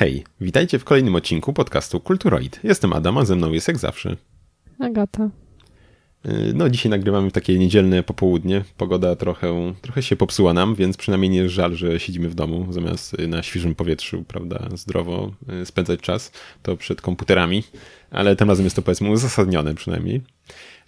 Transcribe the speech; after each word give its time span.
Hej, 0.00 0.24
witajcie 0.40 0.78
w 0.78 0.84
kolejnym 0.84 1.14
odcinku 1.14 1.52
podcastu 1.52 2.00
Kulturoid. 2.00 2.60
Jestem 2.64 2.92
Adam, 2.92 3.18
a 3.18 3.24
ze 3.24 3.36
mną 3.36 3.52
jest 3.52 3.68
jak 3.68 3.78
zawsze. 3.78 4.16
Agata. 4.78 5.30
Y, 6.26 6.52
no, 6.54 6.68
dzisiaj 6.68 6.90
nagrywamy 6.90 7.30
takie 7.30 7.58
niedzielne 7.58 8.02
popołudnie. 8.02 8.64
Pogoda 8.76 9.16
trochę, 9.16 9.74
trochę 9.80 10.02
się 10.02 10.16
popsuła 10.16 10.52
nam, 10.52 10.74
więc 10.74 10.96
przynajmniej 10.96 11.30
nie 11.30 11.38
jest 11.38 11.54
żal, 11.54 11.74
że 11.74 12.00
siedzimy 12.00 12.28
w 12.28 12.34
domu, 12.34 12.66
zamiast 12.70 13.18
na 13.18 13.42
świeżym 13.42 13.74
powietrzu, 13.74 14.24
prawda, 14.28 14.68
zdrowo 14.74 15.32
y, 15.62 15.66
spędzać 15.66 16.00
czas, 16.00 16.32
to 16.62 16.76
przed 16.76 17.00
komputerami, 17.00 17.62
ale 18.10 18.36
tym 18.36 18.48
razem 18.48 18.66
jest 18.66 18.76
to 18.76 18.82
powiedzmy 18.82 19.10
uzasadnione 19.10 19.74
przynajmniej. 19.74 20.22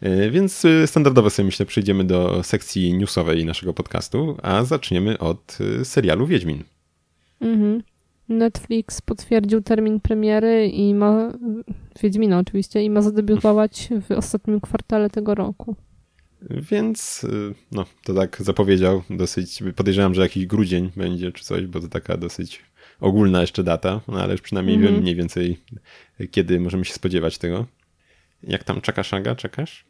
Y, 0.03 0.31
więc 0.31 0.67
standardowo 0.87 1.31
sobie 1.31 1.47
myślę 1.47 1.67
przejdziemy 1.67 2.05
do 2.05 2.43
sekcji 2.43 2.95
newsowej 2.95 3.45
naszego 3.45 3.75
podcastu, 3.75 4.37
a 4.43 4.65
zaczniemy 4.65 5.19
od 5.19 5.59
serialu 5.85 6.27
Wiedźmin. 6.27 6.65
Mhm. 7.41 7.83
Netflix 8.32 9.00
potwierdził 9.00 9.62
termin 9.62 10.00
premiery 10.00 10.68
i 10.68 10.95
ma, 10.95 11.32
Wiedźmina 12.02 12.38
oczywiście, 12.38 12.82
i 12.82 12.91
ma 12.91 13.02
zadebiutować 13.02 13.88
w 14.08 14.10
ostatnim 14.10 14.60
kwartale 14.60 15.10
tego 15.10 15.34
roku. 15.34 15.77
Więc 16.50 17.27
no, 17.72 17.84
to 18.05 18.14
tak 18.14 18.42
zapowiedział 18.42 19.02
dosyć, 19.10 19.62
podejrzewam, 19.77 20.14
że 20.14 20.22
jakiś 20.22 20.46
grudzień 20.46 20.91
będzie 20.96 21.32
czy 21.32 21.45
coś, 21.45 21.66
bo 21.66 21.80
to 21.80 21.88
taka 21.88 22.16
dosyć 22.16 22.62
ogólna 23.00 23.41
jeszcze 23.41 23.62
data, 23.62 24.00
no 24.08 24.22
ale 24.22 24.33
już 24.33 24.41
przynajmniej 24.41 24.77
mm 24.77 24.88
-hmm. 24.88 24.92
wiem 24.92 25.02
mniej 25.02 25.14
więcej 25.14 25.58
kiedy 26.30 26.60
możemy 26.60 26.84
się 26.84 26.94
spodziewać 26.94 27.38
tego. 27.38 27.66
Jak 28.42 28.64
tam 28.64 28.80
czekasz, 28.80 29.14
Aga? 29.14 29.34
Czekasz? 29.34 29.84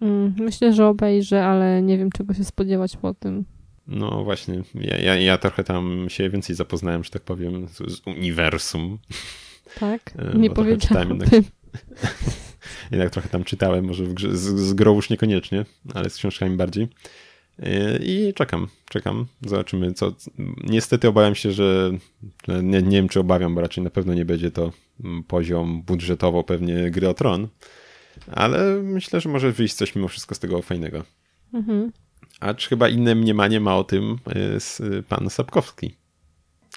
Mm, 0.00 0.34
myślę, 0.38 0.72
że 0.72 0.86
obejrzę, 0.86 1.44
ale 1.44 1.82
nie 1.82 1.98
wiem 1.98 2.10
czego 2.10 2.34
się 2.34 2.44
spodziewać 2.44 2.96
po 2.96 3.14
tym. 3.14 3.44
No 3.88 4.24
właśnie, 4.24 4.62
ja, 4.74 4.96
ja, 4.98 5.16
ja, 5.16 5.38
trochę 5.38 5.64
tam 5.64 6.06
się 6.08 6.30
więcej 6.30 6.56
zapoznałem, 6.56 7.04
że 7.04 7.10
tak 7.10 7.22
powiem, 7.22 7.68
z, 7.68 7.76
z 7.76 8.06
uniwersum. 8.06 8.98
Tak? 9.80 10.14
E, 10.18 10.38
nie 10.38 10.50
powiedziałem. 10.50 11.08
Jednak, 11.08 11.30
jednak 12.92 13.10
trochę 13.10 13.28
tam 13.28 13.44
czytałem, 13.44 13.84
może 13.84 14.04
grze, 14.04 14.36
z, 14.36 14.42
z 14.42 14.74
grą 14.74 14.94
już 14.94 15.10
niekoniecznie, 15.10 15.64
ale 15.94 16.10
z 16.10 16.16
książkami 16.16 16.56
bardziej. 16.56 16.88
E, 17.58 17.98
I 17.98 18.34
czekam, 18.34 18.68
czekam, 18.88 19.26
zobaczymy 19.46 19.92
co. 19.92 20.12
Niestety 20.64 21.08
obawiam 21.08 21.34
się, 21.34 21.52
że 21.52 21.90
nie, 22.48 22.82
nie 22.82 22.96
wiem 22.96 23.08
czy 23.08 23.20
obawiam, 23.20 23.54
bo 23.54 23.60
raczej 23.60 23.84
na 23.84 23.90
pewno 23.90 24.14
nie 24.14 24.24
będzie 24.24 24.50
to 24.50 24.72
mm, 25.04 25.22
poziom 25.22 25.82
budżetowo 25.82 26.44
pewnie 26.44 26.90
gry 26.90 27.08
o 27.08 27.14
tron, 27.14 27.48
ale 28.32 28.82
myślę, 28.82 29.20
że 29.20 29.28
może 29.28 29.52
wyjść 29.52 29.74
coś 29.74 29.94
mimo 29.94 30.08
wszystko 30.08 30.34
z 30.34 30.38
tego 30.38 30.62
fajnego. 30.62 31.04
Mhm. 31.54 31.92
Acz 32.40 32.68
chyba 32.68 32.88
inne 32.88 33.14
mniemanie 33.14 33.60
ma 33.60 33.76
o 33.76 33.84
tym 33.84 34.18
y, 34.80 35.02
pan 35.02 35.30
Sapkowski. 35.30 35.96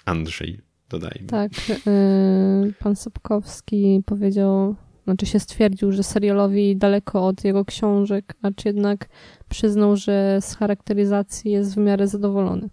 Andrzej, 0.04 0.60
dodajmy. 0.88 1.26
Tak, 1.26 1.52
y, 1.86 2.72
pan 2.78 2.96
Sapkowski 2.96 4.02
powiedział, 4.06 4.76
znaczy 5.04 5.26
się 5.26 5.40
stwierdził, 5.40 5.92
że 5.92 6.02
serialowi 6.02 6.76
daleko 6.76 7.26
od 7.26 7.44
jego 7.44 7.64
książek, 7.64 8.34
acz 8.42 8.64
jednak 8.64 9.08
przyznał, 9.48 9.96
że 9.96 10.38
z 10.40 10.54
charakteryzacji 10.54 11.50
jest 11.50 11.74
w 11.74 11.76
miarę 11.76 12.08
zadowolony. 12.08 12.68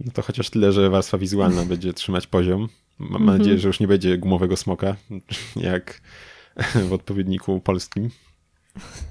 No 0.00 0.12
to 0.12 0.22
chociaż 0.22 0.50
tyle, 0.50 0.72
że 0.72 0.90
warstwa 0.90 1.18
wizualna 1.18 1.64
będzie 1.72 1.92
trzymać 1.92 2.26
poziom. 2.26 2.68
Mam 2.98 3.22
mhm. 3.22 3.38
nadzieję, 3.38 3.58
że 3.58 3.68
już 3.68 3.80
nie 3.80 3.88
będzie 3.88 4.18
gumowego 4.18 4.56
smoka, 4.56 4.96
jak 5.56 6.00
w 6.88 6.92
odpowiedniku 6.92 7.60
polskim. 7.60 8.10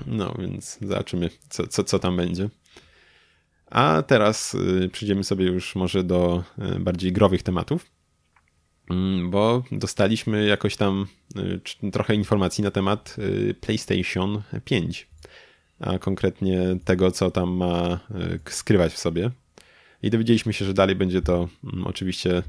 No 0.07 0.33
więc 0.39 0.77
zobaczymy, 0.81 1.29
co, 1.49 1.67
co, 1.67 1.83
co 1.83 1.99
tam 1.99 2.17
będzie. 2.17 2.49
A 3.73 4.03
teraz 4.07 4.55
y, 4.55 4.89
przejdziemy 4.91 5.23
sobie 5.23 5.45
już 5.45 5.75
może 5.75 6.03
do 6.03 6.43
y, 6.75 6.79
bardziej 6.79 7.11
growych 7.11 7.43
tematów, 7.43 7.85
mm, 8.89 9.31
bo 9.31 9.63
dostaliśmy 9.71 10.45
jakoś 10.45 10.75
tam 10.75 11.07
y, 11.83 11.91
trochę 11.91 12.15
informacji 12.15 12.63
na 12.63 12.71
temat 12.71 13.15
PlayStation 13.61 14.41
5, 14.65 15.07
a 15.79 15.99
konkretnie 15.99 16.59
tego, 16.85 17.11
co 17.11 17.31
tam 17.31 17.49
ma 17.49 17.99
skrywać 18.49 18.93
w 18.93 18.97
sobie. 18.97 19.31
I 20.03 20.09
dowiedzieliśmy 20.09 20.53
się, 20.53 20.65
że 20.65 20.73
dalej 20.73 20.95
będzie 20.95 21.21
to 21.21 21.49
mm, 21.63 21.87
oczywiście 21.87 22.43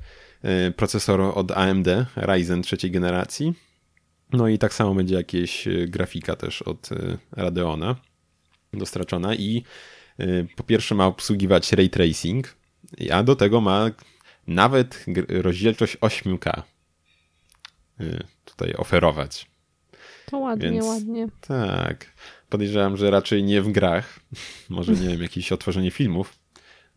procesor 0.76 1.20
od 1.20 1.50
AMD 1.50 1.88
Ryzen 2.16 2.62
trzeciej 2.62 2.90
generacji. 2.90 3.54
No 4.32 4.48
i 4.48 4.58
tak 4.58 4.74
samo 4.74 4.94
będzie 4.94 5.14
jakieś 5.14 5.68
grafika 5.86 6.36
też 6.36 6.62
od 6.62 6.88
Radeona 7.32 7.96
dostraczona 8.72 9.34
i 9.34 9.64
po 10.56 10.62
pierwsze 10.62 10.94
ma 10.94 11.06
obsługiwać 11.06 11.72
ray 11.72 11.90
tracing, 11.90 12.56
a 13.12 13.22
do 13.22 13.36
tego 13.36 13.60
ma 13.60 13.90
nawet 14.46 15.04
rozdzielczość 15.28 15.96
8K 15.96 16.62
y, 18.00 18.24
tutaj 18.44 18.74
oferować. 18.74 19.46
To 20.26 20.38
ładnie, 20.38 20.70
Więc, 20.70 20.86
ładnie. 20.86 21.28
Tak. 21.40 22.14
Podejrzewam, 22.48 22.96
że 22.96 23.10
raczej 23.10 23.42
nie 23.42 23.62
w 23.62 23.72
grach. 23.72 24.20
Może 24.68 24.92
nie 24.92 25.08
wiem, 25.08 25.22
jakieś 25.22 25.52
otworzenie 25.52 25.90
filmów, 25.90 26.38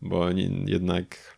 bo 0.02 0.30
jednak 0.66 1.36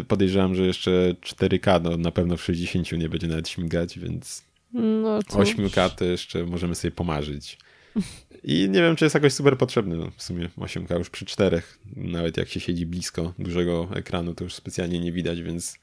y, 0.00 0.04
podejrzewam, 0.04 0.54
że 0.54 0.62
jeszcze 0.66 1.14
4K 1.20 1.82
no, 1.82 1.96
na 1.96 2.10
pewno 2.10 2.36
w 2.36 2.42
60 2.42 2.92
nie 2.92 3.08
będzie 3.08 3.26
nawet 3.26 3.48
śmigać, 3.48 3.98
więc 3.98 4.44
no, 4.72 5.18
8K 5.18 5.90
to 5.90 6.04
jeszcze 6.04 6.44
możemy 6.44 6.74
sobie 6.74 6.92
pomarzyć. 6.92 7.58
I 8.46 8.68
nie 8.70 8.80
wiem, 8.80 8.96
czy 8.96 9.04
jest 9.04 9.14
jakoś 9.14 9.32
super 9.32 9.58
potrzebny. 9.58 9.96
No, 9.96 10.10
w 10.16 10.22
sumie 10.22 10.48
8K 10.58 10.98
już 10.98 11.10
przy 11.10 11.24
czterech, 11.24 11.78
nawet 11.96 12.36
jak 12.36 12.48
się 12.48 12.60
siedzi 12.60 12.86
blisko 12.86 13.34
dużego 13.38 13.88
ekranu, 13.94 14.34
to 14.34 14.44
już 14.44 14.54
specjalnie 14.54 15.00
nie 15.00 15.12
widać, 15.12 15.42
więc, 15.42 15.78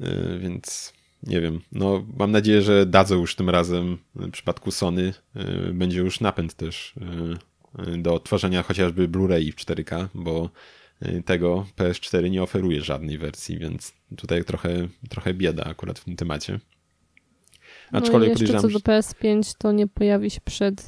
yy, 0.00 0.38
więc 0.38 0.92
nie 1.22 1.40
wiem. 1.40 1.60
No, 1.72 2.06
mam 2.16 2.30
nadzieję, 2.30 2.62
że 2.62 2.86
dadzą 2.86 3.20
już 3.20 3.36
tym 3.36 3.50
razem 3.50 3.98
w 4.14 4.30
przypadku 4.30 4.70
Sony 4.70 5.14
yy, 5.34 5.72
będzie 5.72 5.98
już 5.98 6.20
napęd 6.20 6.54
też 6.54 6.94
yy, 7.00 7.98
do 7.98 8.14
odtwarzania 8.14 8.62
chociażby 8.62 9.08
Blu-ray 9.08 9.52
w 9.52 9.56
4K, 9.56 10.08
bo 10.14 10.50
y, 11.02 11.22
tego 11.22 11.66
PS4 11.76 12.30
nie 12.30 12.42
oferuje 12.42 12.80
żadnej 12.80 13.18
wersji, 13.18 13.58
więc 13.58 13.92
tutaj 14.16 14.44
trochę, 14.44 14.88
trochę 15.08 15.34
bieda 15.34 15.64
akurat 15.64 15.98
w 15.98 16.04
tym 16.04 16.16
temacie. 16.16 16.60
Aczkolwiek 17.92 18.34
no 18.34 18.40
jeszcze 18.40 18.60
co 18.60 18.68
do 18.68 18.78
PS5 18.78 19.54
to 19.58 19.72
nie 19.72 19.86
pojawi 19.86 20.30
się 20.30 20.40
przed 20.40 20.86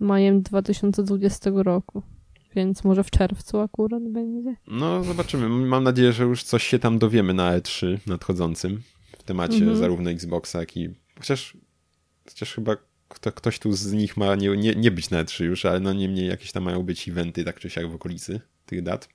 majem 0.00 0.42
2020 0.42 1.50
roku. 1.54 2.02
Więc 2.56 2.84
może 2.84 3.04
w 3.04 3.10
czerwcu 3.10 3.60
akurat 3.60 4.02
będzie. 4.08 4.56
No, 4.66 5.04
zobaczymy. 5.04 5.48
Mam 5.48 5.84
nadzieję, 5.84 6.12
że 6.12 6.24
już 6.24 6.42
coś 6.42 6.66
się 6.66 6.78
tam 6.78 6.98
dowiemy 6.98 7.34
na 7.34 7.58
E3 7.58 7.98
nadchodzącym 8.06 8.82
w 9.18 9.22
temacie 9.22 9.56
mhm. 9.56 9.76
zarówno 9.76 10.10
Xboxa, 10.10 10.60
jak 10.60 10.76
i. 10.76 10.88
Chociaż, 11.18 11.56
chociaż 12.28 12.54
chyba 12.54 12.76
kto, 13.08 13.32
ktoś 13.32 13.58
tu 13.58 13.72
z 13.72 13.92
nich 13.92 14.16
ma 14.16 14.34
nie, 14.34 14.56
nie, 14.56 14.74
nie 14.74 14.90
być 14.90 15.10
na 15.10 15.24
E3 15.24 15.44
już, 15.44 15.64
ale 15.64 15.80
no 15.80 15.92
niemniej 15.92 16.28
jakieś 16.28 16.52
tam 16.52 16.62
mają 16.62 16.82
być 16.82 17.08
eventy, 17.08 17.44
tak 17.44 17.60
czy 17.60 17.70
siak 17.70 17.90
w 17.90 17.94
okolicy 17.94 18.40
tych 18.66 18.82
dat. 18.82 19.08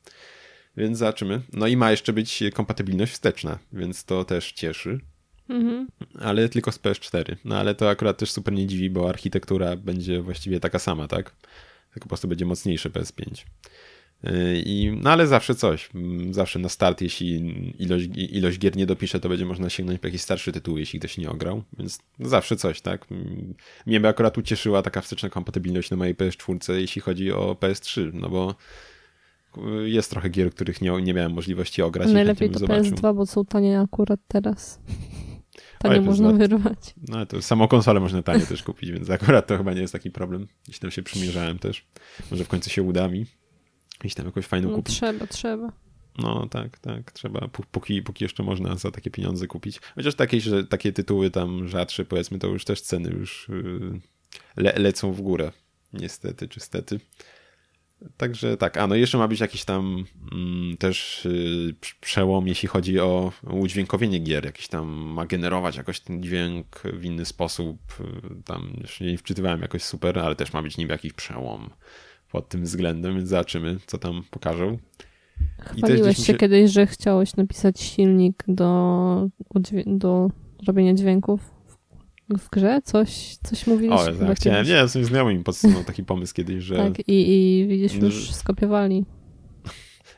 Więc 0.77 0.97
zobaczymy. 0.97 1.41
No 1.53 1.67
i 1.67 1.77
ma 1.77 1.91
jeszcze 1.91 2.13
być 2.13 2.43
kompatybilność 2.53 3.13
wsteczna, 3.13 3.59
więc 3.73 4.05
to 4.05 4.25
też 4.25 4.51
cieszy. 4.51 4.99
Mhm. 5.51 5.87
Ale 6.19 6.49
tylko 6.49 6.71
z 6.71 6.79
PS4. 6.79 7.35
No 7.45 7.57
ale 7.57 7.75
to 7.75 7.89
akurat 7.89 8.17
też 8.17 8.31
super 8.31 8.53
nie 8.53 8.67
dziwi, 8.67 8.89
bo 8.89 9.09
architektura 9.09 9.75
będzie 9.75 10.21
właściwie 10.21 10.59
taka 10.59 10.79
sama, 10.79 11.07
tak? 11.07 11.35
Tylko 11.93 12.05
po 12.05 12.09
prostu 12.09 12.27
będzie 12.27 12.45
mocniejsze 12.45 12.89
PS5. 12.89 13.45
Y, 14.27 14.63
I, 14.65 14.97
no 15.03 15.09
ale 15.09 15.27
zawsze 15.27 15.55
coś. 15.55 15.89
Mm, 15.95 16.33
zawsze 16.33 16.59
na 16.59 16.69
start, 16.69 17.01
jeśli 17.01 17.35
ilość, 17.79 18.09
ilość 18.15 18.59
gier 18.59 18.75
nie 18.75 18.85
dopisze, 18.85 19.19
to 19.19 19.29
będzie 19.29 19.45
można 19.45 19.69
sięgnąć 19.69 19.99
po 19.99 20.07
jakiś 20.07 20.21
starszy 20.21 20.51
tytuł, 20.51 20.77
jeśli 20.77 20.99
ktoś 20.99 21.17
nie 21.17 21.29
ograł. 21.29 21.63
Więc 21.77 21.99
zawsze 22.19 22.55
coś, 22.55 22.81
tak? 22.81 23.11
Mm, 23.11 23.53
mnie 23.85 23.99
by 23.99 24.07
akurat 24.07 24.37
ucieszyła 24.37 24.81
taka 24.81 25.01
wsteczna 25.01 25.29
kompatybilność 25.29 25.91
na 25.91 25.97
mojej 25.97 26.15
PS4, 26.15 26.73
jeśli 26.73 27.01
chodzi 27.01 27.31
o 27.31 27.57
PS3, 27.59 28.13
no 28.13 28.29
bo 28.29 28.55
y, 29.57 29.89
jest 29.89 30.11
trochę 30.11 30.29
gier, 30.29 30.51
których 30.51 30.81
nie, 30.81 30.91
nie 31.01 31.13
miałem 31.13 31.31
możliwości 31.31 31.81
ograć. 31.81 32.11
Najlepiej 32.11 32.49
to 32.49 32.59
PS2, 32.59 33.15
bo 33.15 33.25
są 33.25 33.45
tanie 33.45 33.79
akurat 33.79 34.19
teraz. 34.27 34.79
Tanie 35.81 35.95
Oj, 35.95 36.01
można 36.01 36.31
wyrwać. 36.31 36.93
No 37.07 37.25
to 37.25 37.41
samą 37.41 37.67
konsolę 37.67 37.99
można 37.99 38.23
tanie 38.23 38.45
też 38.45 38.63
kupić, 38.63 38.91
więc 38.91 39.09
akurat 39.09 39.47
to 39.47 39.57
chyba 39.57 39.73
nie 39.73 39.81
jest 39.81 39.93
taki 39.93 40.11
problem. 40.11 40.47
Jeśli 40.67 40.81
tam 40.81 40.91
się 40.91 41.03
przymierzałem 41.03 41.59
też. 41.59 41.85
Może 42.31 42.43
w 42.43 42.47
końcu 42.47 42.69
się 42.69 42.83
uda 42.83 43.07
mi. 43.07 43.25
Jeśli 44.03 44.17
tam 44.17 44.25
jakąś 44.25 44.45
fajną 44.45 44.69
no, 44.69 44.75
kupić. 44.75 44.95
Trzeba, 44.95 45.27
trzeba. 45.27 45.71
No 46.17 46.47
tak, 46.49 46.79
tak, 46.79 47.11
trzeba, 47.11 47.47
póki, 47.71 48.01
póki 48.01 48.23
jeszcze 48.23 48.43
można 48.43 48.75
za 48.75 48.91
takie 48.91 49.11
pieniądze 49.11 49.47
kupić. 49.47 49.79
Chociaż 49.95 50.15
takie, 50.15 50.41
że 50.41 50.67
takie 50.67 50.93
tytuły 50.93 51.31
tam 51.31 51.67
rzadsze, 51.67 52.05
powiedzmy, 52.05 52.39
to 52.39 52.47
już 52.47 52.65
też 52.65 52.81
ceny 52.81 53.09
już 53.09 53.49
y, 53.49 53.99
le, 54.57 54.73
lecą 54.77 55.13
w 55.13 55.21
górę. 55.21 55.51
Niestety, 55.93 56.47
czy 56.47 56.59
stety. 56.59 56.99
Także 58.17 58.57
tak, 58.57 58.77
a 58.77 58.87
no 58.87 58.95
jeszcze 58.95 59.17
ma 59.17 59.27
być 59.27 59.39
jakiś 59.39 59.65
tam 59.65 60.05
mm, 60.31 60.77
też 60.77 61.25
y, 61.25 61.75
przełom, 62.01 62.47
jeśli 62.47 62.67
chodzi 62.69 62.99
o 62.99 63.31
udźwiękowienie 63.51 64.19
gier. 64.19 64.45
Jakiś 64.45 64.67
tam 64.67 64.87
ma 64.87 65.25
generować 65.25 65.75
jakoś 65.75 65.99
ten 65.99 66.23
dźwięk 66.23 66.81
w 66.93 67.05
inny 67.05 67.25
sposób. 67.25 67.77
Y, 67.99 68.43
tam 68.43 68.73
już 68.81 68.99
nie 68.99 69.17
wczytywałem 69.17 69.61
jakoś 69.61 69.83
super, 69.83 70.19
ale 70.19 70.35
też 70.35 70.53
ma 70.53 70.61
być 70.61 70.77
niby 70.77 70.91
jakiś 70.91 71.13
przełom 71.13 71.69
pod 72.31 72.49
tym 72.49 72.63
względem, 72.63 73.15
więc 73.15 73.29
zobaczymy, 73.29 73.77
co 73.85 73.97
tam 73.97 74.23
pokażą. 74.31 74.77
Chwaliłeś 75.59 76.17
się, 76.17 76.23
się 76.23 76.33
kiedyś, 76.33 76.71
że 76.71 76.87
chciałeś 76.87 77.35
napisać 77.35 77.81
silnik 77.81 78.43
do, 78.47 79.29
do 79.85 80.29
robienia 80.67 80.93
dźwięków 80.93 81.50
w 82.37 82.49
grze? 82.49 82.81
Coś, 82.83 83.37
coś 83.43 83.67
mówiliście? 83.67 84.11
O, 84.11 84.13
tak, 84.13 84.37
chciałem, 84.37 84.65
nie, 84.65 84.87
z 84.87 85.07
znajomym 85.07 85.37
mi 85.37 85.43
podsunął 85.43 85.83
taki 85.83 86.03
pomysł 86.03 86.33
kiedyś, 86.33 86.63
że... 86.63 86.75
Tak, 86.75 86.99
i, 86.99 87.33
i 87.33 87.67
widzisz, 87.67 87.93
już 87.93 88.31
skopiowali. 88.31 89.05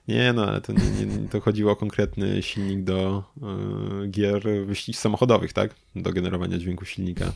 Nie, 0.07 0.33
no, 0.33 0.45
ale 0.45 0.62
to, 0.62 0.74
nie, 0.74 1.06
nie, 1.06 1.30
to 1.30 1.42
chodziło 1.42 1.71
o 1.71 1.75
konkretny 1.75 2.42
silnik 2.42 2.83
do 2.83 3.24
y, 4.04 4.07
gier 4.07 4.44
wyścigów 4.65 5.01
samochodowych, 5.01 5.54
tak? 5.54 5.75
Do 5.95 6.13
generowania 6.13 6.57
dźwięku 6.57 6.86
silnika. 6.86 7.33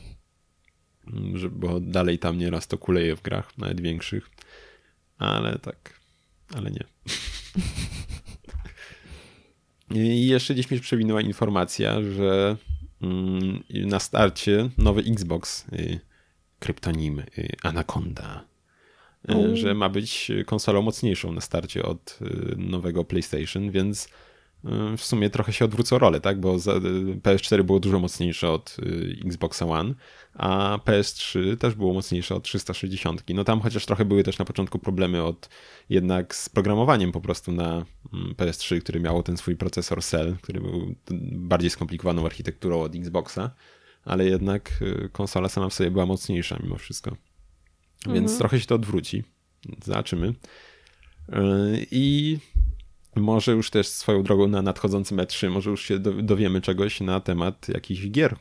Że, 1.33 1.50
bo 1.50 1.79
dalej 1.79 2.19
tam 2.19 2.38
nieraz 2.38 2.68
to 2.68 2.77
kuleje 2.77 3.15
w 3.15 3.21
grach, 3.21 3.57
nawet 3.57 3.81
większych. 3.81 4.29
Ale 5.18 5.59
tak, 5.59 6.00
ale 6.56 6.71
nie. 6.71 6.83
I 9.95 10.27
jeszcze 10.27 10.53
gdzieś 10.53 10.71
mi 10.71 10.79
przewinęła 10.79 11.21
informacja, 11.21 12.01
że 12.01 12.57
na 13.86 14.00
starcie 14.00 14.70
nowy 14.78 15.02
Xbox, 15.02 15.66
y, 15.74 16.00
kryptonim 16.60 17.20
y, 17.20 17.56
Anaconda, 17.64 18.46
y, 19.30 19.58
że 19.58 19.74
ma 19.74 19.90
być 19.90 20.32
konsolą 20.46 20.82
mocniejszą 20.82 21.32
na 21.32 21.42
starcie 21.42 21.84
od 21.84 22.20
nowego 22.58 23.04
PlayStation, 23.04 23.72
więc 23.72 24.10
w 24.98 25.04
sumie 25.04 25.30
trochę 25.30 25.54
się 25.54 25.65
odwrócą 25.65 26.00
rolę, 26.00 26.21
tak? 26.21 26.39
Bo 26.39 26.56
PS4 27.24 27.63
było 27.63 27.80
dużo 27.80 28.00
mocniejsze 28.00 28.51
od 28.51 28.77
Xboxa 29.25 29.65
One, 29.65 29.94
a 30.33 30.80
PS3 30.86 31.57
też 31.57 31.75
było 31.75 31.94
mocniejsze 31.94 32.36
od 32.36 32.44
360. 32.44 33.24
No 33.30 33.44
tam 33.44 33.62
chociaż 33.62 33.86
trochę 33.86 34.06
były 34.06 34.24
też 34.24 34.38
na 34.38 34.45
początku 34.45 34.80
problemy 34.80 35.24
od 35.24 35.50
jednak 35.89 36.36
z 36.36 36.50
programowaniem 36.50 37.12
po 37.12 37.21
prostu 37.21 37.51
na 37.51 37.86
mm, 38.13 38.33
PS3, 38.38 38.81
który 38.81 39.00
miało 39.00 39.24
ten 39.24 39.38
swój 39.38 39.56
procesor 39.56 40.04
Cell, 40.04 40.36
który 40.42 40.62
był 40.62 40.95
bardziej 41.31 41.69
skomplikowaną 41.69 42.25
architekturą 42.25 42.81
od 42.81 42.95
Xboxa, 42.95 43.51
ale 44.06 44.25
jednak 44.25 44.81
y, 44.81 45.10
konsola 45.12 45.50
sama 45.50 45.69
w 45.69 45.74
sobie 45.74 45.92
była 45.92 46.06
mocniejsza 46.06 46.60
mimo 46.63 46.77
wszystko. 46.77 47.15
Więc 48.06 48.31
mhm. 48.31 48.38
trochę 48.38 48.60
się 48.60 48.65
to 48.65 48.75
odwróci. 48.75 49.24
Zobaczymy. 49.83 50.27
Y, 50.27 50.33
I 51.92 52.38
może 53.18 53.52
już 53.52 53.69
też 53.69 53.88
swoją 53.88 54.24
drogą 54.24 54.48
na 54.48 54.62
nadchodzącym 54.62 55.18
E3, 55.18 55.50
może 55.50 55.69
już 55.69 55.84
się 55.84 56.00
dowiemy 56.00 56.62
czegoś 56.62 57.02
na 57.02 57.19
temat 57.19 57.69
jakichś 57.69 58.08
gier, 58.08 58.36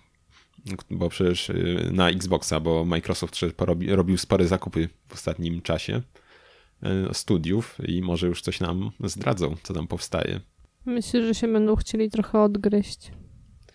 bo 0.91 1.09
przecież 1.09 1.51
y, 1.51 1.91
na 1.93 2.11
Xboxa, 2.11 2.61
bo 2.61 2.85
Microsoft 2.85 3.37
robił 3.89 4.19
spore 4.19 4.47
zakupy 4.47 4.89
w 5.09 5.15
ostatnim 5.15 5.63
czasie 5.63 6.03
y, 7.11 7.15
studiów 7.15 7.79
i 7.89 8.03
może 8.03 8.27
już 8.27 8.43
coś 8.43 8.61
nam 8.61 8.91
zdradzą, 9.05 9.57
co 9.63 9.75
tam 9.75 9.87
powstaje. 9.87 10.41
Myślę, 10.87 11.27
że 11.27 11.35
się 11.35 11.49
będą 11.49 11.77
chcieli 11.77 12.11
trochę 12.11 12.41
odgryźć 12.41 13.11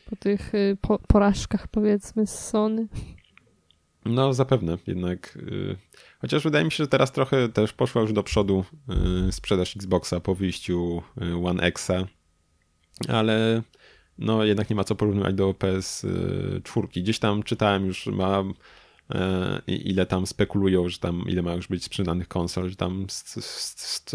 po 0.09 0.15
tych 0.15 0.55
y, 0.55 0.77
po 0.81 0.99
porażkach, 0.99 1.67
powiedzmy, 1.67 2.27
z 2.27 2.39
Sony. 2.39 2.87
No, 4.05 4.33
zapewne, 4.33 4.77
jednak. 4.87 5.39
Chociaż 6.21 6.43
wydaje 6.43 6.65
mi 6.65 6.71
się, 6.71 6.83
że 6.83 6.87
teraz 6.87 7.11
trochę 7.11 7.49
też 7.49 7.73
poszła 7.73 8.01
już 8.01 8.13
do 8.13 8.23
przodu 8.23 8.65
sprzedaż 9.31 9.75
Xboxa 9.75 10.19
po 10.19 10.35
wyjściu 10.35 11.01
One 11.43 11.63
Xa, 11.63 12.07
ale 13.07 13.61
no 14.17 14.43
jednak 14.43 14.69
nie 14.69 14.75
ma 14.75 14.83
co 14.83 14.95
porównywać 14.95 15.35
do 15.35 15.51
PS4. 15.51 16.87
Gdzieś 17.01 17.19
tam 17.19 17.43
czytałem 17.43 17.85
już, 17.85 18.07
ma 18.07 18.43
e, 19.09 19.61
ile 19.67 20.05
tam 20.05 20.27
spekulują, 20.27 20.89
że 20.89 20.97
tam 20.97 21.23
ile 21.27 21.41
ma 21.41 21.53
już 21.53 21.67
być 21.67 21.83
sprzedanych 21.83 22.27
konsol, 22.27 22.69
że 22.69 22.75
tam 22.75 23.07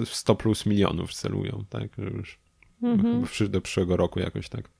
100 0.04 0.34
plus 0.34 0.66
milionów 0.66 1.14
celują, 1.14 1.64
tak, 1.70 1.98
już 1.98 2.38
mhm. 2.82 3.24
do 3.50 3.60
przyszłego 3.60 3.96
roku 3.96 4.20
jakoś 4.20 4.48
tak. 4.48 4.70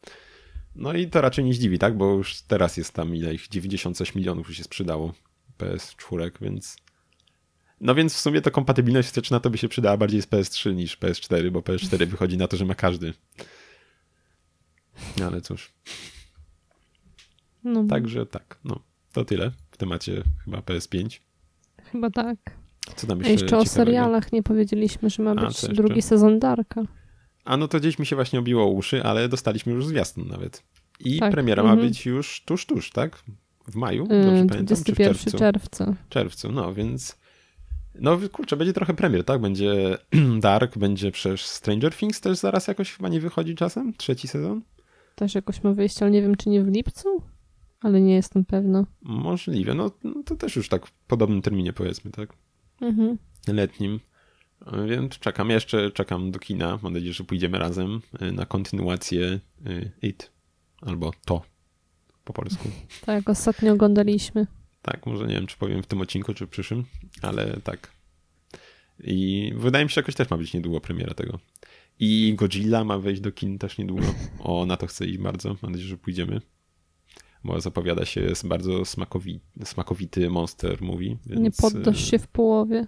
No 0.76 0.93
i 0.93 1.06
to 1.06 1.20
raczej 1.20 1.44
nie 1.44 1.55
zdziwi, 1.55 1.78
tak, 1.78 1.96
bo 1.96 2.14
już 2.14 2.40
teraz 2.40 2.76
jest 2.76 2.93
tam 2.93 3.14
ile 3.14 3.34
ich 3.34 3.49
96 3.49 4.14
milionów 4.14 4.49
już 4.49 4.56
się 4.56 4.64
sprzedało 4.64 5.14
PS4, 5.58 6.31
więc 6.40 6.76
no 7.81 7.94
więc 7.94 8.14
w 8.14 8.20
sumie 8.20 8.43
to 8.43 8.50
kompatybilność 8.50 9.08
wsteczna 9.08 9.40
to 9.40 9.50
by 9.50 9.58
się 9.58 9.69
przydała 9.69 9.96
bardziej 9.96 10.23
z 10.23 10.26
PS3 10.26 10.75
niż 10.75 10.99
PS4, 10.99 11.50
bo 11.50 11.61
PS4 11.61 12.06
wychodzi 12.17 12.37
na 12.37 12.49
to, 12.49 12.56
że 12.56 12.64
ma 12.64 12.75
każdy. 12.75 13.14
Ale 15.26 15.40
cóż. 15.40 15.73
No. 17.64 17.84
Także 17.84 18.26
tak, 18.26 18.58
no. 18.64 18.81
To 19.12 19.25
tyle 19.25 19.50
w 19.70 19.76
temacie 19.76 20.23
chyba 20.44 20.58
PS5. 20.58 21.20
Chyba 21.93 22.11
tak. 22.11 22.37
Co 22.96 23.06
tam 23.06 23.19
jeszcze, 23.19 23.31
A 23.31 23.32
jeszcze 23.32 23.58
o 23.58 23.67
serialach 23.67 24.32
nie 24.32 24.43
powiedzieliśmy, 24.43 25.11
że 25.11 25.23
ma 25.23 25.34
być 25.34 25.64
A, 25.64 25.69
drugi 25.69 26.02
sezon 26.02 26.38
Darka. 26.38 26.82
A 27.46 27.56
no 27.56 27.69
to 27.69 27.81
gdzieś 27.81 27.98
mi 27.98 28.06
się 28.06 28.16
właśnie 28.16 28.38
obiło 28.38 28.66
uszy, 28.66 29.02
ale 29.02 29.28
dostaliśmy 29.28 29.72
już 29.72 29.87
zwiastun 29.87 30.28
nawet. 30.28 30.62
I 31.00 31.19
tak, 31.19 31.32
premiera 31.32 31.62
ma 31.62 31.72
mhm. 31.72 31.88
być 31.88 32.06
już 32.06 32.43
tuż, 32.46 32.66
tuż, 32.66 32.90
tak? 32.90 33.22
W 33.69 33.75
maju, 33.75 34.02
dobrze 34.02 34.19
yy, 34.19 34.46
pamiętam? 34.46 34.64
21 34.64 35.14
czy 35.14 35.20
w 35.20 35.25
czerwcu? 35.25 35.38
czerwca. 35.38 35.94
czerwcu, 36.08 36.52
no 36.52 36.75
więc... 36.75 37.19
No 38.00 38.19
kurczę, 38.32 38.56
będzie 38.56 38.72
trochę 38.72 38.94
premier, 38.94 39.25
tak? 39.25 39.40
Będzie 39.40 39.98
Dark, 40.40 40.78
będzie 40.78 41.10
przecież 41.10 41.46
Stranger 41.46 41.94
Things 41.94 42.20
też 42.20 42.38
zaraz 42.38 42.69
jakoś 42.69 42.93
chyba 42.93 43.08
nie 43.08 43.20
wychodzi 43.20 43.54
czasem? 43.54 43.92
Trzeci 43.96 44.28
sezon? 44.28 44.62
też 45.16 45.34
jakoś 45.34 45.62
ma 45.62 45.72
wyjść, 45.72 46.02
ale 46.02 46.10
nie 46.10 46.22
wiem, 46.22 46.37
czy 46.37 46.49
nie 46.49 46.62
w 46.62 46.69
lipcu? 46.69 47.22
Ale 47.81 48.00
nie 48.00 48.14
jestem 48.14 48.44
pewna. 48.44 48.87
Możliwe. 49.02 49.75
No, 49.75 49.90
no 50.04 50.22
to 50.22 50.37
też 50.37 50.56
już 50.56 50.69
tak 50.69 50.87
w 50.87 50.92
podobnym 50.92 51.42
terminie 51.42 51.72
powiedzmy, 51.72 52.10
tak? 52.10 52.32
Mhm. 52.81 53.19
Letnim. 53.49 54.00
Więc 54.88 55.19
czekam. 55.19 55.50
Jeszcze 55.50 55.91
czekam 55.91 56.31
do 56.31 56.38
kina. 56.38 56.79
Mam 56.82 56.93
nadzieję, 56.93 57.12
że 57.12 57.25
pójdziemy 57.25 57.58
razem 57.58 58.00
y, 58.23 58.32
na 58.32 58.47
kontynuację 58.47 59.41
y, 59.67 59.91
It. 60.03 60.31
Albo 60.82 61.12
To 61.25 61.43
po 62.25 62.32
polsku. 62.32 62.69
Tak, 63.06 63.31
ostatnio 63.31 63.73
oglądaliśmy. 63.73 64.47
Tak, 64.82 65.06
może 65.06 65.26
nie 65.26 65.35
wiem, 65.35 65.47
czy 65.47 65.56
powiem 65.56 65.82
w 65.82 65.87
tym 65.87 66.00
odcinku, 66.00 66.35
czy 66.35 66.47
w 66.47 66.50
przyszłym, 66.50 66.85
ale 67.23 67.61
tak. 67.64 67.91
I 69.00 69.53
wydaje 69.56 69.85
mi 69.85 69.91
się, 69.91 69.94
że 69.94 70.00
jakoś 70.00 70.14
też 70.14 70.31
ma 70.31 70.37
być 70.37 70.55
niedługo 70.55 70.81
premiera 70.81 71.14
tego. 71.14 71.38
I 71.99 72.35
Godzilla 72.35 72.85
ma 72.85 72.99
wejść 72.99 73.20
do 73.20 73.32
kin 73.32 73.59
też 73.59 73.79
niedługo. 73.79 74.06
O, 74.38 74.67
na 74.67 74.76
to 74.76 74.87
chcę 74.87 75.06
iść 75.06 75.19
bardzo. 75.19 75.56
Mam 75.62 75.73
nadzieję, 75.73 75.88
że 75.88 75.99
pójdziemy. 75.99 76.41
Bo 77.44 77.61
zapowiada 77.61 78.05
się, 78.05 78.20
jest 78.20 78.47
bardzo 78.47 78.85
smakowi, 78.85 79.41
smakowity 79.64 80.31
monster 80.31 80.82
movie. 80.82 81.17
Więc... 81.26 81.43
Nie 81.43 81.50
poddasz 81.50 82.11
się 82.11 82.19
w 82.19 82.29
połowie. 82.29 82.87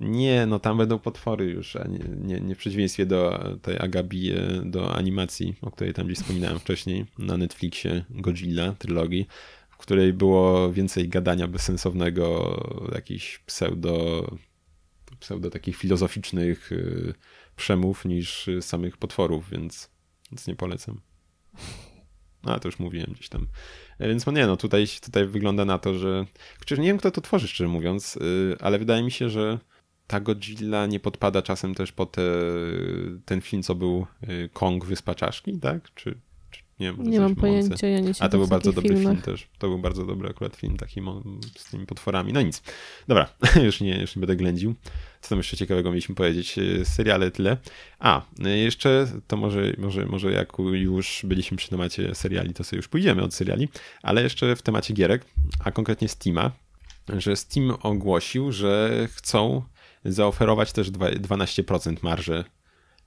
Nie, 0.00 0.46
no 0.46 0.58
tam 0.58 0.78
będą 0.78 0.98
potwory 0.98 1.44
już, 1.44 1.76
a 1.76 1.88
nie, 1.88 1.98
nie, 2.16 2.40
nie 2.40 2.54
w 2.54 2.58
przeciwieństwie 2.58 3.06
do 3.06 3.40
tej 3.62 3.78
Agabi, 3.78 4.32
e, 4.32 4.62
do 4.64 4.94
animacji, 4.94 5.54
o 5.62 5.70
której 5.70 5.94
tam 5.94 6.06
gdzieś 6.06 6.18
wspominałem 6.18 6.58
wcześniej, 6.58 7.06
na 7.18 7.36
Netflixie 7.36 8.04
Godzilla, 8.10 8.72
trylogii, 8.72 9.26
w 9.70 9.76
której 9.76 10.12
było 10.12 10.72
więcej 10.72 11.08
gadania 11.08 11.48
bezsensownego, 11.48 12.56
jakichś 12.94 13.38
pseudo, 13.38 14.26
pseudo 15.20 15.50
takich 15.50 15.76
filozoficznych 15.76 16.72
e, 16.72 16.76
przemów 17.56 18.04
niż 18.04 18.50
samych 18.60 18.96
potworów, 18.96 19.50
więc, 19.50 19.90
więc 20.32 20.46
nie 20.46 20.56
polecam. 20.56 21.00
A, 22.42 22.60
to 22.60 22.68
już 22.68 22.78
mówiłem 22.78 23.12
gdzieś 23.12 23.28
tam. 23.28 23.46
E, 23.98 24.08
więc 24.08 24.26
no 24.26 24.32
nie, 24.32 24.46
no 24.46 24.56
tutaj, 24.56 24.86
tutaj 25.02 25.26
wygląda 25.26 25.64
na 25.64 25.78
to, 25.78 25.98
że... 25.98 26.26
Chociaż 26.58 26.78
nie 26.78 26.86
wiem, 26.86 26.98
kto 26.98 27.10
to 27.10 27.20
tworzy, 27.20 27.48
szczerze 27.48 27.68
mówiąc, 27.68 28.18
ale 28.60 28.78
wydaje 28.78 29.02
mi 29.02 29.10
się, 29.10 29.30
że 29.30 29.58
ta 30.06 30.20
Godzilla 30.20 30.86
nie 30.86 31.00
podpada 31.00 31.42
czasem 31.42 31.74
też 31.74 31.92
po 31.92 32.06
te, 32.06 32.22
ten 33.24 33.40
film, 33.40 33.62
co 33.62 33.74
był 33.74 34.06
y, 34.28 34.48
Kong 34.52 34.84
Wyspa 34.84 35.14
Czaszki, 35.14 35.60
tak? 35.60 35.94
Czy, 35.94 36.18
nie, 36.80 36.94
nie 36.98 37.20
mam 37.20 37.36
pojęcia, 37.36 37.86
ja 37.86 38.00
nie 38.00 38.12
A 38.20 38.28
to 38.28 38.38
był 38.38 38.46
bardzo 38.46 38.72
dobry 38.72 38.94
filmach. 38.94 39.12
film 39.12 39.22
też. 39.22 39.48
To 39.58 39.68
był 39.68 39.78
bardzo 39.78 40.06
dobry 40.06 40.28
akurat 40.28 40.56
film 40.56 40.76
taki 40.76 41.02
z 41.56 41.70
tymi 41.70 41.86
potworami. 41.86 42.32
No 42.32 42.42
nic. 42.42 42.62
Dobra, 43.08 43.28
już 43.64 43.80
nie, 43.80 44.00
już 44.00 44.16
nie 44.16 44.20
będę 44.20 44.36
ględził. 44.36 44.74
Co 45.20 45.28
tam 45.28 45.38
jeszcze 45.38 45.56
ciekawego 45.56 45.90
mieliśmy 45.90 46.14
powiedzieć? 46.14 46.58
E, 46.58 46.84
seriale 46.84 47.30
tyle. 47.30 47.56
A, 47.98 48.22
e, 48.44 48.58
jeszcze 48.58 49.06
to 49.26 49.36
może, 49.36 49.72
może, 49.78 50.06
może 50.06 50.32
jak 50.32 50.52
już 50.72 51.20
byliśmy 51.24 51.56
przy 51.56 51.68
temacie 51.68 52.14
seriali, 52.14 52.54
to 52.54 52.64
sobie 52.64 52.76
już 52.76 52.88
pójdziemy 52.88 53.22
od 53.22 53.34
seriali, 53.34 53.68
ale 54.02 54.22
jeszcze 54.22 54.56
w 54.56 54.62
temacie 54.62 54.94
gierek, 54.94 55.24
a 55.64 55.70
konkretnie 55.70 56.08
Steama, 56.08 56.52
że 57.08 57.36
Steam 57.36 57.76
ogłosił, 57.82 58.52
że 58.52 59.08
chcą 59.12 59.62
zaoferować 60.08 60.72
też 60.72 60.90
12% 60.90 61.96
marży 62.02 62.44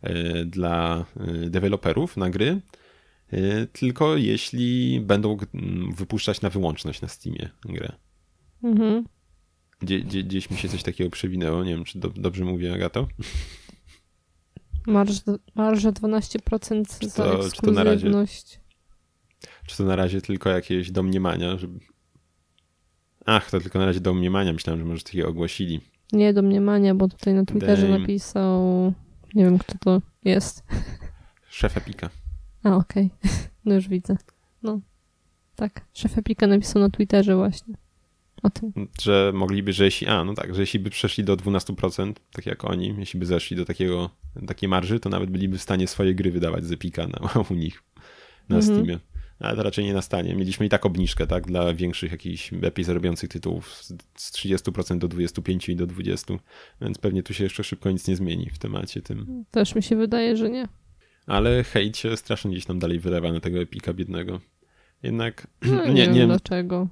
e, 0.01 0.45
dla 0.45 1.05
deweloperów 1.49 2.17
na 2.17 2.29
gry, 2.29 2.61
Y, 3.33 3.67
tylko 3.73 4.17
jeśli 4.17 5.01
będą 5.01 5.37
wypuszczać 5.95 6.41
na 6.41 6.49
wyłączność 6.49 7.01
na 7.01 7.07
Steamie 7.07 7.49
grę. 7.65 7.91
Mhm. 8.63 9.05
Gdzie, 9.79 9.99
gdzie, 9.99 10.23
gdzieś 10.23 10.49
mi 10.49 10.57
się 10.57 10.69
coś 10.69 10.83
takiego 10.83 11.09
przewinęło, 11.09 11.63
nie 11.63 11.75
wiem, 11.75 11.83
czy 11.83 11.99
do, 11.99 12.09
dobrze 12.09 12.45
mówię, 12.45 12.73
Agato? 12.73 13.07
Marż, 14.87 15.21
marża 15.55 15.91
12% 15.91 16.99
czy 16.99 16.99
to, 16.99 17.09
za 17.09 17.25
ekskluzywność. 17.25 17.53
Czy 17.55 17.61
to, 17.61 17.71
na 17.71 17.83
razie, 17.83 18.11
czy 19.65 19.77
to 19.77 19.83
na 19.83 19.95
razie 19.95 20.21
tylko 20.21 20.49
jakieś 20.49 20.91
domniemania, 20.91 21.57
żeby... 21.57 21.79
Ach, 23.25 23.51
to 23.51 23.59
tylko 23.59 23.79
na 23.79 23.85
razie 23.85 23.99
domniemania. 23.99 24.53
Myślałem, 24.53 24.79
że 24.79 24.85
może 24.85 25.03
takiego 25.03 25.27
ogłosili. 25.27 25.81
Nie 26.13 26.33
domniemania, 26.33 26.95
bo 26.95 27.07
tutaj 27.07 27.33
na 27.33 27.45
Twitterze 27.45 27.87
Dame. 27.87 27.99
napisał 27.99 28.93
Nie 29.35 29.45
wiem, 29.45 29.57
kto 29.59 29.73
to 29.79 30.01
jest. 30.25 30.63
Szef 31.49 31.77
Epika. 31.77 32.09
A, 32.63 32.75
okej. 32.75 33.09
Okay. 33.19 33.31
No 33.65 33.75
już 33.75 33.87
widzę. 33.87 34.17
No. 34.63 34.79
Tak. 35.55 35.85
Szef 35.93 36.17
Epika 36.17 36.47
napisał 36.47 36.81
na 36.81 36.89
Twitterze 36.89 37.35
właśnie 37.35 37.73
o 38.43 38.49
tym. 38.49 38.73
Że 39.01 39.31
mogliby, 39.35 39.73
że 39.73 39.85
jeśli, 39.85 40.07
a 40.07 40.23
no 40.23 40.33
tak, 40.33 40.55
że 40.55 40.61
jeśli 40.61 40.79
by 40.79 40.89
przeszli 40.89 41.23
do 41.23 41.35
12%, 41.35 42.13
tak 42.31 42.45
jak 42.45 42.65
oni, 42.65 42.95
jeśli 42.97 43.19
by 43.19 43.25
zeszli 43.25 43.57
do 43.57 43.65
takiego, 43.65 44.09
takiej 44.47 44.69
marży, 44.69 44.99
to 44.99 45.09
nawet 45.09 45.29
byliby 45.29 45.57
w 45.57 45.61
stanie 45.61 45.87
swoje 45.87 46.15
gry 46.15 46.31
wydawać 46.31 46.65
z 46.65 46.71
Epika 46.71 47.07
na, 47.07 47.19
u 47.51 47.53
nich 47.53 47.83
na 48.49 48.57
mhm. 48.57 48.75
Steamie. 48.75 48.99
Ale 49.39 49.55
to 49.55 49.63
raczej 49.63 49.85
nie 49.85 49.93
nastanie. 49.93 50.35
Mieliśmy 50.35 50.65
i 50.65 50.69
tak 50.69 50.85
obniżkę, 50.85 51.27
tak, 51.27 51.47
dla 51.47 51.73
większych 51.73 52.11
jakichś 52.11 52.51
lepiej 52.51 52.85
zarabiających 52.85 53.29
tytułów 53.29 53.83
z 54.15 54.31
30% 54.33 54.97
do 54.97 55.07
25% 55.07 55.71
i 55.71 55.75
do 55.75 55.87
20%, 55.87 56.39
więc 56.81 56.97
pewnie 56.97 57.23
tu 57.23 57.33
się 57.33 57.43
jeszcze 57.43 57.63
szybko 57.63 57.91
nic 57.91 58.07
nie 58.07 58.15
zmieni 58.15 58.49
w 58.49 58.59
temacie 58.59 59.01
tym. 59.01 59.45
Też 59.51 59.75
mi 59.75 59.83
się 59.83 59.95
wydaje, 59.95 60.37
że 60.37 60.49
nie. 60.49 60.67
Ale 61.27 61.63
hejt 61.63 61.97
się 61.97 62.17
strasznie 62.17 62.51
gdzieś 62.51 62.65
tam 62.65 62.79
dalej 62.79 62.99
wylewa 62.99 63.31
na 63.31 63.39
tego 63.39 63.59
Epika 63.59 63.93
biednego. 63.93 64.39
Jednak 65.03 65.47
no, 65.61 65.85
nie, 65.85 65.93
nie, 65.93 66.07
nie 66.07 66.19
wiem 66.19 66.27
dlaczego. 66.27 66.87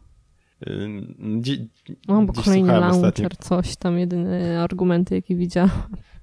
Gdzie, 1.20 1.66
o, 2.08 2.22
bo 2.22 2.34
kolejny 2.34 2.68
launcher, 2.68 2.96
ostatnio. 2.96 3.30
coś 3.39 3.75
tam, 3.75 4.00
jedyne 4.00 4.62
argumenty, 4.62 5.16
jakie 5.16 5.36
widziałam. 5.36 5.72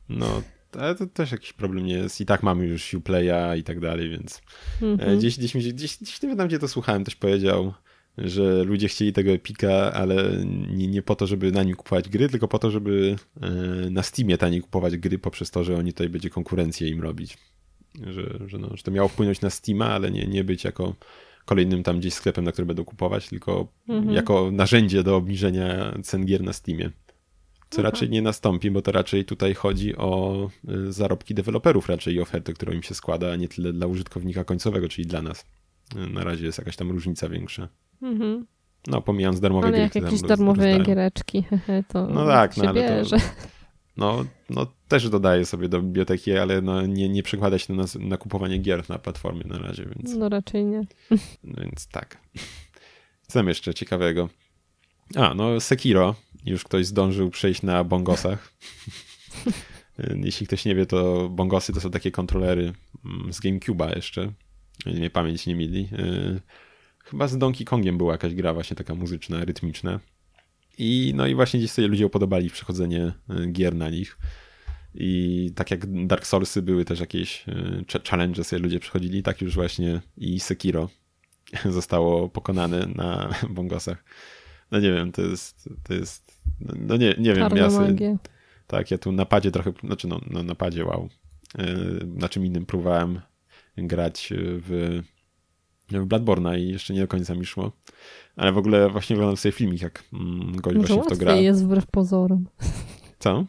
No, 0.08 0.42
ale 0.76 0.94
to 0.94 1.06
też 1.06 1.32
jakiś 1.32 1.52
problem 1.52 1.86
nie 1.86 1.94
jest. 1.94 2.20
I 2.20 2.26
tak 2.26 2.42
mamy 2.42 2.66
już 2.66 2.94
Uplaya 2.94 3.58
i 3.58 3.62
tak 3.62 3.80
dalej, 3.80 4.10
więc 4.10 4.42
mm 4.82 4.96
-hmm. 4.96 5.18
gdzieś, 5.18 5.38
gdzieś, 5.38 5.52
gdzieś, 5.56 5.98
gdzieś, 5.98 6.22
nie 6.22 6.36
wiem, 6.36 6.48
gdzie 6.48 6.58
to 6.58 6.68
słuchałem, 6.68 7.04
też 7.04 7.16
powiedział, 7.16 7.72
że 8.18 8.64
ludzie 8.64 8.88
chcieli 8.88 9.12
tego 9.12 9.30
Epika, 9.30 9.92
ale 9.92 10.44
nie, 10.70 10.86
nie 10.86 11.02
po 11.02 11.16
to, 11.16 11.26
żeby 11.26 11.52
na 11.52 11.62
nim 11.62 11.76
kupować 11.76 12.08
gry, 12.08 12.28
tylko 12.28 12.48
po 12.48 12.58
to, 12.58 12.70
żeby 12.70 13.16
e, 13.40 13.50
na 13.90 14.02
Steamie 14.02 14.38
taniej 14.38 14.60
kupować 14.60 14.96
gry 14.96 15.18
poprzez 15.18 15.50
to, 15.50 15.64
że 15.64 15.76
oni 15.76 15.92
tutaj 15.92 16.08
będzie 16.08 16.30
konkurencję 16.30 16.88
im 16.88 17.00
robić. 17.00 17.38
Że, 18.06 18.38
że, 18.46 18.58
no, 18.58 18.76
że 18.76 18.82
to 18.82 18.90
miało 18.90 19.08
wpłynąć 19.08 19.40
na 19.40 19.50
Steama, 19.50 19.86
ale 19.86 20.10
nie, 20.10 20.26
nie 20.26 20.44
być 20.44 20.64
jako 20.64 20.94
kolejnym 21.44 21.82
tam 21.82 21.98
gdzieś 21.98 22.14
sklepem, 22.14 22.44
na 22.44 22.52
który 22.52 22.66
będą 22.66 22.84
kupować, 22.84 23.28
tylko 23.28 23.68
mhm. 23.88 24.14
jako 24.14 24.50
narzędzie 24.52 25.02
do 25.02 25.16
obniżenia 25.16 25.98
cen 26.02 26.24
gier 26.24 26.42
na 26.42 26.52
Steamie. 26.52 26.90
Co 27.74 27.80
mhm. 27.80 27.92
raczej 27.92 28.10
nie 28.10 28.22
nastąpi, 28.22 28.70
bo 28.70 28.82
to 28.82 28.92
raczej 28.92 29.24
tutaj 29.24 29.54
chodzi 29.54 29.96
o 29.96 30.50
y, 30.68 30.92
zarobki 30.92 31.34
deweloperów 31.34 31.88
raczej 31.88 32.14
i 32.14 32.20
oferty, 32.20 32.54
którą 32.54 32.72
im 32.72 32.82
się 32.82 32.94
składa, 32.94 33.32
a 33.32 33.36
nie 33.36 33.48
tyle 33.48 33.72
dla 33.72 33.86
użytkownika 33.86 34.44
końcowego, 34.44 34.88
czyli 34.88 35.06
dla 35.06 35.22
nas. 35.22 35.46
Y, 35.96 36.10
na 36.10 36.24
razie 36.24 36.46
jest 36.46 36.58
jakaś 36.58 36.76
tam 36.76 36.90
różnica 36.90 37.28
większa. 37.28 37.68
Mhm. 38.02 38.46
No, 38.86 39.02
pomijając 39.02 39.40
darmowe 39.40 39.66
ale 39.66 39.78
jak 39.78 39.94
jakieś 39.94 40.20
darmowe 40.22 40.78
giereczki, 40.80 41.44
to 41.92 42.06
no 42.06 42.26
tak, 42.26 42.56
no, 42.56 42.68
ale 42.68 42.82
bierze. 42.82 43.16
to 43.16 43.24
no, 43.96 44.24
no 44.50 44.66
też 44.88 45.08
dodaję 45.10 45.44
sobie 45.44 45.68
do 45.68 45.82
biblioteki, 45.82 46.36
ale 46.36 46.62
no, 46.62 46.86
nie, 46.86 47.08
nie 47.08 47.22
przekłada 47.22 47.58
się 47.58 47.72
na, 47.72 47.84
na 48.00 48.16
kupowanie 48.16 48.58
gier 48.58 48.90
na 48.90 48.98
platformie 48.98 49.44
na 49.44 49.58
razie, 49.58 49.84
więc... 49.84 50.14
No 50.14 50.28
raczej 50.28 50.64
nie. 50.64 50.86
Więc 51.44 51.86
tak. 51.86 52.18
Co 53.26 53.38
tam 53.38 53.48
jeszcze 53.48 53.74
ciekawego? 53.74 54.28
A, 55.16 55.34
no 55.34 55.60
Sekiro. 55.60 56.14
Już 56.44 56.64
ktoś 56.64 56.86
zdążył 56.86 57.30
przejść 57.30 57.62
na 57.62 57.84
bongosach. 57.84 58.52
Jeśli 60.24 60.46
ktoś 60.46 60.64
nie 60.64 60.74
wie, 60.74 60.86
to 60.86 61.28
bongosy 61.28 61.72
to 61.72 61.80
są 61.80 61.90
takie 61.90 62.10
kontrolery 62.10 62.72
mm, 63.04 63.32
z 63.32 63.40
GameCube'a 63.40 63.96
jeszcze. 63.96 64.32
Nie 64.86 65.10
pamięć 65.10 65.46
nie 65.46 65.54
mieli. 65.54 65.88
Y, 65.92 66.40
chyba 67.04 67.28
z 67.28 67.38
Donkey 67.38 67.64
Kongiem 67.64 67.98
była 67.98 68.12
jakaś 68.12 68.34
gra 68.34 68.54
właśnie 68.54 68.76
taka 68.76 68.94
muzyczna, 68.94 69.44
rytmiczna. 69.44 70.00
I 70.78 71.12
no 71.16 71.26
i 71.26 71.34
właśnie 71.34 71.60
gdzieś 71.60 71.70
sobie 71.70 71.88
ludzie 71.88 72.06
upodobali 72.06 72.50
przechodzenie 72.50 73.12
y, 73.30 73.46
gier 73.52 73.74
na 73.74 73.90
nich. 73.90 74.18
I 74.94 75.50
tak 75.54 75.70
jak 75.70 76.06
Dark 76.06 76.26
Soulsy 76.26 76.62
były 76.62 76.84
też 76.84 77.00
jakieś 77.00 77.44
y, 77.48 78.00
challenge, 78.08 78.44
sobie 78.44 78.62
ludzie 78.62 78.80
przechodzili, 78.80 79.22
tak 79.22 79.40
już 79.40 79.54
właśnie 79.54 80.00
i 80.16 80.40
Sekiro 80.40 80.88
zostało 81.70 82.28
pokonane 82.28 82.86
na 82.94 83.34
bongosach. 83.50 84.04
No 84.70 84.80
nie 84.80 84.92
wiem, 84.92 85.12
to 85.12 85.22
jest, 85.22 85.68
to 85.82 85.94
jest 85.94 86.33
no 86.60 86.96
nie, 86.96 87.14
nie 87.18 87.34
wiem, 87.34 87.56
ja 87.56 87.70
sobie, 87.70 88.16
tak, 88.66 88.90
ja 88.90 88.98
tu 88.98 89.12
napadzie 89.12 89.50
trochę, 89.50 89.72
znaczy 89.84 90.08
no, 90.08 90.20
no 90.30 90.42
napadzie, 90.42 90.84
wow, 90.84 91.08
y, 91.58 92.06
na 92.06 92.28
czym 92.28 92.46
innym 92.46 92.66
próbowałem 92.66 93.20
grać 93.76 94.32
w, 94.36 95.00
w 95.90 96.06
Bloodborne'a 96.06 96.58
i 96.58 96.68
jeszcze 96.68 96.94
nie 96.94 97.00
do 97.00 97.08
końca 97.08 97.34
mi 97.34 97.44
szło. 97.44 97.72
Ale 98.36 98.52
w 98.52 98.58
ogóle 98.58 98.90
właśnie 98.90 99.16
oglądam 99.16 99.36
sobie 99.36 99.52
filmik, 99.52 99.82
jak 99.82 100.04
mm, 100.12 100.56
gość 100.56 100.76
Może 100.76 100.94
właśnie 100.94 101.16
w 101.16 101.18
to 101.18 101.24
gra. 101.24 101.34
jest 101.34 101.64
wbrew 101.64 101.86
pozorom. 101.86 102.46
Co? 103.18 103.44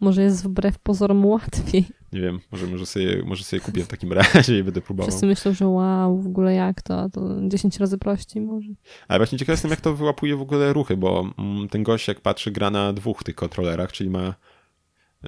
Może 0.00 0.22
jest 0.22 0.44
wbrew 0.44 0.78
pozorom 0.78 1.26
łatwiej. 1.26 1.84
Nie 2.14 2.20
wiem, 2.20 2.40
może, 2.52 2.66
może, 2.66 2.86
sobie, 2.86 3.22
może 3.24 3.44
sobie 3.44 3.60
kupię 3.60 3.84
w 3.84 3.88
takim 3.88 4.12
razie 4.12 4.58
i 4.58 4.62
będę 4.62 4.80
próbował. 4.80 5.10
Wszyscy 5.10 5.26
myślą, 5.26 5.54
że 5.54 5.68
wow, 5.68 6.22
w 6.22 6.26
ogóle 6.26 6.54
jak 6.54 6.82
to, 6.82 7.10
to 7.10 7.20
10 7.48 7.78
razy 7.78 7.98
prościej 7.98 8.42
może. 8.42 8.68
Ale 9.08 9.18
właśnie 9.18 9.38
ciekaw 9.38 9.52
jestem, 9.52 9.70
jak 9.70 9.80
to 9.80 9.94
wyłapuje 9.94 10.36
w 10.36 10.40
ogóle 10.40 10.72
ruchy, 10.72 10.96
bo 10.96 11.32
mm, 11.38 11.68
ten 11.68 11.82
gość 11.82 12.08
jak 12.08 12.20
patrzy 12.20 12.50
gra 12.50 12.70
na 12.70 12.92
dwóch 12.92 13.22
tych 13.22 13.34
kontrolerach, 13.34 13.92
czyli 13.92 14.10
ma 14.10 14.34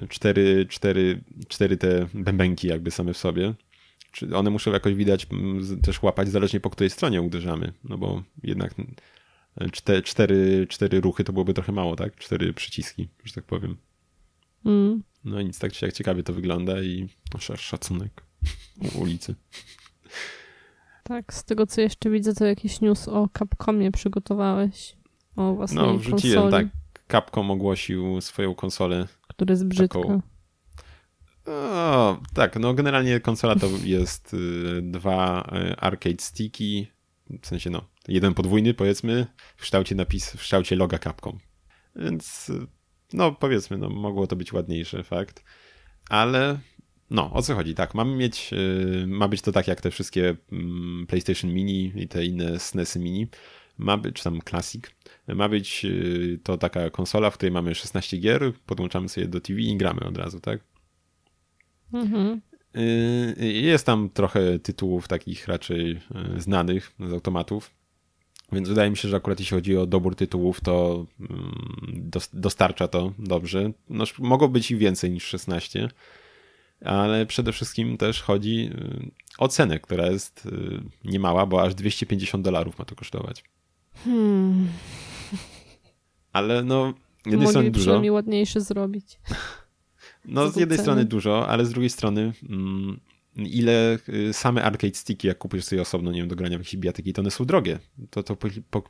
cztery, 0.09 0.65
cztery, 0.69 1.23
cztery 1.47 1.77
te 1.77 2.07
bębenki 2.13 2.67
jakby 2.67 2.91
same 2.91 3.13
w 3.13 3.17
sobie. 3.17 3.53
Czy 4.11 4.37
one 4.37 4.49
muszą 4.49 4.71
jakoś 4.71 4.93
widać, 4.93 5.27
mm, 5.31 5.81
też 5.81 6.03
łapać 6.03 6.29
zależnie 6.29 6.59
po 6.59 6.69
której 6.69 6.89
stronie 6.89 7.21
uderzamy, 7.21 7.73
no 7.83 7.97
bo 7.97 8.23
jednak 8.43 8.75
cztery, 9.71 10.01
cztery, 10.01 10.67
cztery 10.69 11.01
ruchy 11.01 11.23
to 11.23 11.33
byłoby 11.33 11.53
trochę 11.53 11.71
mało, 11.71 11.95
tak? 11.95 12.15
Cztery 12.15 12.53
przyciski, 12.53 13.07
że 13.23 13.33
tak 13.33 13.43
powiem. 13.43 13.77
Mm. 14.65 15.03
No 15.23 15.39
i 15.39 15.45
nic, 15.45 15.59
tak 15.59 15.81
jak 15.81 15.93
ciekawie 15.93 16.23
to 16.23 16.33
wygląda 16.33 16.81
i 16.81 17.07
no, 17.33 17.55
szacunek 17.57 18.23
ulicy. 18.95 19.35
Tak, 21.03 21.33
z 21.33 21.43
tego 21.43 21.67
co 21.67 21.81
jeszcze 21.81 22.09
widzę, 22.09 22.33
to 22.33 22.45
jakiś 22.45 22.81
news 22.81 23.07
o 23.07 23.29
Capcomie 23.39 23.91
przygotowałeś. 23.91 24.97
O 25.35 25.53
własnej 25.53 25.85
No, 25.85 25.97
wrzuciłem, 25.97 26.41
konsoli. 26.41 26.69
tak. 26.69 26.77
Capcom 27.11 27.51
ogłosił 27.51 28.21
swoją 28.21 28.55
konsolę. 28.55 29.07
Która 29.27 29.51
jest 29.51 29.65
brzydka. 29.65 29.99
Taką... 29.99 30.21
O, 31.45 32.19
tak, 32.33 32.59
no 32.59 32.73
generalnie 32.73 33.19
konsola 33.19 33.55
to 33.55 33.67
jest 33.83 34.33
y, 34.33 34.81
dwa 34.81 35.49
y, 35.71 35.75
arcade 35.77 36.19
sticky, 36.21 36.87
w 37.41 37.47
sensie 37.47 37.69
no, 37.69 37.81
jeden 38.07 38.33
podwójny 38.33 38.73
powiedzmy, 38.73 39.27
w 39.57 39.61
kształcie 39.61 39.95
napis, 39.95 40.31
w 40.31 40.39
kształcie 40.39 40.75
loga 40.75 40.99
Capcom. 40.99 41.37
Więc 41.95 42.49
y, 42.49 42.67
no 43.13 43.31
powiedzmy, 43.31 43.77
no 43.77 43.89
mogło 43.89 44.27
to 44.27 44.35
być 44.35 44.53
ładniejsze, 44.53 45.03
fakt. 45.03 45.43
Ale 46.09 46.59
no, 47.09 47.33
o 47.33 47.41
co 47.41 47.55
chodzi? 47.55 47.75
Tak, 47.75 47.95
mamy 47.95 48.15
mieć, 48.15 48.51
ma 49.07 49.27
być 49.27 49.41
to 49.41 49.51
tak 49.51 49.67
jak 49.67 49.81
te 49.81 49.91
wszystkie 49.91 50.35
mm, 50.51 51.07
PlayStation 51.07 51.53
Mini 51.53 51.91
i 51.95 52.07
te 52.07 52.25
inne 52.25 52.59
SNESy 52.59 52.99
Mini. 52.99 53.27
Ma 53.77 53.97
być, 53.97 54.15
czy 54.15 54.23
tam 54.23 54.39
Classic. 54.49 54.85
Ma 55.27 55.49
być 55.49 55.85
to 56.43 56.57
taka 56.57 56.89
konsola, 56.89 57.29
w 57.29 57.33
której 57.37 57.51
mamy 57.51 57.75
16 57.75 58.17
gier, 58.17 58.53
podłączamy 58.65 59.09
sobie 59.09 59.27
do 59.27 59.41
TV 59.41 59.61
i 59.61 59.77
gramy 59.77 59.99
od 59.99 60.17
razu, 60.17 60.39
tak? 60.39 60.59
Mhm. 61.93 62.41
Y, 63.39 63.45
jest 63.45 63.85
tam 63.85 64.09
trochę 64.09 64.59
tytułów 64.59 65.07
takich 65.07 65.47
raczej 65.47 65.91
y, 66.37 66.41
znanych 66.41 66.91
z 66.99 67.13
automatów. 67.13 67.71
Więc 68.51 68.69
wydaje 68.69 68.89
mi 68.89 68.97
się, 68.97 69.09
że 69.09 69.17
akurat 69.17 69.39
jeśli 69.39 69.57
chodzi 69.57 69.77
o 69.77 69.85
dobór 69.85 70.15
tytułów, 70.15 70.61
to 70.61 71.05
mm, 71.19 72.09
dostarcza 72.33 72.87
to 72.87 73.13
dobrze. 73.19 73.71
No, 73.89 74.03
mogło 74.19 74.49
być 74.49 74.71
i 74.71 74.77
więcej 74.77 75.11
niż 75.11 75.23
16, 75.23 75.89
ale 76.85 77.25
przede 77.25 77.51
wszystkim 77.51 77.97
też 77.97 78.21
chodzi 78.21 78.69
y, 78.73 79.11
o 79.37 79.47
cenę, 79.47 79.79
która 79.79 80.07
jest 80.07 80.47
niemała, 81.05 81.45
bo 81.45 81.61
aż 81.61 81.75
250 81.75 82.43
dolarów 82.43 82.79
ma 82.79 82.85
to 82.85 82.95
kosztować. 82.95 83.43
Hmm. 84.03 84.67
Ale 86.33 86.63
no, 86.63 86.93
z 87.25 87.31
jednej 87.31 87.47
strony 87.47 87.71
dużo. 87.71 87.83
przynajmniej 87.83 88.11
ładniejszy 88.11 88.61
zrobić. 88.61 89.19
No, 90.25 90.49
z 90.49 90.55
jednej 90.55 90.77
ceny? 90.77 90.83
strony 90.85 91.05
dużo, 91.05 91.47
ale 91.47 91.65
z 91.65 91.69
drugiej 91.69 91.89
strony, 91.89 92.33
mm, 92.49 92.99
ile 93.37 93.97
y, 94.09 94.33
same 94.33 94.63
arcade 94.63 94.95
sticky, 94.95 95.27
jak 95.27 95.37
kupujesz 95.37 95.65
sobie 95.65 95.81
osobno, 95.81 96.11
nie 96.11 96.19
wiem, 96.19 96.27
do 96.27 96.35
grania 96.35 96.57
w 96.57 96.61
jakieś 96.61 96.77
bijatyki, 96.77 97.13
to 97.13 97.21
one 97.21 97.31
są 97.31 97.45
drogie. 97.45 97.79
To, 98.09 98.23
to 98.23 98.37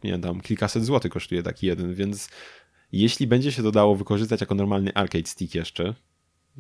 pamiętam, 0.02 0.42
kilkaset 0.42 0.86
złotych 0.86 1.12
kosztuje 1.12 1.44
taki 1.44 1.68
jeden, 1.68 1.94
więc 1.94 2.30
jeśli 2.92 3.28
będzie 3.28 3.52
się 3.52 3.64
to 3.64 3.72
dało 3.72 3.96
wykorzystać 3.96 4.42
jako 4.42 4.56
normalny 4.56 4.94
arcade 4.94 5.28
stick 5.28 5.56
jeszcze, 5.56 5.94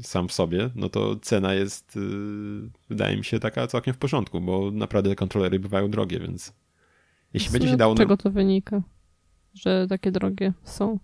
sam 0.01 0.27
w 0.27 0.33
sobie, 0.33 0.69
no 0.75 0.89
to 0.89 1.15
cena 1.15 1.53
jest, 1.53 1.95
yy, 1.95 2.69
wydaje 2.89 3.17
mi 3.17 3.23
się, 3.23 3.39
taka 3.39 3.67
całkiem 3.67 3.93
w 3.93 3.97
porządku, 3.97 4.41
bo 4.41 4.71
naprawdę 4.71 5.09
te 5.09 5.15
kontrolery 5.15 5.59
bywają 5.59 5.91
drogie, 5.91 6.19
więc 6.19 6.53
jeśli 7.33 7.51
będzie 7.51 7.67
się 7.67 7.77
dało... 7.77 7.95
Z 7.95 7.97
czego 7.97 8.17
to 8.17 8.31
wynika, 8.31 8.81
że 9.53 9.87
takie 9.89 10.11
drogie 10.11 10.53
są? 10.63 10.99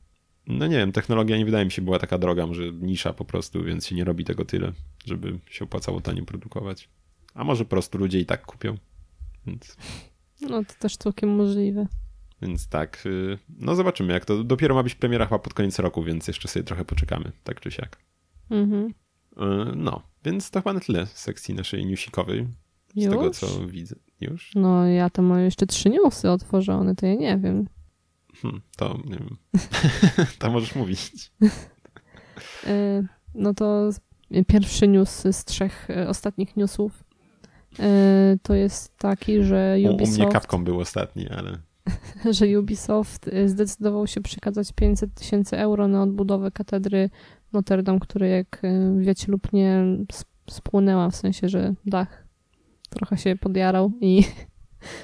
No 0.47 0.67
nie 0.67 0.77
wiem, 0.77 0.91
technologia 0.91 1.37
nie 1.37 1.45
wydaje 1.45 1.65
mi 1.65 1.71
się 1.71 1.81
była 1.81 1.99
taka 1.99 2.17
droga, 2.17 2.47
że 2.51 2.71
nisza 2.71 3.13
po 3.13 3.25
prostu, 3.25 3.63
więc 3.63 3.87
się 3.87 3.95
nie 3.95 4.03
robi 4.03 4.25
tego 4.25 4.45
tyle, 4.45 4.71
żeby 5.05 5.39
się 5.49 5.65
opłacało 5.65 6.01
tanio 6.01 6.25
produkować. 6.25 6.89
A 7.33 7.43
może 7.43 7.63
po 7.63 7.69
prostu 7.69 7.97
ludzie 7.97 8.19
i 8.19 8.25
tak 8.25 8.45
kupią. 8.45 8.77
Więc... 9.47 9.77
No 10.41 10.63
to 10.63 10.73
też 10.79 10.97
całkiem 10.97 11.29
możliwe. 11.29 11.87
Więc 12.41 12.67
tak, 12.67 13.05
y, 13.05 13.37
no 13.59 13.75
zobaczymy 13.75 14.13
jak 14.13 14.25
to. 14.25 14.43
Dopiero 14.43 14.75
ma 14.75 14.83
być 14.83 14.95
premiera 14.95 15.25
chyba 15.25 15.39
pod 15.39 15.53
koniec 15.53 15.79
roku, 15.79 16.03
więc 16.03 16.27
jeszcze 16.27 16.47
sobie 16.47 16.63
trochę 16.63 16.85
poczekamy, 16.85 17.31
tak 17.43 17.59
czy 17.59 17.71
siak. 17.71 17.97
Mhm. 18.49 18.93
No, 19.75 20.01
więc 20.25 20.51
to 20.51 20.59
chyba 20.59 20.73
na 20.73 20.79
tyle 20.79 21.07
z 21.07 21.11
sekcji 21.11 21.53
naszej 21.53 21.85
newsikowej. 21.85 22.47
Z 22.95 23.03
Już? 23.03 23.15
tego, 23.15 23.29
co 23.29 23.67
widzę. 23.67 23.95
Już? 24.21 24.51
No, 24.55 24.85
ja 24.85 25.09
tam 25.09 25.25
mam 25.25 25.39
jeszcze 25.39 25.65
trzy 25.65 25.89
newsy 25.89 26.29
otworzone, 26.29 26.95
to 26.95 27.05
ja 27.05 27.15
nie 27.15 27.37
wiem. 27.37 27.67
Hmm, 28.41 28.61
to 28.77 28.97
nie 29.05 29.17
wiem. 29.17 29.37
to 30.39 30.51
możesz 30.51 30.75
mówić. 30.75 31.31
E, 32.67 33.03
No 33.35 33.53
to 33.53 33.89
pierwszy 34.47 34.87
news 34.87 35.23
z 35.31 35.45
trzech 35.45 35.89
e, 35.89 36.09
ostatnich 36.09 36.57
newsów 36.57 37.03
e, 37.79 38.37
to 38.43 38.53
jest 38.53 38.97
taki, 38.97 39.43
że 39.43 39.75
U, 39.77 39.79
u 39.79 39.81
mnie 39.81 39.95
Ubisoft, 39.95 40.31
kapką 40.31 40.63
był 40.63 40.79
ostatni, 40.79 41.29
ale 41.29 41.57
że 42.37 42.59
Ubisoft 42.59 43.29
zdecydował 43.45 44.07
się 44.07 44.21
przekazać 44.21 44.71
500 44.71 45.13
tysięcy 45.13 45.57
euro 45.57 45.87
na 45.87 46.03
odbudowę 46.03 46.51
katedry 46.51 47.09
Notre 47.53 47.83
Dame, 47.83 47.99
której 47.99 48.31
jak 48.31 48.61
wiecie 48.97 49.31
lub 49.31 49.53
nie 49.53 49.83
s- 50.11 50.25
spłonęła, 50.49 51.09
w 51.09 51.15
sensie, 51.15 51.49
że 51.49 51.73
dach 51.85 52.23
trochę 52.89 53.17
się 53.17 53.35
podjarał 53.35 53.91
i 54.01 54.23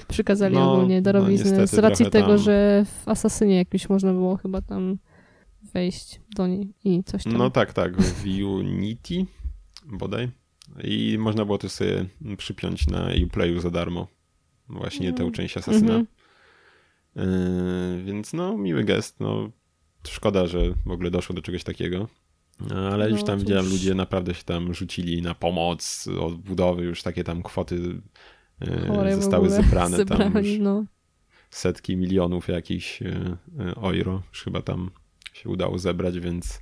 przykazali 0.08 0.54
No, 0.54 0.72
ogólnie 0.72 0.96
no 0.96 1.02
darowizny 1.02 1.50
niestety 1.50 1.76
z 1.76 1.78
racji 1.78 2.10
tego, 2.10 2.26
tam- 2.28 2.38
że 2.38 2.84
w 3.04 3.08
Asasynie 3.08 3.56
jakimś 3.56 3.88
można 3.88 4.12
było 4.12 4.36
chyba 4.36 4.62
tam 4.62 4.98
wejść 5.74 6.20
do 6.36 6.46
niej 6.46 6.74
i 6.84 7.04
coś 7.04 7.24
tam. 7.24 7.32
no 7.36 7.50
tak, 7.50 7.72
tak, 7.72 8.02
w 8.02 8.24
Unity 8.44 9.26
bodaj. 9.86 10.28
I 10.84 11.16
można 11.18 11.44
było 11.44 11.58
też 11.58 11.72
sobie 11.72 12.06
przypiąć 12.36 12.86
na 12.86 13.08
Uplayu 13.26 13.60
za 13.60 13.70
darmo 13.70 14.06
właśnie 14.68 15.12
tę 15.12 15.22
Mm. 15.22 15.32
część 15.34 15.56
Asasyna. 15.56 15.94
Mhm. 15.94 16.06
Yy, 17.16 18.04
więc 18.04 18.32
no, 18.32 18.58
miły 18.58 18.84
gest. 18.84 19.20
No, 19.20 19.50
szkoda, 20.08 20.46
że 20.46 20.58
w 20.86 20.90
ogóle 20.90 21.10
doszło 21.10 21.34
do 21.34 21.42
czegoś 21.42 21.64
takiego. 21.64 22.08
Ale 22.92 23.04
No 23.04 23.10
już 23.16 23.24
tam 23.24 23.38
cóż. 23.38 23.44
widziałem, 23.44 23.68
ludzie 23.70 23.94
naprawdę 23.94 24.34
się 24.34 24.44
tam 24.44 24.74
rzucili 24.74 25.22
na 25.22 25.34
pomoc, 25.34 26.08
odbudowy, 26.20 26.84
już 26.84 27.02
takie 27.02 27.24
tam 27.24 27.42
kwoty 27.42 28.00
Chore 28.88 29.16
w 29.16 29.22
zostały 29.22 29.46
ogóle. 29.46 29.62
zebrane. 29.62 30.04
Tam 30.04 30.32
no. 30.60 30.84
setki 31.50 31.96
milionów 31.96 32.48
jakichś 32.48 33.00
yy, 33.00 33.36
yy, 33.58 33.74
euro 33.74 34.22
już 34.28 34.42
chyba 34.42 34.62
tam 34.62 34.90
się 35.32 35.48
udało 35.48 35.78
zebrać, 35.78 36.20
więc 36.20 36.60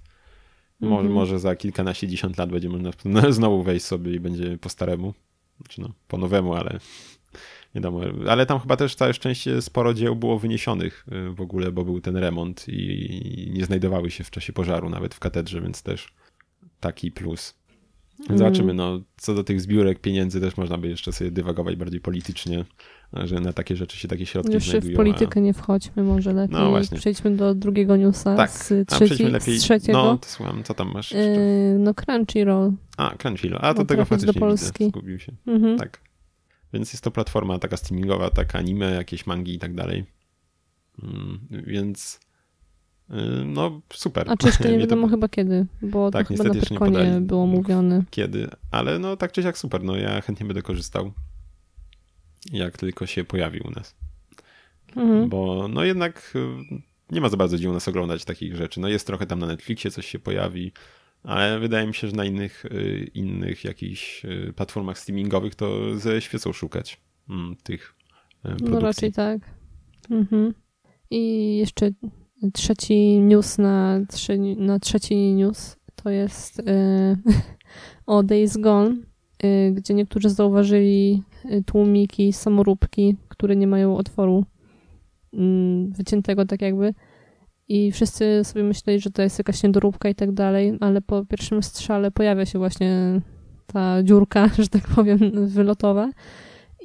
może, 0.80 0.94
Mhm. 0.96 1.12
może 1.12 1.38
za 1.38 1.56
kilkanaście, 1.56 2.08
dziesiąt 2.08 2.38
lat 2.38 2.50
będzie 2.50 2.68
można 2.68 2.90
no, 3.04 3.32
znowu 3.32 3.62
wejść 3.62 3.86
sobie 3.86 4.12
i 4.14 4.20
będzie 4.20 4.58
po 4.58 4.68
staremu. 4.68 5.14
Znaczy 5.60 5.80
no, 5.80 5.92
po 6.08 6.18
nowemu, 6.18 6.54
ale 6.54 6.72
nie 7.74 7.80
wiadomo. 7.80 8.00
Ale 8.28 8.46
tam 8.46 8.60
chyba 8.60 8.76
też 8.76 8.94
całe 8.94 9.14
szczęście 9.14 9.62
sporo 9.62 9.94
dzieł 9.94 10.16
było 10.16 10.38
wyniesionych 10.38 11.06
w 11.34 11.40
ogóle, 11.40 11.72
bo 11.72 11.84
był 11.84 12.00
ten 12.00 12.16
remont 12.16 12.64
i 12.68 13.50
nie 13.54 13.64
znajdowały 13.64 14.10
się 14.10 14.24
w 14.24 14.30
czasie 14.30 14.52
pożaru 14.52 14.90
nawet 14.90 15.14
w 15.14 15.18
katedrze, 15.18 15.60
więc 15.60 15.82
też 15.82 16.08
taki 16.80 17.12
plus. 17.12 17.57
Mhm. 18.20 18.38
Zobaczymy, 18.38 18.74
no, 18.74 19.00
co 19.16 19.34
do 19.34 19.44
tych 19.44 19.60
zbiórek 19.60 20.00
pieniędzy 20.00 20.40
też 20.40 20.56
można 20.56 20.78
by 20.78 20.88
jeszcze 20.88 21.12
sobie 21.12 21.30
dywagować 21.30 21.76
bardziej 21.76 22.00
politycznie, 22.00 22.64
że 23.12 23.40
na 23.40 23.52
takie 23.52 23.76
rzeczy 23.76 23.96
się 23.98 24.08
takie 24.08 24.26
środki 24.26 24.52
Już 24.54 24.68
znajdują. 24.68 24.92
w 24.94 24.96
politykę 24.96 25.40
nie 25.40 25.54
wchodźmy, 25.54 26.02
może 26.02 26.32
lepiej. 26.32 26.58
No 26.58 26.70
właśnie. 26.70 26.98
Przejdźmy 26.98 27.36
do 27.36 27.54
drugiego 27.54 27.96
newsa 27.96 28.36
Tak, 28.36 28.50
z, 28.50 28.72
A, 28.72 28.74
a 28.74 28.84
trzeci, 28.84 29.04
przejdźmy 29.04 29.30
lepiej. 29.30 29.58
z 29.58 29.62
trzeciego. 29.62 29.98
No, 30.02 30.18
to 30.18 30.28
słucham, 30.28 30.62
co 30.64 30.74
tam 30.74 30.92
masz? 30.92 31.12
jeszcze? 31.12 31.28
Yy, 31.40 31.78
no 31.78 31.94
Crunchyroll. 31.94 32.72
A, 32.96 33.14
Crunchyroll. 33.16 33.60
A, 33.62 33.74
to 33.74 33.80
no, 33.80 33.86
tego 33.86 34.04
trafić 34.06 34.26
do 34.26 34.32
faktycznie 34.32 34.40
Polski. 34.40 34.84
widzę. 34.84 34.90
Zgubił 34.98 35.18
się. 35.18 35.32
Mhm. 35.46 35.78
Tak. 35.78 36.00
Więc 36.72 36.92
jest 36.92 37.04
to 37.04 37.10
platforma 37.10 37.58
taka 37.58 37.76
streamingowa, 37.76 38.30
taka 38.30 38.58
anime, 38.58 38.90
jakieś 38.90 39.26
mangi 39.26 39.54
i 39.54 39.58
tak 39.58 39.74
dalej. 39.74 40.04
Mm, 41.02 41.38
Więc 41.50 42.20
no 43.46 43.80
super. 43.92 44.30
A 44.30 44.36
czy 44.36 44.46
jeszcze 44.46 44.64
nie 44.68 44.70
Mnie 44.70 44.78
to- 44.78 44.80
wiadomo 44.80 45.08
chyba 45.08 45.28
kiedy, 45.28 45.66
bo 45.82 46.10
Tak, 46.10 46.28
to 46.28 46.34
chyba 46.34 46.44
na 46.44 46.48
niestety 46.50 46.58
jeszcze 46.58 46.74
nie 46.74 46.78
Pyrkonie 46.78 47.04
podali. 47.04 47.24
było 47.26 47.46
mówione. 47.46 48.04
Kiedy, 48.10 48.48
ale 48.70 48.98
no 48.98 49.16
tak 49.16 49.32
czy 49.32 49.42
siak 49.42 49.58
super, 49.58 49.84
no 49.84 49.96
ja 49.96 50.20
chętnie 50.20 50.46
będę 50.46 50.62
korzystał 50.62 51.12
jak 52.52 52.76
tylko 52.76 53.06
się 53.06 53.24
pojawi 53.24 53.60
u 53.60 53.70
nas. 53.70 53.96
Mhm. 54.96 55.28
Bo 55.28 55.68
no 55.68 55.84
jednak 55.84 56.32
y, 56.34 56.48
nie 57.10 57.20
ma 57.20 57.28
za 57.28 57.36
bardzo 57.36 57.56
gdzie 57.56 57.70
u 57.70 57.72
nas 57.72 57.88
oglądać 57.88 58.24
takich 58.24 58.56
rzeczy. 58.56 58.80
No 58.80 58.88
jest 58.88 59.06
trochę 59.06 59.26
tam 59.26 59.38
na 59.38 59.46
Netflixie 59.46 59.90
coś 59.90 60.06
się 60.06 60.18
pojawi, 60.18 60.72
ale 61.22 61.58
wydaje 61.60 61.86
mi 61.86 61.94
się, 61.94 62.08
że 62.08 62.16
na 62.16 62.24
innych, 62.24 62.64
y, 62.64 63.10
innych 63.14 63.64
jakichś 63.64 64.24
y, 64.24 64.52
platformach 64.56 64.98
streamingowych 64.98 65.54
to 65.54 65.98
ze 65.98 66.20
świecą 66.22 66.52
szukać 66.52 67.00
mm, 67.30 67.56
tych 67.62 67.94
y, 68.38 68.42
produkcji. 68.42 68.70
No 68.70 68.80
raczej 68.80 69.12
tak. 69.12 69.38
Mhm. 70.10 70.54
I 71.10 71.56
jeszcze 71.56 71.90
trzeci 72.52 73.20
news 73.20 73.58
na, 73.58 74.00
trzy, 74.08 74.38
na 74.56 74.78
trzeci 74.78 75.34
news 75.34 75.76
to 76.02 76.10
jest 76.10 76.58
yy, 76.58 77.16
o 78.06 78.22
Days 78.22 78.56
Gone, 78.56 78.96
yy, 79.42 79.72
gdzie 79.72 79.94
niektórzy 79.94 80.30
zauważyli 80.30 81.22
y, 81.44 81.64
tłumiki, 81.64 82.32
samoróbki, 82.32 83.16
które 83.28 83.56
nie 83.56 83.66
mają 83.66 83.96
otworu 83.96 84.44
mm, 85.32 85.92
wyciętego 85.92 86.44
tak 86.44 86.62
jakby. 86.62 86.94
I 87.68 87.92
wszyscy 87.92 88.40
sobie 88.44 88.64
myśleli, 88.64 89.00
że 89.00 89.10
to 89.10 89.22
jest 89.22 89.38
jakaś 89.38 89.62
niedoróbka 89.62 90.08
i 90.08 90.14
tak 90.14 90.32
dalej, 90.32 90.76
ale 90.80 91.00
po 91.00 91.24
pierwszym 91.24 91.62
strzale 91.62 92.10
pojawia 92.10 92.46
się 92.46 92.58
właśnie 92.58 93.20
ta 93.66 94.02
dziurka, 94.02 94.50
że 94.58 94.68
tak 94.68 94.88
powiem, 94.88 95.18
wylotowa. 95.46 96.10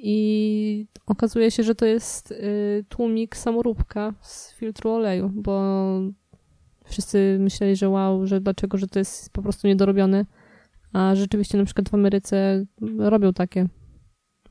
I 0.06 0.88
okazuje 1.06 1.52
się, 1.52 1.64
że 1.64 1.76
to 1.76 1.86
jest 1.86 2.32
y, 2.32 2.86
tłumik 2.90 3.36
samoróbka 3.36 4.14
z 4.22 4.54
filtru 4.54 4.92
oleju, 4.92 5.32
bo 5.36 5.62
wszyscy 6.86 7.38
myśleli, 7.40 7.76
że 7.76 7.90
wow, 7.90 8.28
że 8.28 8.42
dlaczego, 8.42 8.78
że 8.78 8.88
to 8.88 9.00
jest 9.00 9.30
po 9.30 9.42
prostu 9.42 9.68
niedorobione, 9.68 10.26
a 10.94 11.16
rzeczywiście 11.16 11.58
na 11.58 11.66
przykład 11.66 11.90
w 11.90 11.94
Ameryce 11.94 12.66
robią 12.98 13.34
takie, 13.34 13.68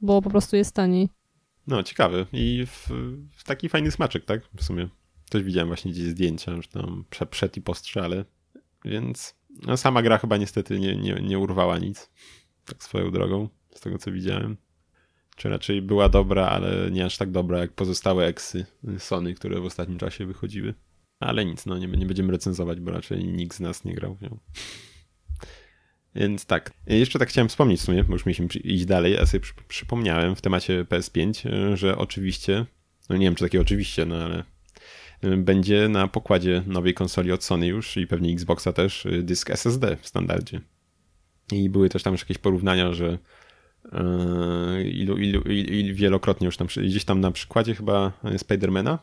bo 0.00 0.22
po 0.22 0.30
prostu 0.30 0.56
jest 0.56 0.74
taniej. 0.74 1.08
No, 1.66 1.82
ciekawy. 1.82 2.26
I 2.32 2.66
w, 2.66 2.88
w 3.36 3.44
taki 3.44 3.68
fajny 3.68 3.90
smaczek, 3.90 4.24
tak? 4.24 4.42
W 4.56 4.64
sumie. 4.64 4.88
Też 5.30 5.42
widziałem 5.42 5.68
właśnie 5.68 5.92
gdzieś 5.92 6.04
zdjęcia, 6.04 6.62
że 6.62 6.68
tam 6.68 7.04
prze, 7.10 7.26
przed 7.26 7.56
i 7.56 7.60
po. 7.60 8.24
Więc 8.84 9.34
no, 9.66 9.76
sama 9.76 10.02
gra 10.02 10.18
chyba 10.18 10.36
niestety 10.36 10.80
nie, 10.80 10.96
nie, 10.96 11.14
nie 11.14 11.38
urwała 11.38 11.78
nic. 11.78 12.10
Tak 12.64 12.82
swoją 12.82 13.10
drogą, 13.10 13.48
z 13.74 13.80
tego 13.80 13.98
co 13.98 14.12
widziałem. 14.12 14.56
Czy 15.36 15.48
raczej 15.48 15.82
była 15.82 16.08
dobra, 16.08 16.46
ale 16.46 16.90
nie 16.90 17.04
aż 17.04 17.16
tak 17.16 17.30
dobra 17.30 17.58
jak 17.58 17.72
pozostałe 17.72 18.26
eksy 18.26 18.66
Sony, 18.98 19.34
które 19.34 19.60
w 19.60 19.64
ostatnim 19.64 19.98
czasie 19.98 20.26
wychodziły. 20.26 20.74
Ale 21.20 21.44
nic, 21.44 21.66
no 21.66 21.78
nie, 21.78 21.86
nie 21.86 22.06
będziemy 22.06 22.32
recenzować, 22.32 22.80
bo 22.80 22.90
raczej 22.90 23.24
nikt 23.24 23.56
z 23.56 23.60
nas 23.60 23.84
nie 23.84 23.94
grał 23.94 24.14
w 24.14 24.22
nią. 24.22 24.38
Więc 26.14 26.46
tak. 26.46 26.72
Jeszcze 26.86 27.18
tak 27.18 27.28
chciałem 27.28 27.48
wspomnieć 27.48 27.80
w 27.80 27.84
sumie, 27.84 28.04
bo 28.04 28.12
już 28.12 28.26
mieliśmy 28.26 28.46
iść 28.46 28.84
dalej, 28.84 29.18
a 29.18 29.26
sobie 29.26 29.40
przy, 29.40 29.52
przypomniałem 29.68 30.36
w 30.36 30.40
temacie 30.40 30.84
PS5, 30.84 31.48
y, 31.72 31.76
że 31.76 31.98
oczywiście, 31.98 32.66
no 33.08 33.16
nie 33.16 33.26
wiem 33.26 33.34
czy 33.34 33.44
takie 33.44 33.60
oczywiście, 33.60 34.06
no 34.06 34.16
ale 34.16 34.44
y, 35.24 35.36
będzie 35.36 35.88
na 35.88 36.08
pokładzie 36.08 36.62
nowej 36.66 36.94
konsoli 36.94 37.32
od 37.32 37.44
Sony 37.44 37.66
już 37.66 37.96
i 37.96 38.06
pewnie 38.06 38.32
Xboxa 38.32 38.72
też 38.72 39.06
y, 39.06 39.22
dysk 39.22 39.50
SSD 39.50 39.96
w 40.00 40.06
standardzie. 40.06 40.60
I 41.52 41.70
były 41.70 41.88
też 41.88 42.02
tam 42.02 42.12
już 42.14 42.22
jakieś 42.22 42.38
porównania, 42.38 42.92
że 42.92 43.18
ilu, 44.84 45.16
ilu, 45.16 45.40
ilu, 45.40 45.72
ilu 45.72 45.94
wielokrotnie 45.94 46.44
już 46.44 46.56
tam, 46.56 46.66
gdzieś 46.66 47.04
tam 47.04 47.20
na 47.20 47.30
przykładzie 47.30 47.74
chyba 47.74 48.12
Spidermana, 48.36 48.98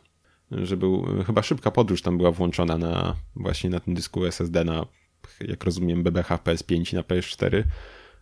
że 0.51 0.77
był, 0.77 1.05
chyba 1.27 1.43
szybka 1.43 1.71
podróż 1.71 2.01
tam 2.01 2.17
była 2.17 2.31
włączona 2.31 2.77
na 2.77 3.15
właśnie 3.35 3.69
na 3.69 3.79
tym 3.79 3.93
dysku 3.93 4.25
SSD 4.25 4.63
na, 4.63 4.85
jak 5.47 5.63
rozumiem, 5.63 6.03
BBH 6.03 6.27
PS5 6.27 6.93
i 6.93 6.95
na 6.95 7.01
PS4 7.01 7.63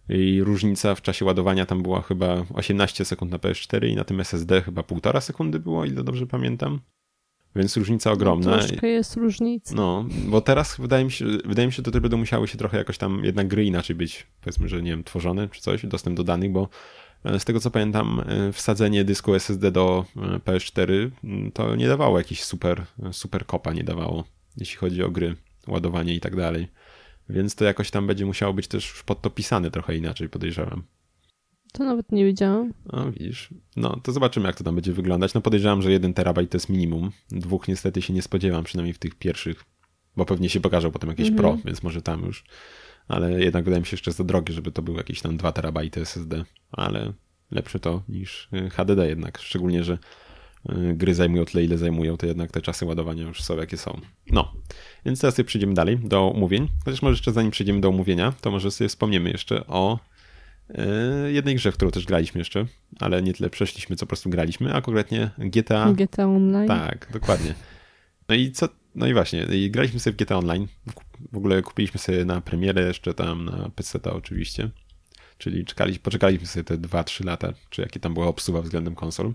i 0.10 0.42
różnica 0.44 0.96
w 0.96 1.02
czasie 1.02 1.26
ładowania 1.26 1.66
tam 1.66 1.84
była 1.84 2.02
chyba 2.02 2.46
18 2.54 3.06
sekund 3.06 3.32
na 3.32 3.38
PS4 3.38 3.88
i 3.88 3.96
na 3.96 4.04
tym 4.04 4.20
SSD 4.20 4.62
chyba 4.62 4.82
1,5 4.82 5.22
sekundy 5.22 5.60
było, 5.60 5.86
ile 5.86 6.04
dobrze 6.04 6.28
pamiętam. 6.28 6.80
Więc 7.58 7.78
różnica 7.78 8.12
ogromna. 8.12 8.58
Troszkę 8.58 8.88
jest 8.88 9.16
różnica. 9.16 9.76
No, 9.76 10.06
bo 10.26 10.42
teraz 10.42 10.78
wydaje 10.78 11.06
mi 11.06 11.12
się, 11.12 11.26
wydaje 11.26 11.68
mi 11.68 11.74
się, 11.74 11.84
że 11.86 11.92
to 11.92 12.02
będą 12.02 12.18
musiały 12.18 12.48
się 12.48 12.58
trochę 12.58 12.78
jakoś 12.78 12.98
tam 12.98 13.24
jednak 13.24 13.48
gry 13.48 13.66
inaczej 13.66 13.96
być, 13.96 14.28
powiedzmy, 14.42 14.70
że 14.70 14.82
nie 14.82 14.92
wiem, 14.92 15.04
tworzone 15.04 15.50
czy 15.50 15.62
coś, 15.62 15.86
dostęp 15.86 16.18
do 16.18 16.24
danych, 16.24 16.52
bo 16.52 16.70
e, 17.24 17.40
z 17.40 17.46
tego 17.46 17.60
co 17.60 17.72
pamiętam, 17.72 18.24
e, 18.28 18.54
wsadzenie 18.54 19.04
dysku 19.04 19.36
SSD 19.36 19.72
do 19.72 20.06
e, 20.16 20.20
PS4 20.20 21.10
m, 21.24 21.52
to 21.54 21.76
nie 21.76 21.88
dawało 21.88 22.18
jakiś 22.18 22.44
super, 22.44 22.86
super 23.12 23.46
kopa, 23.46 23.74
nie 23.74 23.84
dawało, 23.84 24.24
jeśli 24.58 24.78
chodzi 24.78 25.04
o 25.04 25.10
gry, 25.10 25.36
ładowanie 25.68 26.16
i 26.16 26.20
tak 26.20 26.36
dalej. 26.36 26.68
Więc 27.30 27.56
to 27.56 27.66
jakoś 27.66 27.92
tam 27.92 28.08
będzie 28.08 28.26
musiało 28.26 28.54
być 28.54 28.68
też 28.68 28.90
już 28.90 29.04
pod 29.04 29.22
to 29.22 29.30
pisane 29.30 29.72
trochę 29.72 29.96
inaczej, 29.96 30.30
podejrzewam. 30.30 30.84
To 31.78 31.84
nawet 31.84 32.12
nie 32.12 32.26
wiedziałam. 32.26 32.74
No 32.94 33.12
widzisz, 33.12 33.50
no 33.76 34.00
to 34.04 34.12
zobaczymy 34.12 34.48
jak 34.48 34.56
to 34.56 34.64
tam 34.64 34.76
będzie 34.76 34.94
wyglądać. 34.94 35.34
No 35.34 35.42
podejrzewam, 35.42 35.82
że 35.82 35.92
1 35.92 36.14
terabajt 36.14 36.50
to 36.52 36.58
jest 36.58 36.70
minimum. 36.70 37.12
Dwóch 37.32 37.68
niestety 37.68 38.02
się 38.02 38.14
nie 38.14 38.22
spodziewam, 38.22 38.64
przynajmniej 38.64 38.94
w 38.94 39.00
tych 39.00 39.16
pierwszych, 39.16 39.64
bo 40.16 40.26
pewnie 40.26 40.50
się 40.50 40.60
pokażą 40.60 40.92
potem 40.92 41.10
jakieś 41.10 41.28
Mhm. 41.30 41.38
pro, 41.38 41.58
więc 41.66 41.84
może 41.84 42.02
tam 42.02 42.26
już. 42.26 42.44
Ale 43.08 43.44
jednak 43.44 43.64
wydaje 43.66 43.82
mi 43.82 43.88
się 43.88 43.94
jeszcze 43.96 44.12
za 44.12 44.24
drogie, 44.24 44.54
żeby 44.54 44.72
to 44.72 44.82
był 44.82 44.96
jakieś 44.98 45.22
tam 45.22 45.38
2 45.38 45.52
terabajty 45.52 46.02
SSD, 46.02 46.44
ale 46.72 47.14
lepsze 47.52 47.80
to 47.80 48.04
niż 48.10 48.50
y, 48.54 48.70
HDD 48.70 49.00
jednak, 49.08 49.38
szczególnie, 49.38 49.84
że 49.84 49.98
y, 50.70 50.94
gry 50.96 51.16
zajmują 51.16 51.46
tyle, 51.46 51.64
ile 51.64 51.78
zajmują, 51.78 52.18
to 52.18 52.26
jednak 52.26 52.52
te 52.52 52.62
czasy 52.62 52.86
ładowania 52.86 53.24
już 53.24 53.44
są 53.44 53.58
jakie 53.58 53.78
są. 53.78 54.02
No, 54.32 54.54
więc 55.06 55.22
teraz 55.22 55.36
sobie 55.36 55.48
przejdziemy 55.48 55.74
dalej 55.74 56.00
do 56.04 56.32
omówień. 56.32 56.68
Chociaż 56.86 57.02
może 57.02 57.14
jeszcze 57.14 57.32
zanim 57.32 57.52
przejdziemy 57.52 57.82
do 57.82 57.90
omówienia, 57.90 58.34
to 58.42 58.52
może 58.52 58.72
sobie 58.72 58.90
wspomniemy 58.90 59.30
jeszcze 59.30 59.68
o 59.68 60.00
jednej 61.28 61.56
grze, 61.56 61.72
w 61.72 61.76
którą 61.76 61.92
też 61.92 62.06
graliśmy 62.06 62.40
jeszcze, 62.40 62.66
ale 63.00 63.22
nie 63.22 63.34
tyle 63.34 63.50
przeszliśmy, 63.50 63.96
co 63.96 64.06
po 64.06 64.08
prostu 64.08 64.30
graliśmy, 64.30 64.74
a 64.74 64.82
konkretnie 64.82 65.30
GTA. 65.38 65.94
GTA 65.94 66.26
Online. 66.26 66.68
Tak, 66.68 67.08
dokładnie. 67.14 67.54
No 68.30 68.36
i 68.36 68.52
co? 68.52 68.70
No 68.96 69.08
i 69.08 69.14
właśnie, 69.14 69.44
i 69.44 69.72
graliśmy 69.72 70.00
sobie 70.00 70.14
w 70.14 70.18
GTA 70.18 70.38
Online. 70.38 70.68
W 71.32 71.38
ogóle 71.38 71.62
kupiliśmy 71.62 72.00
sobie 72.00 72.26
na 72.26 72.42
premierę 72.42 72.82
jeszcze 72.88 73.14
tam 73.14 73.46
na 73.46 73.70
PC 73.76 74.00
oczywiście. 74.04 74.70
Czyli 75.38 75.66
czekali, 75.66 76.00
poczekaliśmy 76.00 76.48
sobie 76.48 76.64
te 76.64 76.78
2-3 76.78 77.26
lata, 77.26 77.54
czy 77.70 77.82
jakie 77.82 78.00
tam 78.00 78.14
była 78.14 78.28
obsuwa 78.28 78.62
względem 78.62 78.96
konsol. 78.96 79.34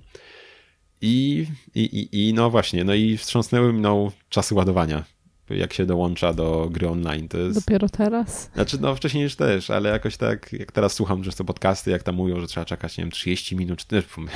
I, 1.00 1.46
i, 1.74 1.80
i, 1.80 2.28
I 2.28 2.34
no 2.34 2.50
właśnie, 2.50 2.84
no 2.84 2.94
i 2.94 3.16
wstrząsnęły 3.16 3.72
mną 3.72 4.10
czasy 4.28 4.54
ładowania, 4.54 5.04
jak 5.56 5.72
się 5.72 5.86
dołącza 5.86 6.32
do 6.32 6.68
gry 6.70 6.88
online. 6.88 7.28
To 7.28 7.38
jest... 7.38 7.58
Dopiero 7.58 7.88
teraz? 7.88 8.50
Znaczy, 8.54 8.78
no 8.80 8.94
wcześniej 8.94 9.24
już 9.24 9.36
też, 9.36 9.70
ale 9.70 9.88
jakoś 9.88 10.16
tak, 10.16 10.52
jak 10.52 10.72
teraz 10.72 10.92
słucham 10.92 11.22
często 11.22 11.44
podcasty, 11.44 11.90
jak 11.90 12.02
tam 12.02 12.14
mówią, 12.14 12.40
że 12.40 12.46
trzeba 12.46 12.64
czekać, 12.64 12.98
nie 12.98 13.04
wiem, 13.04 13.10
30 13.10 13.56
minut, 13.56 13.84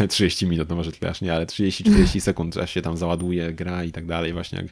30 0.08 0.46
minut, 0.50 0.68
no 0.68 0.76
może 0.76 0.92
tyle 0.92 1.10
aż 1.10 1.20
nie, 1.20 1.34
ale 1.34 1.46
30-40 1.46 2.20
sekund, 2.30 2.56
aż 2.56 2.70
się 2.70 2.82
tam 2.82 2.96
załaduje 2.96 3.52
gra 3.52 3.84
i 3.84 3.92
tak 3.92 4.06
dalej, 4.06 4.32
właśnie 4.32 4.58
jak, 4.58 4.66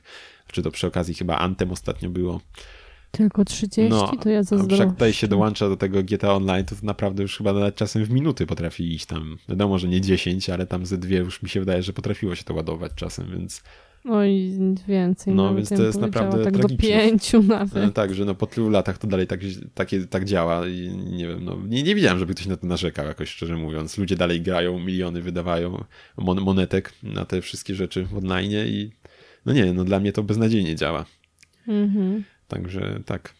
czy 0.52 0.62
to 0.62 0.70
przy 0.70 0.86
okazji 0.86 1.14
chyba 1.14 1.38
Antem 1.38 1.72
ostatnio 1.72 2.10
było. 2.10 2.40
Tylko 3.16 3.44
30 3.44 3.88
no, 3.88 4.12
to 4.22 4.28
ja 4.28 4.42
zazdroszczę. 4.42 4.84
Jak 4.84 4.92
tutaj 4.92 5.12
się 5.12 5.28
dołącza 5.28 5.68
do 5.68 5.76
tego 5.76 6.02
GTA 6.02 6.32
Online, 6.32 6.64
to 6.64 6.74
naprawdę 6.82 7.22
już 7.22 7.36
chyba 7.36 7.52
nawet 7.52 7.76
czasem 7.76 8.04
w 8.04 8.10
minuty 8.10 8.46
potrafi 8.46 8.94
iść 8.94 9.06
tam. 9.06 9.36
Wiadomo, 9.48 9.78
że 9.78 9.88
nie 9.88 10.00
10, 10.00 10.50
ale 10.50 10.66
tam 10.66 10.86
ze 10.86 10.98
dwie 10.98 11.18
już 11.18 11.42
mi 11.42 11.48
się 11.48 11.60
wydaje, 11.60 11.82
że 11.82 11.92
potrafiło 11.92 12.34
się 12.34 12.44
to 12.44 12.54
ładować 12.54 12.92
czasem, 12.94 13.30
więc... 13.30 13.62
Oj, 14.08 14.58
więcej. 14.88 15.34
No, 15.34 15.54
więc 15.54 15.68
to 15.68 15.82
jest 15.82 16.00
naprawdę 16.00 16.44
tak 16.44 16.54
tragiczne. 16.54 16.76
do 16.76 16.82
pięciu 16.82 17.42
nawet. 17.42 17.74
No, 17.74 17.90
tak, 17.90 18.14
że 18.14 18.24
no 18.24 18.34
po 18.34 18.46
tylu 18.46 18.70
latach 18.70 18.98
to 18.98 19.06
dalej 19.06 19.26
tak, 19.26 19.40
takie, 19.74 20.06
tak 20.06 20.24
działa 20.24 20.68
i 20.68 20.88
nie 20.88 21.28
wiem, 21.28 21.44
no 21.44 21.56
nie, 21.66 21.82
nie 21.82 21.94
widziałem, 21.94 22.18
żeby 22.18 22.34
ktoś 22.34 22.46
na 22.46 22.56
to 22.56 22.66
narzekał 22.66 23.06
jakoś 23.06 23.28
szczerze 23.28 23.56
mówiąc. 23.56 23.98
Ludzie 23.98 24.16
dalej 24.16 24.40
grają, 24.40 24.78
miliony 24.78 25.22
wydawają 25.22 25.84
mon 26.16 26.40
monetek 26.40 26.92
na 27.02 27.24
te 27.24 27.40
wszystkie 27.40 27.74
rzeczy 27.74 28.04
w 28.04 28.16
online 28.16 28.52
i 28.66 28.90
no 29.46 29.52
nie, 29.52 29.72
no 29.72 29.84
dla 29.84 30.00
mnie 30.00 30.12
to 30.12 30.22
beznadziejnie 30.22 30.76
działa. 30.76 31.04
Mhm. 31.68 32.24
Także 32.48 33.00
tak. 33.06 33.34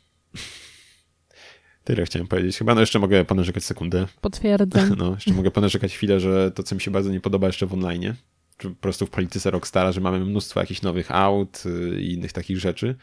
Tyle 1.84 2.04
chciałem 2.04 2.28
powiedzieć. 2.28 2.58
Chyba 2.58 2.74
no 2.74 2.80
jeszcze 2.80 2.98
mogę 2.98 3.24
ponarzekać 3.24 3.64
sekundę. 3.64 4.06
Potwierdzam. 4.20 4.94
No, 4.98 5.14
jeszcze 5.14 5.32
mogę 5.32 5.50
ponarzekać 5.50 5.94
chwilę, 5.94 6.20
że 6.20 6.50
to, 6.50 6.62
co 6.62 6.74
mi 6.74 6.80
się 6.80 6.90
bardzo 6.90 7.10
nie 7.10 7.20
podoba 7.20 7.46
jeszcze 7.46 7.66
w 7.66 7.74
online, 7.74 8.14
po 8.58 8.70
prostu 8.70 9.06
w 9.06 9.10
polityce 9.10 9.50
Rockstara, 9.50 9.92
że 9.92 10.00
mamy 10.00 10.20
mnóstwo 10.20 10.60
jakichś 10.60 10.82
nowych 10.82 11.10
aut 11.10 11.62
y, 11.66 12.00
i 12.00 12.12
innych 12.12 12.32
takich 12.32 12.58
rzeczy 12.58 12.96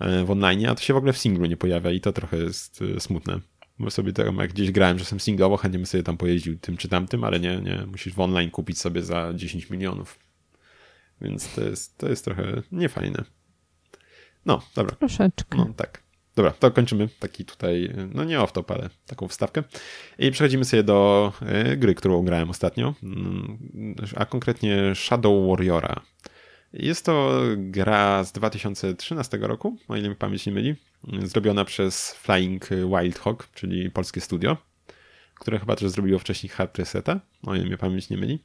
e, 0.00 0.24
w 0.24 0.30
online, 0.30 0.66
a 0.66 0.74
to 0.74 0.82
się 0.82 0.94
w 0.94 0.96
ogóle 0.96 1.12
w 1.12 1.18
singlu 1.18 1.46
nie 1.46 1.56
pojawia 1.56 1.90
i 1.90 2.00
to 2.00 2.12
trochę 2.12 2.36
jest 2.36 2.82
y, 2.82 3.00
smutne. 3.00 3.40
Bo 3.78 3.90
sobie 3.90 4.12
tam, 4.12 4.36
jak 4.36 4.52
gdzieś 4.52 4.70
grałem, 4.70 4.98
że 4.98 5.02
jestem 5.02 5.20
singlowo, 5.20 5.56
chętnie 5.56 5.78
bym 5.78 5.86
sobie 5.86 6.02
tam 6.02 6.16
pojeździł 6.16 6.58
tym 6.58 6.76
czy 6.76 6.88
tamtym, 6.88 7.24
ale 7.24 7.40
nie, 7.40 7.56
nie, 7.56 7.86
musisz 7.86 8.14
w 8.14 8.20
online 8.20 8.50
kupić 8.50 8.78
sobie 8.78 9.02
za 9.02 9.32
10 9.34 9.70
milionów. 9.70 10.18
Więc 11.20 11.54
to 11.54 11.60
jest, 11.60 11.98
to 11.98 12.08
jest 12.08 12.24
trochę 12.24 12.62
niefajne. 12.72 13.24
No, 14.46 14.62
dobra. 14.74 14.96
Troszeczkę. 14.96 15.58
No, 15.58 15.74
tak. 15.76 16.01
Dobra, 16.36 16.50
to 16.50 16.70
kończymy 16.70 17.08
taki 17.18 17.44
tutaj, 17.44 17.94
no 18.14 18.24
nie 18.24 18.38
off-top, 18.38 18.74
ale 18.74 18.90
taką 19.06 19.28
wstawkę. 19.28 19.62
I 20.18 20.30
przechodzimy 20.30 20.64
sobie 20.64 20.82
do 20.82 21.32
y, 21.72 21.76
gry, 21.76 21.94
którą 21.94 22.22
grałem 22.22 22.50
ostatnio, 22.50 22.94
mm, 23.02 23.58
a 24.16 24.26
konkretnie 24.26 24.94
Shadow 24.94 25.48
Warriora. 25.48 26.00
Jest 26.72 27.06
to 27.06 27.40
gra 27.56 28.24
z 28.24 28.32
2013 28.32 29.38
roku, 29.40 29.76
o 29.88 29.96
ile 29.96 30.08
mi 30.08 30.16
pamięć 30.16 30.46
nie 30.46 30.52
myli, 30.52 30.74
zrobiona 31.22 31.64
przez 31.64 32.12
Flying 32.12 32.68
Wild 32.68 33.18
Hog, 33.18 33.48
czyli 33.54 33.90
polskie 33.90 34.20
studio, 34.20 34.56
które 35.34 35.58
chyba 35.58 35.76
też 35.76 35.90
zrobiło 35.90 36.18
wcześniej 36.18 36.50
Hard 36.50 36.78
Reseta, 36.78 37.20
o 37.46 37.54
ile 37.54 37.64
mi 37.64 37.76
pamięć 37.76 38.10
nie 38.10 38.16
myli. 38.16 38.38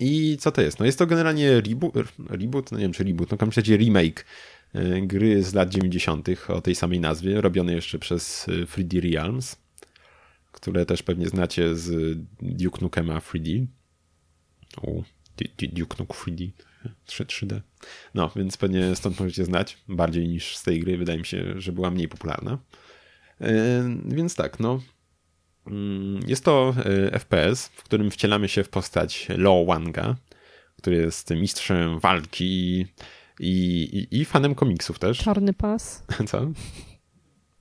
I 0.00 0.36
co 0.40 0.52
to 0.52 0.62
jest? 0.62 0.78
No 0.80 0.86
jest 0.86 0.98
to 0.98 1.06
generalnie 1.06 1.60
reboot, 1.60 1.94
reboot 2.28 2.72
no 2.72 2.78
nie 2.78 2.84
wiem 2.84 2.92
czy 2.92 3.04
reboot, 3.04 3.30
no 3.30 3.36
w 3.46 3.68
remake 3.68 4.24
E, 4.24 4.63
gry 5.02 5.42
z 5.42 5.54
lat 5.54 5.68
90. 5.68 6.28
o 6.48 6.60
tej 6.60 6.74
samej 6.74 7.00
nazwie, 7.00 7.40
robione 7.40 7.72
jeszcze 7.72 7.98
przez 7.98 8.46
3D 8.48 8.98
e, 8.98 9.00
Realms, 9.00 9.56
które 10.52 10.86
też 10.86 11.02
pewnie 11.02 11.28
znacie 11.28 11.74
z 11.74 12.18
Duke 12.42 12.78
Nukema 12.80 13.18
3D. 13.18 13.66
O, 14.82 15.02
Duke 15.72 15.96
Nuke 15.98 16.14
3D. 16.14 16.50
3D. 17.06 17.60
No, 18.14 18.30
więc 18.36 18.56
pewnie 18.56 18.96
stąd 18.96 19.20
możecie 19.20 19.44
znać, 19.44 19.78
bardziej 19.88 20.28
niż 20.28 20.56
z 20.56 20.62
tej 20.62 20.80
gry, 20.80 20.98
wydaje 20.98 21.18
mi 21.18 21.26
się, 21.26 21.60
że 21.60 21.72
była 21.72 21.90
mniej 21.90 22.08
popularna. 22.08 22.58
E, 23.40 23.84
więc 24.04 24.34
tak, 24.34 24.60
no. 24.60 24.80
Mm, 25.66 26.20
jest 26.26 26.44
to 26.44 26.74
FPS, 27.12 27.68
w 27.68 27.82
którym 27.82 28.10
wcielamy 28.10 28.48
się 28.48 28.64
w 28.64 28.68
postać 28.68 29.28
Lo 29.36 29.64
Wanga, 29.64 30.16
który 30.76 30.96
jest 30.96 31.30
mistrzem 31.30 32.00
walki, 32.00 32.86
i, 33.40 33.82
i, 34.10 34.20
i 34.20 34.24
fanem 34.24 34.54
komiksów 34.54 34.98
też. 34.98 35.18
Czarny 35.18 35.52
pas. 35.52 36.04
Co? 36.30 36.50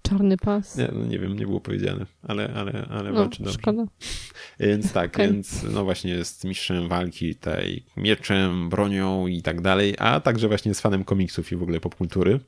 Czarny 0.02 0.38
pas. 0.38 0.78
Nie, 0.78 0.90
no 0.94 1.06
nie 1.06 1.20
wiem, 1.20 1.36
nie 1.40 1.46
było 1.46 1.62
powiedziane, 1.62 2.06
ale, 2.22 2.54
ale, 2.54 2.88
ale 2.90 3.12
no, 3.12 3.20
walczy 3.20 3.44
dobrze. 3.44 3.60
Szkoda. 3.60 3.86
Więc 4.60 4.94
tak, 4.94 5.16
okay. 5.16 5.28
więc 5.28 5.64
no 5.64 5.84
właśnie 5.84 6.12
jest 6.12 6.44
mistrzem 6.44 6.88
walki 6.88 7.36
tej 7.36 7.86
mieczem, 7.98 8.70
bronią 8.70 9.28
i 9.28 9.42
tak 9.42 9.62
dalej, 9.62 9.96
a 10.00 10.20
także 10.20 10.48
właśnie 10.48 10.70
jest 10.70 10.82
fanem 10.82 11.04
komiksów 11.04 11.52
i 11.52 11.56
w 11.56 11.64
ogóle 11.64 11.80
popkultury. 11.80 12.40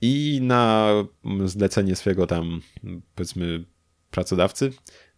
I 0.00 0.38
na 0.42 0.90
zlecenie 1.44 1.96
swojego 1.96 2.26
tam, 2.26 2.60
powiedzmy, 3.14 3.64
pracodawcy, 4.10 4.72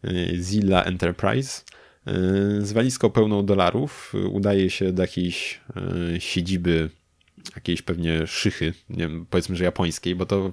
y, 0.04 0.36
Zilla 0.42 0.84
Enterprise, 0.84 1.62
y, 2.08 2.66
z 2.66 2.72
walizką 2.72 3.10
pełną 3.10 3.46
dolarów 3.46 4.14
udaje 4.30 4.70
się 4.70 4.92
do 4.92 5.02
jakiejś 5.02 5.60
y, 6.16 6.20
siedziby 6.20 6.90
jakiejś 7.54 7.82
pewnie 7.82 8.26
szychy, 8.26 8.74
nie 8.90 9.08
wiem, 9.08 9.26
powiedzmy, 9.30 9.56
że 9.56 9.64
japońskiej, 9.64 10.16
bo 10.16 10.26
to 10.26 10.52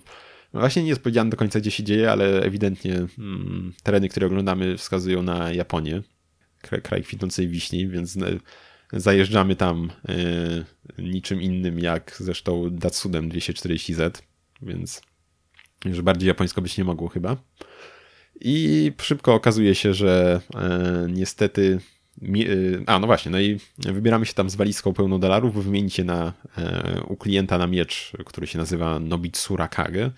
właśnie 0.53 0.83
nie 0.83 0.89
jest 0.89 1.01
powiedziane 1.01 1.29
do 1.29 1.37
końca, 1.37 1.59
gdzie 1.59 1.71
się 1.71 1.83
dzieje, 1.83 2.11
ale 2.11 2.41
ewidentnie 2.41 3.07
mm, 3.17 3.73
tereny, 3.83 4.09
które 4.09 4.27
oglądamy, 4.27 4.77
wskazują 4.77 5.21
na 5.21 5.51
Japonię, 5.51 6.01
kraj, 6.61 6.81
kraj 6.81 7.03
kwitnącej 7.03 7.47
wiśni, 7.47 7.87
więc 7.87 8.17
e, 8.17 8.39
zajeżdżamy 8.93 9.55
tam 9.55 9.91
y, 10.09 10.65
niczym 10.97 11.41
innym 11.41 11.79
jak 11.79 12.15
zresztą 12.19 12.69
Datsudem 12.69 13.29
240Z, 13.29 14.21
więc 14.61 15.01
już 15.85 16.01
bardziej 16.01 16.27
japońsko 16.27 16.61
być 16.61 16.77
nie 16.77 16.83
mogło 16.83 17.07
chyba. 17.07 17.37
I 18.41 18.91
szybko 19.01 19.33
okazuje 19.33 19.75
się, 19.75 19.93
że 19.93 20.41
y, 21.07 21.11
niestety 21.11 21.79
a, 22.87 22.99
no 22.99 23.07
właśnie, 23.07 23.31
no 23.31 23.39
i 23.39 23.59
wybieramy 23.77 24.25
się 24.25 24.33
tam 24.33 24.49
z 24.49 24.55
walizką 24.55 24.93
pełną 24.93 25.19
dolarów, 25.19 25.65
wymienicie 25.65 26.03
na, 26.03 26.33
e, 26.57 27.01
u 27.07 27.15
klienta 27.15 27.57
na 27.57 27.67
miecz, 27.67 28.11
który 28.25 28.47
się 28.47 28.57
nazywa 28.57 28.99
Nobitsura 28.99 29.67
Kage, 29.67 30.11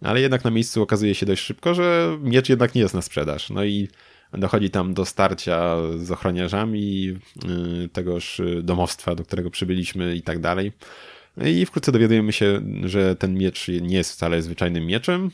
ale 0.00 0.20
jednak 0.20 0.44
na 0.44 0.50
miejscu 0.50 0.82
okazuje 0.82 1.14
się 1.14 1.26
dość 1.26 1.42
szybko, 1.42 1.74
że 1.74 2.18
miecz 2.22 2.48
jednak 2.48 2.74
nie 2.74 2.80
jest 2.80 2.94
na 2.94 3.02
sprzedaż. 3.02 3.50
No 3.50 3.64
i 3.64 3.88
dochodzi 4.32 4.70
tam 4.70 4.94
do 4.94 5.04
starcia 5.04 5.76
z 5.96 6.10
ochroniarzami 6.10 7.08
y, 7.84 7.88
tegoż 7.88 8.40
domostwa, 8.62 9.14
do 9.14 9.24
którego 9.24 9.50
przybyliśmy 9.50 10.16
i 10.16 10.22
tak 10.22 10.38
dalej. 10.38 10.72
I 11.46 11.66
wkrótce 11.66 11.92
dowiadujemy 11.92 12.32
się, 12.32 12.60
że 12.84 13.16
ten 13.16 13.34
miecz 13.34 13.68
nie 13.68 13.96
jest 13.96 14.12
wcale 14.12 14.42
zwyczajnym 14.42 14.86
mieczem 14.86 15.30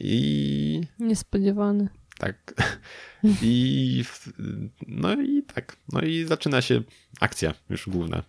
i... 0.00 0.80
Niespodziewany. 0.98 1.88
Tak. 2.18 2.54
I 3.42 4.04
no 4.86 5.22
i 5.22 5.42
tak. 5.42 5.76
No 5.92 6.00
i 6.00 6.24
zaczyna 6.24 6.62
się 6.62 6.82
akcja 7.20 7.54
już 7.70 7.88
główna. 7.88 8.22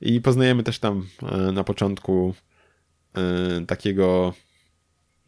I 0.00 0.20
poznajemy 0.20 0.62
też 0.62 0.78
tam 0.78 1.06
e, 1.22 1.36
na 1.52 1.64
początku 1.64 2.34
e, 3.14 3.66
takiego 3.66 4.34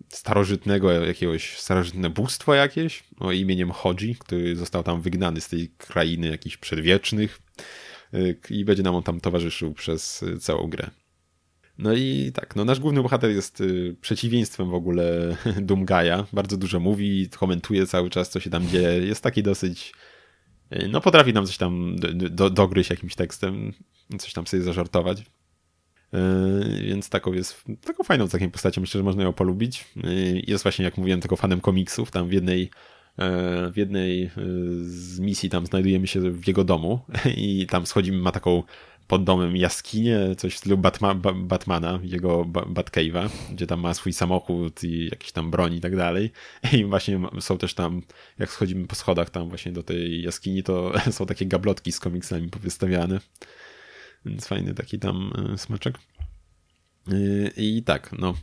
starożytnego 0.09 0.93
jakiegoś 0.93 1.59
starożytne 1.59 2.11
bóstwo 2.11 2.55
jakieś 2.55 3.05
o 3.19 3.33
imieniem 3.33 3.71
Hodzi, 3.71 4.17
który 4.19 4.57
został 4.57 4.83
tam 4.83 5.03
wygnany 5.03 5.41
z 5.41 5.49
tej 5.49 5.69
krainy 5.69 6.29
jakichś 6.29 6.57
przedwiecznych 6.57 7.39
e, 8.13 8.19
i 8.51 8.65
będzie 8.65 8.83
nam 8.83 8.95
on 8.95 9.03
tam 9.03 9.21
towarzyszył 9.21 9.75
przez 9.75 10.25
całą 10.41 10.69
grę. 10.69 10.91
No 11.81 11.95
i 11.95 12.33
tak, 12.35 12.57
no 12.57 12.65
nasz 12.65 12.81
główny 12.81 13.03
bohater 13.03 13.31
jest 13.31 13.61
y, 13.61 13.97
przeciwieństwem 14.01 14.71
w 14.71 14.75
ogóle 14.75 15.37
Dumgaja. 15.61 16.27
Bardzo 16.33 16.57
dużo 16.57 16.81
mówi, 16.81 17.29
komentuje 17.29 17.87
cały 17.87 18.11
czas, 18.11 18.31
co 18.31 18.41
się 18.41 18.51
tam 18.51 18.69
dzieje. 18.69 19.07
Jest 19.07 19.23
taki 19.23 19.43
dosyć. 19.43 19.93
Y, 20.73 20.89
no, 20.89 21.01
potrafi 21.01 21.33
nam 21.33 21.47
coś 21.47 21.57
tam 21.57 21.97
do, 21.97 22.13
do, 22.13 22.51
dogryźć 22.51 22.91
jakimś 22.91 23.15
tekstem, 23.15 23.73
coś 24.19 24.33
tam 24.33 24.47
sobie 24.47 24.63
zażartować. 24.63 25.25
Yy, 26.13 26.83
więc 26.83 27.09
taką 27.09 27.33
jest 27.33 27.65
taką 27.85 28.05
fajną 28.05 28.29
taką 28.29 28.51
postacią, 28.51 28.81
myślę, 28.81 28.99
że 28.99 29.05
można 29.05 29.23
ją 29.23 29.33
polubić. 29.33 29.85
Jest 30.47 30.63
właśnie, 30.63 30.85
jak 30.85 30.99
mówiłem, 30.99 31.21
tylko 31.21 31.37
fanem 31.37 31.61
komiksów. 31.61 32.11
Tam 32.11 32.29
w 32.29 32.33
jednej 32.33 32.71
w 33.73 33.77
jednej 33.77 34.31
z 34.83 35.21
misji 35.21 35.51
tam 35.51 35.67
znajdujemy 35.67 36.07
się 36.07 36.21
w 36.21 36.47
jego 36.47 36.65
domu 36.65 37.01
i 37.37 37.67
tam 37.67 37.87
schodzimy, 37.87 38.19
ma 38.19 38.33
taką 38.33 38.63
pod 39.11 39.25
domem 39.25 39.57
jaskinię, 39.57 40.19
coś 40.37 40.55
w 40.55 40.59
stylu 40.59 40.79
Batma, 40.79 41.15
Batmana, 41.35 41.99
jego 42.03 42.45
Batcave'a, 42.45 43.29
gdzie 43.53 43.67
tam 43.67 43.81
ma 43.81 43.95
swój 43.95 44.13
samochód 44.13 44.85
i 44.85 45.05
jakieś 45.05 45.33
tam 45.33 45.51
broń 45.51 45.75
i 45.75 45.81
tak 45.81 45.97
dalej. 45.97 46.33
I 46.73 46.85
właśnie 46.85 47.21
są 47.41 47.59
też 47.59 47.75
tam, 47.75 48.03
jak 48.39 48.51
schodzimy 48.51 48.87
po 48.87 48.95
schodach 48.95 49.31
tam 49.31 49.49
właśnie 49.49 49.73
do 49.73 49.83
tej 49.83 50.23
jaskini, 50.23 50.63
to 50.63 50.93
są 51.17 51.27
takie 51.27 51.47
gablotki 51.47 51.93
z 51.93 52.01
komiksami 52.01 52.49
powystawiane. 52.49 53.21
Więc 54.25 54.47
fajny 54.47 54.75
taki 54.75 54.99
tam 54.99 55.33
e, 55.55 55.59
smaczek. 55.59 55.99
E, 57.09 57.15
I 57.57 57.83
tak, 57.83 58.13
no. 58.19 58.35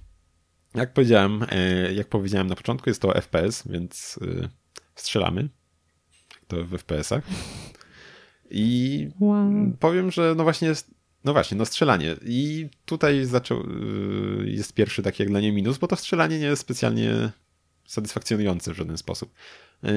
Jak 0.76 0.94
powiedziałem, 0.94 1.46
e, 1.50 1.94
jak 1.94 2.08
powiedziałem 2.08 2.48
na 2.48 2.56
początku, 2.56 2.90
jest 2.90 3.02
to 3.02 3.22
FPS, 3.22 3.64
więc 3.68 4.20
strzelamy. 4.96 5.50
To 6.48 6.64
w 6.66 6.70
FPS-ach. 6.70 7.24
I 8.52 9.10
wow. 9.20 9.52
powiem, 9.80 10.12
że 10.12 10.34
no 10.38 10.44
właśnie 10.44 10.74
no 11.28 11.34
właśnie, 11.34 11.58
no 11.58 11.66
strzelanie. 11.66 12.16
I 12.26 12.68
tutaj 12.86 13.26
zaczął, 13.26 13.62
y, 14.42 14.50
jest 14.50 14.74
pierwszy 14.74 15.04
taki 15.04 15.24
jak 15.24 15.30
dla 15.30 15.40
nie 15.40 15.52
minus, 15.52 15.78
bo 15.78 15.88
to 15.88 15.96
strzelanie 15.96 16.40
nie 16.40 16.46
jest 16.46 16.62
specjalnie 16.62 17.32
satysfakcjonujące 17.86 18.74
w 18.74 18.78
żaden 18.78 18.98
sposób. 18.98 19.34
Y, 19.84 19.88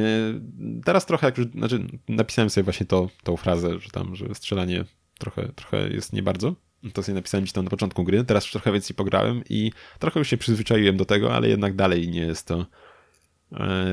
teraz 0.84 1.06
trochę, 1.06 1.26
jak 1.26 1.38
już, 1.38 1.46
znaczy 1.46 1.86
napisałem 2.08 2.50
sobie 2.50 2.64
właśnie 2.64 2.86
to, 2.86 3.08
tą 3.22 3.36
frazę, 3.36 3.78
że 3.78 3.90
tam, 3.90 4.16
że 4.16 4.34
strzelanie 4.34 4.84
trochę, 5.18 5.48
trochę 5.48 5.88
jest 5.88 6.12
nie 6.12 6.22
bardzo. 6.22 6.54
To 6.92 7.02
sobie 7.02 7.14
napisałem 7.14 7.46
ci 7.46 7.52
tam 7.52 7.64
na 7.64 7.70
początku 7.70 8.04
gry, 8.04 8.24
teraz 8.24 8.44
już 8.44 8.52
trochę 8.52 8.72
więcej 8.72 8.96
pograłem 8.96 9.42
i 9.48 9.72
trochę 9.98 10.20
już 10.20 10.28
się 10.28 10.36
przyzwyczaiłem 10.36 10.96
do 10.96 11.04
tego, 11.04 11.34
ale 11.34 11.48
jednak 11.48 11.76
dalej 11.76 12.08
nie 12.08 12.20
jest 12.20 12.46
to 12.46 12.66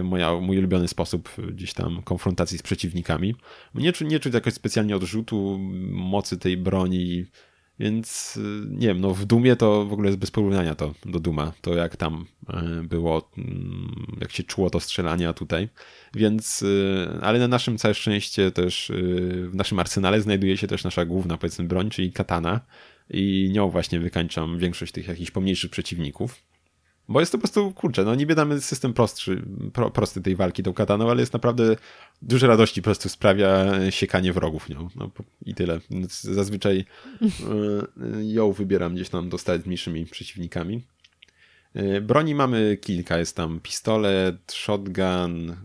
moja, 0.04 0.36
mój 0.36 0.58
ulubiony 0.58 0.88
sposób 0.88 1.30
gdzieś 1.52 1.74
tam 1.74 2.02
konfrontacji 2.04 2.58
z 2.58 2.62
przeciwnikami. 2.62 3.36
Nie, 3.76 3.94
nie 4.02 4.20
czuć 4.20 4.34
jakoś 4.34 4.54
specjalnie 4.54 4.96
odrzutu 4.96 5.60
mocy 5.90 6.38
tej 6.38 6.58
broni, 6.58 7.26
więc 7.80 8.38
e, 8.38 8.70
nie 8.70 8.88
wiem, 8.88 9.02
no 9.02 9.14
w 9.14 9.26
Dumie 9.26 9.56
to 9.56 9.86
w 9.86 9.94
ogóle 9.94 10.08
jest 10.08 10.20
bez 10.20 10.32
porównania 10.32 10.76
to 10.76 10.94
do 11.06 11.20
Duma, 11.20 11.54
to 11.62 11.76
jak 11.76 11.96
tam 11.96 12.26
e, 12.50 12.84
było, 12.84 13.32
mm, 13.38 14.18
jak 14.22 14.32
się 14.32 14.44
czuło 14.44 14.70
to 14.70 14.80
strzelanie, 14.80 15.34
tutaj. 15.34 15.70
Więc, 16.14 16.66
ale 17.22 17.40
na 17.40 17.48
naszym 17.48 17.78
całe 17.78 17.94
szczęście 17.94 18.52
też 18.52 18.92
w 19.50 19.56
naszym 19.56 19.80
arsenale 19.80 20.22
znajduje 20.22 20.58
się 20.58 20.68
też 20.68 20.84
nasza 20.84 21.06
główna 21.06 21.38
powiedzmy 21.38 21.66
broń, 21.66 21.90
czyli 21.90 22.12
katana 22.12 22.62
i 23.10 23.50
nią 23.54 23.70
właśnie 23.70 24.00
wykańczam 24.00 24.60
większość 24.60 24.92
tych 24.92 25.08
jakichś 25.08 25.32
pomniejszych 25.32 25.72
przeciwników. 25.72 26.44
Bo 27.10 27.20
jest 27.20 27.32
to 27.32 27.38
po 27.38 27.42
prostu, 27.42 27.72
kurczę, 27.72 28.04
no 28.04 28.16
niby 28.16 28.36
damy 28.36 28.62
system 28.62 28.94
prostszy, 28.94 29.44
pro, 29.74 29.92
prosty 29.92 30.22
tej 30.22 30.36
walki 30.36 30.64
tą 30.64 30.74
kataną, 30.74 31.10
ale 31.10 31.20
jest 31.20 31.34
naprawdę 31.34 31.76
duże 32.22 32.48
radości 32.48 32.82
po 32.82 32.86
prostu 32.86 33.10
sprawia 33.10 33.66
siekanie 33.90 34.34
wrogów 34.34 34.70
nią. 34.70 34.90
No, 34.96 35.12
I 35.46 35.56
tyle. 35.56 35.80
Zazwyczaj 36.10 36.86
e, 37.22 38.24
ją 38.24 38.52
wybieram 38.52 38.96
gdzieś 38.96 39.10
tam 39.10 39.30
z 39.38 39.66
mniejszymi 39.66 40.06
przeciwnikami. 40.06 40.84
E, 41.74 42.02
broni 42.02 42.36
mamy 42.36 42.78
kilka, 42.82 43.18
jest 43.18 43.36
tam 43.36 43.60
pistolet, 43.60 44.52
shotgun, 44.52 45.56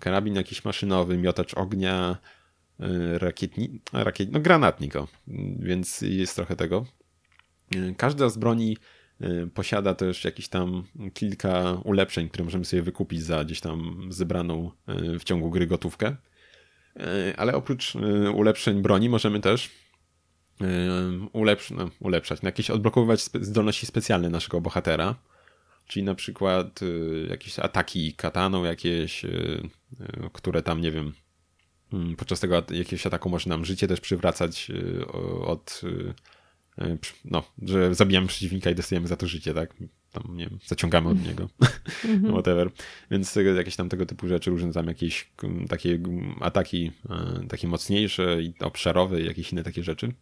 karabin 0.00 0.34
jakiś 0.34 0.64
maszynowy, 0.64 1.18
miotacz 1.18 1.54
ognia, 1.54 2.16
e, 2.80 3.18
rakietni, 3.18 3.80
rakiet, 3.92 4.32
no 4.32 4.40
granatnik, 4.40 4.96
o. 4.96 5.08
więc 5.58 6.00
jest 6.02 6.36
trochę 6.36 6.56
tego. 6.56 6.86
Każda 7.96 8.28
z 8.28 8.38
broni 8.38 8.76
posiada 9.54 9.94
też 9.94 10.24
jakieś 10.24 10.48
tam 10.48 10.82
kilka 11.14 11.80
ulepszeń, 11.84 12.28
które 12.28 12.44
możemy 12.44 12.64
sobie 12.64 12.82
wykupić 12.82 13.22
za 13.22 13.44
gdzieś 13.44 13.60
tam 13.60 14.06
zebraną 14.08 14.70
y, 15.14 15.18
w 15.18 15.24
ciągu 15.24 15.50
gry 15.50 15.66
gotówkę. 15.66 16.16
Y, 16.96 17.36
ale 17.36 17.54
oprócz 17.54 17.94
ulepszeń 18.34 18.82
broni 18.82 19.08
możemy 19.08 19.40
też 19.40 19.70
ulepsz, 21.32 21.70
no, 21.70 21.90
ulepszać, 22.00 22.42
no, 22.42 22.48
jakieś 22.48 22.70
odblokowywać 22.70 23.20
zdolności 23.20 23.86
specjalne 23.86 24.30
naszego 24.30 24.60
bohatera. 24.60 25.14
Czyli 25.86 26.04
na 26.04 26.14
przykład 26.14 26.80
jakieś 27.28 27.58
ataki 27.58 28.14
kataną, 28.14 28.64
jakieś, 28.64 29.22
które 30.32 30.62
tam, 30.62 30.80
nie 30.80 30.90
wiem, 30.90 31.12
mm, 31.92 32.16
podczas 32.16 32.40
tego 32.40 32.54
jakiegoś 32.54 33.06
ataku 33.06 33.28
może 33.28 33.50
nam 33.50 33.64
życie 33.64 33.88
też 33.88 34.00
przywracać 34.00 34.70
od 35.42 35.82
no, 37.24 37.42
że 37.62 37.94
zabijamy 37.94 38.26
przeciwnika 38.26 38.70
i 38.70 38.74
dostajemy 38.74 39.08
za 39.08 39.16
to 39.16 39.26
życie, 39.26 39.54
tak? 39.54 39.74
Tam, 40.12 40.36
nie 40.36 40.46
wiem, 40.46 40.58
zaciągamy 40.66 41.08
od 41.08 41.26
niego, 41.26 41.48
mhm. 42.04 42.32
whatever. 42.32 42.70
Więc 43.10 43.36
jakieś 43.56 43.76
tam 43.76 43.88
tego 43.88 44.06
typu 44.06 44.28
rzeczy, 44.28 44.50
różne 44.50 44.72
tam 44.72 44.86
jakieś 44.86 45.32
takie 45.68 45.98
ataki, 46.40 46.92
e, 47.10 47.46
takie 47.48 47.68
mocniejsze 47.68 48.42
i 48.42 48.54
obszarowe 48.60 49.20
i 49.20 49.26
jakieś 49.26 49.52
inne 49.52 49.62
takie 49.62 49.82
rzeczy. 49.82 50.12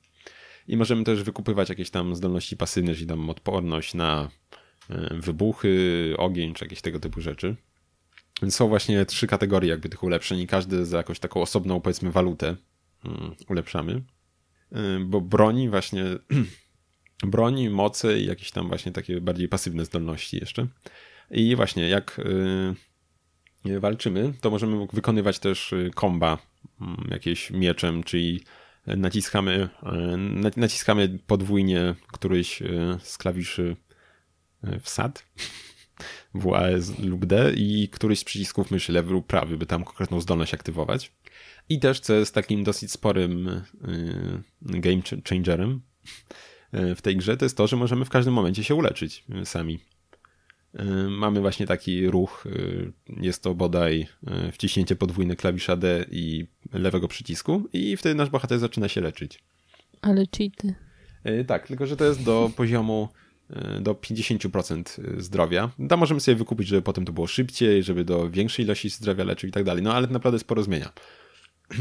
I 0.69 0.77
możemy 0.77 1.05
też 1.05 1.23
wykupywać 1.23 1.69
jakieś 1.69 1.91
tam 1.91 2.17
zdolności 2.17 2.57
pasywne, 2.57 2.95
czyli 2.95 3.07
tam 3.07 3.31
odporność 3.31 3.95
na 3.95 4.31
e, 4.91 5.15
wybuchy, 5.15 6.15
ogień, 6.19 6.55
czy 6.55 6.65
jakieś 6.65 6.81
tego 6.81 7.01
typu 7.01 7.21
rzeczy. 7.21 7.57
Więc 8.43 8.57
są 8.57 8.69
właśnie 8.69 9.07
trzy 9.07 9.27
kategorie 9.27 9.71
jakby 9.71 9.89
tych 9.89 10.03
ulepszeń 10.03 10.39
i 10.39 10.47
każdy 10.47 10.87
za 10.87 10.97
jakąś 10.97 11.19
taką 11.19 11.43
osobną, 11.43 11.81
powiedzmy, 11.81 12.11
walutę 12.11 12.57
mm, 13.05 13.35
ulepszamy. 13.49 14.03
Y, 14.73 15.05
bo 15.05 15.21
broni 15.21 15.69
właśnie, 15.69 16.05
broni, 17.23 17.71
mocy 17.71 18.19
i 18.19 18.27
jakieś 18.27 18.51
tam 18.51 18.69
właśnie 18.69 18.93
takie 18.93 19.21
bardziej 19.21 19.49
pasywne 19.49 19.85
zdolności 19.85 20.37
jeszcze. 20.37 20.67
I 21.31 21.57
właśnie 21.57 21.89
jak 21.89 22.21
y, 23.67 23.81
walczymy, 23.81 24.33
to 24.41 24.51
możemy 24.51 24.87
wykonywać 24.93 25.39
też 25.39 25.73
y, 25.73 25.91
komba 25.95 26.39
mm, 26.81 27.09
jakieś 27.11 27.51
mieczem, 27.51 28.05
czyli 28.05 28.45
naciskamy, 28.87 29.69
naciskamy 30.57 31.19
podwójnie 31.27 31.95
któryś 32.13 32.63
z 33.03 33.19
klawiszy 33.19 33.77
wsad 34.81 35.25
W, 36.35 36.55
A 36.55 36.63
lub 37.03 37.27
D 37.27 37.53
i 37.57 37.89
któryś 37.89 38.19
z 38.19 38.25
przycisków 38.25 38.71
myszy 38.71 38.93
lewy 38.93 39.13
lub 39.13 39.27
prawy, 39.27 39.57
by 39.57 39.67
tam 39.67 39.85
konkretną 39.85 40.21
zdolność 40.21 40.55
aktywować. 40.55 41.13
I 41.69 41.81
też, 41.81 42.01
co 42.01 42.15
jest 42.15 42.35
takim 42.35 42.65
dosyć 42.65 42.93
sporym 42.93 43.49
y, 43.49 43.63
game 44.63 45.03
changerem 45.29 45.81
y, 46.75 46.95
w 46.95 47.03
tej 47.03 47.17
grze, 47.17 47.37
to 47.37 47.45
jest 47.45 47.57
to, 47.57 47.67
że 47.67 47.77
możemy 47.77 48.05
w 48.05 48.11
każdym 48.11 48.35
momencie 48.35 48.65
się 48.65 48.75
uleczyć 48.75 49.25
sami. 49.45 49.79
Y, 50.81 50.85
mamy 51.09 51.41
właśnie 51.41 51.67
taki 51.67 52.11
ruch, 52.11 52.45
jest 53.17 53.43
to 53.43 53.55
bodaj 53.55 54.07
wciśnięcie 54.53 54.97
podwójne 54.97 55.37
klawisza 55.37 55.77
D 55.77 56.07
i 56.11 56.47
lewego 56.73 57.09
przycisku 57.09 57.69
i 57.73 57.97
wtedy 57.97 58.15
nasz 58.15 58.31
bohater 58.31 58.59
zaczyna 58.59 58.89
się 58.89 59.01
leczyć. 59.01 59.39
Ale 60.03 60.25
cheaty. 60.37 60.75
Tak, 61.47 61.67
tylko 61.67 61.87
że 61.87 61.97
to 61.97 62.05
jest 62.05 62.23
do 62.23 62.51
poziomu 62.57 63.09
do 63.81 63.95
50% 63.95 65.21
zdrowia. 65.21 65.71
Tam 65.89 66.01
możemy 66.01 66.21
sobie 66.21 66.35
wykupić, 66.35 66.69
żeby 66.69 66.83
potem 66.83 67.05
to 67.05 67.13
było 67.13 67.27
szybciej, 67.27 67.83
żeby 67.83 68.05
do 68.05 68.31
większej 68.31 68.65
ilości 68.65 68.91
zdrowia 68.91 69.25
leczyć 69.25 69.49
i 69.49 69.53
tak 69.53 69.65
dalej. 69.65 69.83
No 69.83 69.95
ale 69.95 70.07
naprawdę 70.07 70.39
sporo 70.39 70.63
zmienia. 70.63 70.93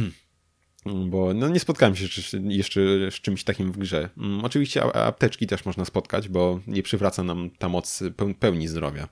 Bo 1.09 1.33
no, 1.33 1.49
nie 1.49 1.59
spotkałem 1.59 1.95
się 1.95 2.05
jeszcze 2.47 2.81
z 3.11 3.13
czymś 3.13 3.43
takim 3.43 3.71
w 3.71 3.77
grze. 3.77 4.09
Mm, 4.17 4.45
oczywiście 4.45 4.83
apteczki 4.83 5.47
też 5.47 5.65
można 5.65 5.85
spotkać, 5.85 6.29
bo 6.29 6.59
nie 6.67 6.83
przywraca 6.83 7.23
nam 7.23 7.49
ta 7.49 7.69
moc 7.69 8.03
pełni 8.39 8.67
zdrowia. 8.67 9.07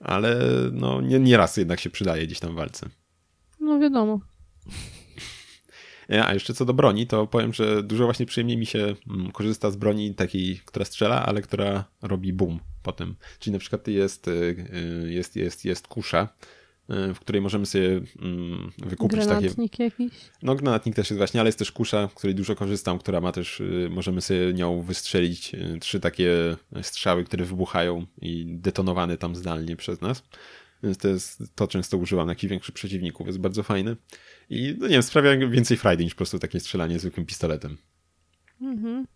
Ale 0.00 0.38
no, 0.72 1.00
nie, 1.00 1.36
raz 1.36 1.56
jednak 1.56 1.80
się 1.80 1.90
przydaje 1.90 2.26
gdzieś 2.26 2.40
tam 2.40 2.52
w 2.52 2.54
walce. 2.54 2.88
No 3.60 3.78
wiadomo. 3.78 4.20
A 6.24 6.34
jeszcze 6.34 6.54
co 6.54 6.64
do 6.64 6.74
broni, 6.74 7.06
to 7.06 7.26
powiem, 7.26 7.52
że 7.52 7.82
dużo 7.82 8.04
właśnie 8.04 8.26
przyjemniej 8.26 8.56
mi 8.56 8.66
się 8.66 8.94
mm, 9.10 9.32
korzysta 9.32 9.70
z 9.70 9.76
broni 9.76 10.14
takiej, 10.14 10.60
która 10.64 10.84
strzela, 10.84 11.26
ale 11.26 11.42
która 11.42 11.84
robi 12.02 12.32
boom 12.32 12.60
potem. 12.82 13.16
Czyli 13.38 13.52
na 13.52 13.58
przykład 13.58 13.88
jest, 13.88 14.28
y, 14.28 14.32
y, 15.04 15.12
jest, 15.12 15.36
jest, 15.36 15.64
jest 15.64 15.88
kusza, 15.88 16.28
w 16.88 17.18
której 17.20 17.42
możemy 17.42 17.66
sobie 17.66 18.00
mm, 18.22 18.72
wykupić 18.78 19.18
Granatnik 19.18 19.72
takie... 19.72 19.84
jakiś? 19.84 20.12
No 20.42 20.54
granatnik 20.54 20.96
też 20.96 21.10
jest 21.10 21.18
właśnie, 21.18 21.40
ale 21.40 21.48
jest 21.48 21.58
też 21.58 21.72
kusza, 21.72 22.08
której 22.14 22.34
dużo 22.34 22.54
korzystam, 22.54 22.98
która 22.98 23.20
ma 23.20 23.32
też, 23.32 23.60
y, 23.60 23.88
możemy 23.90 24.20
sobie 24.20 24.52
nią 24.52 24.82
wystrzelić 24.82 25.54
y, 25.54 25.78
trzy 25.80 26.00
takie 26.00 26.56
strzały, 26.82 27.24
które 27.24 27.44
wybuchają 27.44 28.06
i 28.22 28.44
detonowane 28.48 29.16
tam 29.16 29.36
zdalnie 29.36 29.76
przez 29.76 30.00
nas. 30.00 30.22
Więc 30.82 30.98
to 30.98 31.08
jest, 31.08 31.42
to 31.54 31.68
często 31.68 31.96
używam 31.96 32.28
jakichś 32.28 32.50
większych 32.50 32.74
przeciwników, 32.74 33.26
jest 33.26 33.38
bardzo 33.38 33.62
fajny. 33.62 33.96
I 34.50 34.74
no 34.78 34.86
nie 34.86 34.92
wiem, 34.92 35.02
sprawia 35.02 35.48
więcej 35.48 35.76
frajdy 35.76 36.04
niż 36.04 36.14
po 36.14 36.18
prostu 36.18 36.38
takie 36.38 36.60
strzelanie 36.60 36.98
zwykłym 36.98 37.26
pistoletem. 37.26 37.76
Mhm. 38.60 39.06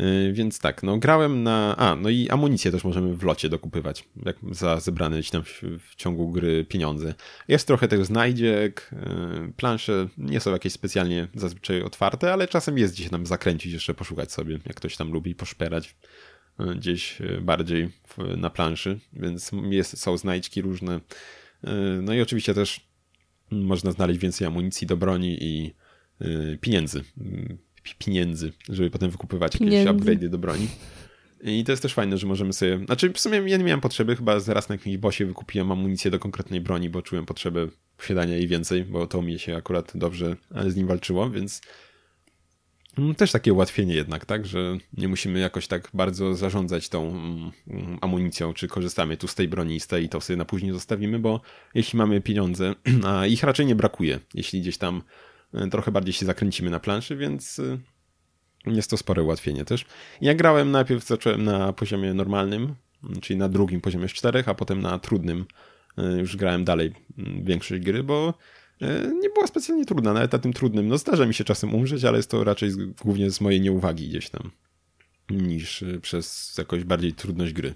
Y, 0.00 0.32
więc 0.32 0.58
tak, 0.58 0.82
no 0.82 0.98
grałem 0.98 1.42
na. 1.42 1.76
A, 1.76 1.94
no 1.96 2.08
i 2.08 2.28
amunicję 2.30 2.70
też 2.70 2.84
możemy 2.84 3.14
w 3.14 3.22
locie 3.22 3.48
dokupywać, 3.48 4.04
jak 4.24 4.36
za 4.50 4.80
zebrane 4.80 5.22
tam 5.22 5.42
w, 5.44 5.62
w 5.90 5.94
ciągu 5.96 6.30
gry 6.30 6.64
pieniądze. 6.64 7.14
Jest 7.48 7.66
trochę 7.66 7.88
tych 7.88 8.06
znajdziek, 8.06 8.90
y, 8.92 9.52
plansze 9.52 10.08
nie 10.18 10.40
są 10.40 10.52
jakieś 10.52 10.72
specjalnie 10.72 11.28
zazwyczaj 11.34 11.82
otwarte, 11.82 12.32
ale 12.32 12.48
czasem 12.48 12.78
jest 12.78 12.94
gdzieś 12.94 13.08
tam 13.08 13.26
zakręcić, 13.26 13.72
jeszcze 13.72 13.94
poszukać 13.94 14.32
sobie, 14.32 14.58
jak 14.66 14.76
ktoś 14.76 14.96
tam 14.96 15.12
lubi 15.12 15.34
poszperać 15.34 15.96
y, 16.60 16.74
gdzieś 16.74 17.18
bardziej 17.40 17.90
na 18.36 18.50
planszy, 18.50 19.00
więc 19.12 19.50
jest, 19.70 19.98
są 19.98 20.16
znajdźki 20.16 20.62
różne. 20.62 21.00
No 22.02 22.14
i 22.14 22.20
oczywiście 22.20 22.54
też 22.54 22.80
można 23.50 23.92
znaleźć 23.92 24.20
więcej 24.20 24.46
amunicji 24.46 24.86
do 24.86 24.96
broni 24.96 25.36
i 25.40 25.74
pieniędzy. 26.60 27.04
Pieniędzy, 27.98 28.52
żeby 28.68 28.90
potem 28.90 29.10
wykupywać 29.10 29.56
pieniędzy. 29.56 29.76
jakieś 29.76 30.02
upgrade'y 30.02 30.28
do 30.28 30.38
broni. 30.38 30.68
I 31.44 31.64
to 31.64 31.72
jest 31.72 31.82
też 31.82 31.94
fajne, 31.94 32.18
że 32.18 32.26
możemy 32.26 32.52
sobie. 32.52 32.78
Znaczy, 32.86 33.12
w 33.12 33.20
sumie 33.20 33.36
ja 33.46 33.56
nie 33.56 33.64
miałem 33.64 33.80
potrzeby, 33.80 34.16
chyba 34.16 34.40
zaraz 34.40 34.68
na 34.68 34.74
jakimś 34.74 34.96
bosie 34.96 35.26
wykupiłem 35.26 35.72
amunicję 35.72 36.10
do 36.10 36.18
konkretnej 36.18 36.60
broni, 36.60 36.90
bo 36.90 37.02
czułem 37.02 37.26
potrzebę 37.26 37.68
posiadania 37.96 38.36
jej 38.36 38.46
więcej, 38.46 38.84
bo 38.84 39.06
to 39.06 39.22
mi 39.22 39.38
się 39.38 39.56
akurat 39.56 39.92
dobrze 39.94 40.36
z 40.66 40.76
nim 40.76 40.86
walczyło, 40.86 41.30
więc 41.30 41.60
mm, 42.98 43.14
też 43.14 43.32
takie 43.32 43.52
ułatwienie 43.52 43.94
jednak, 43.94 44.26
tak, 44.26 44.46
że 44.46 44.78
nie 44.92 45.08
musimy 45.08 45.38
jakoś 45.38 45.66
tak 45.66 45.90
bardzo 45.94 46.34
zarządzać 46.34 46.88
tą 46.88 47.08
mm, 47.08 47.98
amunicją, 48.00 48.54
czy 48.54 48.68
korzystamy 48.68 49.16
tu 49.16 49.28
z 49.28 49.34
tej 49.34 49.48
broni, 49.48 49.80
z 49.80 49.86
tej, 49.86 50.08
to 50.08 50.20
sobie 50.20 50.36
na 50.36 50.44
później 50.44 50.72
zostawimy, 50.72 51.18
bo 51.18 51.40
jeśli 51.74 51.96
mamy 51.96 52.20
pieniądze, 52.20 52.74
a 53.06 53.26
ich 53.26 53.42
raczej 53.42 53.66
nie 53.66 53.74
brakuje, 53.74 54.20
jeśli 54.34 54.60
gdzieś 54.60 54.78
tam 54.78 54.96
e, 54.96 55.02
trochę 55.70 55.92
bardziej 55.92 56.12
się 56.12 56.26
zakręcimy 56.26 56.70
na 56.70 56.80
planszy, 56.80 57.16
więc 57.16 57.58
e, 57.58 57.78
jest 58.66 58.90
to 58.90 58.96
spore 58.96 59.22
ułatwienie 59.22 59.64
też. 59.64 59.84
Ja 60.20 60.34
grałem 60.34 60.70
najpierw, 60.70 61.06
zacząłem 61.06 61.44
na 61.44 61.72
poziomie 61.72 62.14
normalnym, 62.14 62.74
czyli 63.22 63.38
na 63.38 63.48
drugim 63.48 63.80
poziomie 63.80 64.08
z 64.08 64.12
czterech, 64.12 64.48
a 64.48 64.54
potem 64.54 64.80
na 64.80 64.98
trudnym 64.98 65.44
e, 65.98 66.18
już 66.18 66.36
grałem 66.36 66.64
dalej 66.64 66.92
większość 67.42 67.82
gry, 67.82 68.02
bo 68.02 68.34
e, 68.80 69.12
nie 69.20 69.30
była 69.30 69.46
specjalnie 69.46 69.84
trudna, 69.86 70.12
nawet 70.12 70.32
na 70.32 70.38
tym 70.38 70.52
trudnym. 70.52 70.88
No 70.88 70.98
zdarza 70.98 71.26
mi 71.26 71.34
się 71.34 71.44
czasem 71.44 71.74
umrzeć, 71.74 72.04
ale 72.04 72.16
jest 72.16 72.30
to 72.30 72.44
raczej 72.44 72.70
głównie 73.02 73.30
z 73.30 73.40
mojej 73.40 73.60
nieuwagi 73.60 74.08
gdzieś 74.08 74.30
tam, 74.30 74.50
niż 75.30 75.82
e, 75.82 76.00
przez 76.00 76.54
jakąś 76.58 76.84
bardziej 76.84 77.12
trudność 77.12 77.52
gry. 77.52 77.74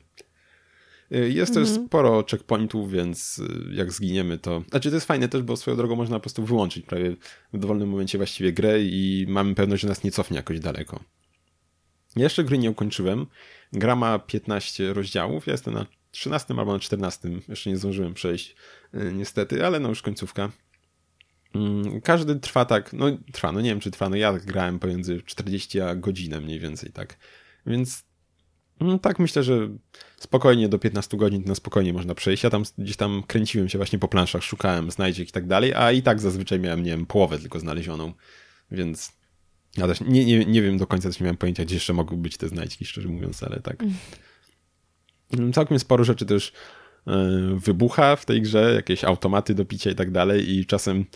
Y, 1.15 1.33
jest 1.33 1.57
mhm. 1.57 1.67
też 1.67 1.87
sporo 1.87 2.25
checkpointów, 2.31 2.91
więc 2.91 3.39
y, 3.39 3.75
jak 3.75 3.93
zginiemy, 3.93 4.39
to. 4.39 4.63
Znaczy, 4.71 4.89
to 4.89 4.95
jest 4.95 5.07
fajne 5.07 5.29
też, 5.29 5.43
bo 5.43 5.57
swoją 5.57 5.77
drogą 5.77 5.97
można 5.97 6.17
po 6.17 6.21
prostu 6.21 6.45
wyłączyć 6.45 6.87
prawie 6.87 7.17
w 7.53 7.59
dowolnym 7.59 7.89
momencie 7.89 8.19
właściwie 8.19 8.53
grę 8.53 8.83
i 8.83 9.27
mamy 9.29 9.55
pewność, 9.55 9.83
że 9.83 9.89
nas 9.89 10.05
nie 10.05 10.11
cofnie 10.11 10.37
jakoś 10.37 10.61
daleko. 10.61 11.01
Jeszcze 12.17 12.45
gry 12.45 12.59
nie 12.59 12.71
ukończyłem. 12.71 13.27
Gra 13.73 13.97
ma 13.97 14.19
15 14.19 14.93
rozdziałów. 14.93 15.47
Ja 15.47 15.53
jestem 15.53 15.75
na 15.75 15.87
13 16.11 16.55
albo 16.59 16.73
na 16.73 16.79
14. 16.79 17.31
Jeszcze 17.49 17.71
nie 17.71 17.77
zdążyłem 17.77 18.15
przejść, 18.15 18.57
y, 18.95 19.13
niestety, 19.15 19.67
ale 19.67 19.81
no 19.81 19.89
już 19.89 20.03
końcówka. 20.03 20.51
Mm, 21.55 22.01
każdy 22.01 22.37
trwa 22.37 22.65
tak, 22.65 22.93
no 22.93 23.07
trwa, 23.33 23.53
no 23.53 23.61
nie 23.61 23.71
wiem 23.71 23.81
czy 23.81 23.91
trwa, 23.91 24.09
no 24.09 24.17
ja 24.17 24.33
grałem 24.33 24.79
pomiędzy 24.79 25.23
40 25.23 25.81
a 25.81 25.95
godzinę 25.95 26.41
mniej 26.41 26.61
więcej, 26.61 26.93
tak. 26.93 27.19
Więc 27.67 28.08
tak, 29.03 29.19
myślę, 29.19 29.43
że 29.43 29.69
spokojnie 30.17 30.69
do 30.69 30.79
15 30.79 31.17
godzin 31.17 31.43
na 31.47 31.55
spokojnie 31.55 31.93
można 31.93 32.15
przejść. 32.15 32.43
Ja 32.43 32.51
tam 32.51 32.63
gdzieś 32.79 32.97
tam 32.97 33.23
kręciłem 33.27 33.69
się 33.69 33.79
właśnie 33.79 33.99
po 33.99 34.09
planszach, 34.09 34.43
szukałem 34.43 34.91
znajdziek 34.91 35.29
i 35.29 35.33
tak 35.33 35.47
dalej, 35.47 35.75
a 35.75 35.93
i 35.93 36.03
tak 36.03 36.21
zazwyczaj 36.21 36.61
miałem, 36.61 36.83
nie 36.83 36.91
wiem, 36.91 37.07
połowę 37.07 37.39
tylko 37.39 37.61
znalezioną, 37.61 38.13
więc 38.71 39.13
ja 39.77 39.87
też 39.87 40.01
nie, 40.01 40.25
nie, 40.25 40.45
nie 40.45 40.63
wiem 40.63 40.79
do 40.79 40.87
końca, 40.87 41.09
też 41.09 41.21
nie 41.21 41.25
miałem 41.25 41.37
pojęcia, 41.37 41.65
gdzie 41.65 41.75
jeszcze 41.75 41.93
mogły 41.93 42.17
być 42.17 42.37
te 42.37 42.49
znajdźki, 42.49 42.85
szczerze 42.85 43.09
mówiąc, 43.09 43.43
ale 43.43 43.61
tak. 43.61 43.83
Mm. 45.33 45.53
Całkiem 45.53 45.79
sporo 45.79 46.05
rzeczy 46.05 46.27
też 46.27 46.53
yy, 47.07 47.15
wybucha 47.61 48.17
w 48.17 48.25
tej 48.25 48.43
grze, 48.43 48.73
jakieś 48.75 49.05
automaty 49.05 49.55
do 49.55 49.65
picia 49.65 49.91
i 49.91 49.95
tak 49.95 50.11
dalej 50.11 50.51
i 50.51 50.67
czasem 50.67 50.97
Mm, 50.99 51.07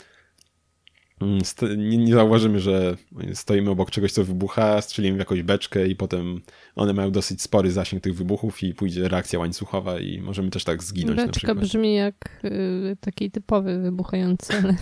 nie, 1.77 1.99
nie 1.99 2.15
zauważymy, 2.15 2.61
że 2.61 2.97
stoimy 3.35 3.71
obok 3.71 3.91
czegoś, 3.91 4.13
co 4.13 4.25
wybucha, 4.25 4.81
strzelimy 4.83 5.17
w 5.17 5.19
jakąś 5.19 5.43
beczkę 5.43 5.89
i 5.89 5.97
potem 5.97 6.41
one 6.75 6.93
mają 6.93 7.11
dosyć 7.11 7.43
spory 7.43 7.73
zasięg 7.73 8.03
tych 8.03 8.15
wybuchów 8.15 8.63
i 8.63 8.75
pójdzie 8.75 9.09
reakcja 9.09 9.39
łańcuchowa 9.39 10.01
i 10.01 10.21
możemy 10.21 10.51
też 10.51 10.65
tak 10.65 10.83
zginąć 10.83 11.17
Beczka 11.17 11.55
brzmi 11.55 11.95
jak 11.95 12.41
y, 12.45 12.97
taki 13.01 13.31
typowy 13.31 13.79
wybuchający, 13.79 14.53
ale... 14.63 14.77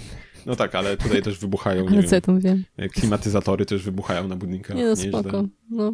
No 0.47 0.57
tak, 0.57 0.75
ale 0.75 0.97
tutaj 0.97 1.23
też 1.23 1.39
wybuchają, 1.39 1.87
ale 1.89 2.05
co 2.05 2.21
wiem, 2.39 2.65
wiem, 2.79 2.91
klimatyzatory 2.91 3.67
też 3.67 3.83
wybuchają 3.83 4.29
na 4.29 4.37
budynkach. 4.37 4.77
Nie 4.77 4.85
no, 4.85 4.97
spoko, 4.97 5.45
no. 5.71 5.93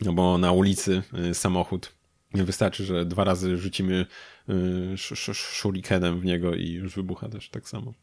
No 0.00 0.12
bo 0.12 0.38
na 0.38 0.52
ulicy 0.52 1.02
y, 1.30 1.34
samochód 1.34 1.92
nie 2.34 2.44
wystarczy, 2.44 2.84
że 2.84 3.04
dwa 3.04 3.24
razy 3.24 3.56
rzucimy 3.56 4.06
y, 4.48 4.52
sz, 4.92 5.36
shurikenem 5.36 6.20
w 6.20 6.24
niego 6.24 6.54
i 6.54 6.70
już 6.70 6.94
wybucha 6.94 7.28
też 7.28 7.50
tak 7.50 7.68
samo. 7.68 7.94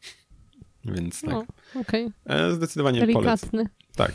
Więc 0.84 1.20
tak. 1.20 1.30
No, 1.30 1.44
okay. 1.80 2.12
Zdecydowanie 2.50 3.00
Delikatny. 3.00 3.50
polecam. 3.50 3.68
Tak, 3.96 4.12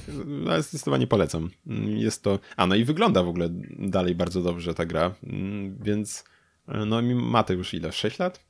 ale 0.50 0.64
zdecydowanie 0.64 1.08
polecam. 1.08 1.50
Jest 1.86 2.24
to. 2.24 2.40
A 2.58 2.68
no 2.68 2.76
i 2.76 2.84
wygląda 2.84 3.24
w 3.24 3.28
ogóle 3.28 3.50
dalej 3.80 4.16
bardzo 4.16 4.42
dobrze 4.42 4.74
ta 4.74 4.86
gra, 4.86 5.16
mm, 5.24 5.78
więc 5.84 6.24
e, 6.68 6.86
no 6.86 7.02
ma 7.02 7.44
to 7.44 7.54
już 7.54 7.74
ile? 7.74 7.92
6 7.92 8.20
lat? 8.20 8.46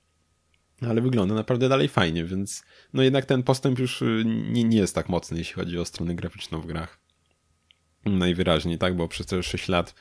Ale 0.81 1.01
wygląda 1.01 1.35
naprawdę 1.35 1.69
dalej 1.69 1.87
fajnie, 1.87 2.25
więc 2.25 2.63
no 2.93 3.03
jednak 3.03 3.25
ten 3.25 3.43
postęp 3.43 3.79
już 3.79 4.01
y, 4.01 4.23
nie, 4.25 4.63
nie 4.63 4.77
jest 4.77 4.95
tak 4.95 5.09
mocny, 5.09 5.37
jeśli 5.37 5.53
chodzi 5.53 5.79
o 5.79 5.85
stronę 5.85 6.15
graficzną 6.15 6.61
w 6.61 6.65
grach. 6.65 6.99
Najwyraźniej, 8.05 8.77
tak, 8.77 8.95
bo 8.95 9.07
przez 9.07 9.25
te 9.25 9.43
6 9.43 9.67
lat 9.67 9.95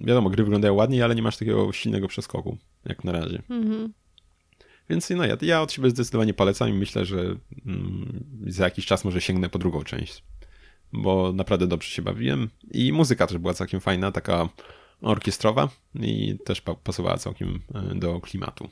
wiadomo, 0.00 0.30
gry 0.30 0.44
wyglądają 0.44 0.74
ładniej, 0.74 1.02
ale 1.02 1.14
nie 1.14 1.22
masz 1.22 1.36
takiego 1.36 1.72
silnego 1.72 2.08
przeskoku, 2.08 2.58
jak 2.84 3.04
na 3.04 3.12
razie. 3.12 3.42
Mhm. 3.50 3.92
Więc 4.90 5.10
no 5.10 5.26
ja, 5.26 5.36
ja 5.42 5.62
od 5.62 5.72
siebie 5.72 5.90
zdecydowanie 5.90 6.34
polecam 6.34 6.68
i 6.68 6.72
myślę, 6.72 7.04
że 7.04 7.36
mm, 7.66 8.24
za 8.46 8.64
jakiś 8.64 8.86
czas 8.86 9.04
może 9.04 9.20
sięgnę 9.20 9.48
po 9.48 9.58
drugą 9.58 9.84
część, 9.84 10.24
bo 10.92 11.32
naprawdę 11.32 11.66
dobrze 11.66 11.90
się 11.90 12.02
bawiłem 12.02 12.48
i 12.70 12.92
muzyka 12.92 13.26
też 13.26 13.38
była 13.38 13.54
całkiem 13.54 13.80
fajna, 13.80 14.12
taka 14.12 14.48
orkiestrowa 15.00 15.68
i 15.94 16.38
też 16.44 16.62
pasowała 16.84 17.18
całkiem 17.18 17.60
e, 17.74 17.94
do 17.94 18.20
klimatu. 18.20 18.68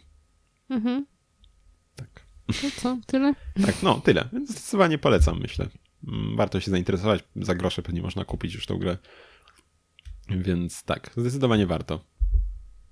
Mhm. 0.70 1.06
Tak. 1.96 2.26
To 2.46 2.80
co, 2.80 2.98
tyle? 3.06 3.34
tak, 3.66 3.82
no 3.82 4.00
tyle. 4.00 4.28
Więc 4.32 4.50
zdecydowanie 4.50 4.98
polecam, 4.98 5.40
myślę. 5.40 5.68
Mm, 6.08 6.36
warto 6.36 6.60
się 6.60 6.70
zainteresować, 6.70 7.24
za 7.36 7.54
grosze 7.54 7.82
pewnie 7.82 8.02
można 8.02 8.24
kupić 8.24 8.54
już 8.54 8.66
tą 8.66 8.78
grę. 8.78 8.98
Więc 10.28 10.82
tak, 10.82 11.10
zdecydowanie 11.16 11.66
warto 11.66 12.00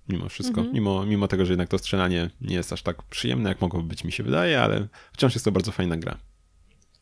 mimo 0.09 0.29
wszystko. 0.29 0.61
Mhm. 0.61 0.75
Mimo, 0.75 1.07
mimo 1.07 1.29
tego, 1.29 1.47
że 1.47 1.53
jednak 1.53 1.69
to 1.69 1.79
strzelanie 1.79 2.31
nie 2.41 2.55
jest 2.55 2.73
aż 2.73 2.83
tak 2.83 3.03
przyjemne, 3.03 3.49
jak 3.49 3.61
mogłoby 3.61 3.89
być, 3.89 4.05
mi 4.05 4.13
się 4.13 4.23
wydaje, 4.23 4.63
ale 4.63 4.89
wciąż 5.13 5.35
jest 5.35 5.45
to 5.45 5.53
bardzo 5.53 5.73
fajna 5.73 5.97
gra. 5.97 6.19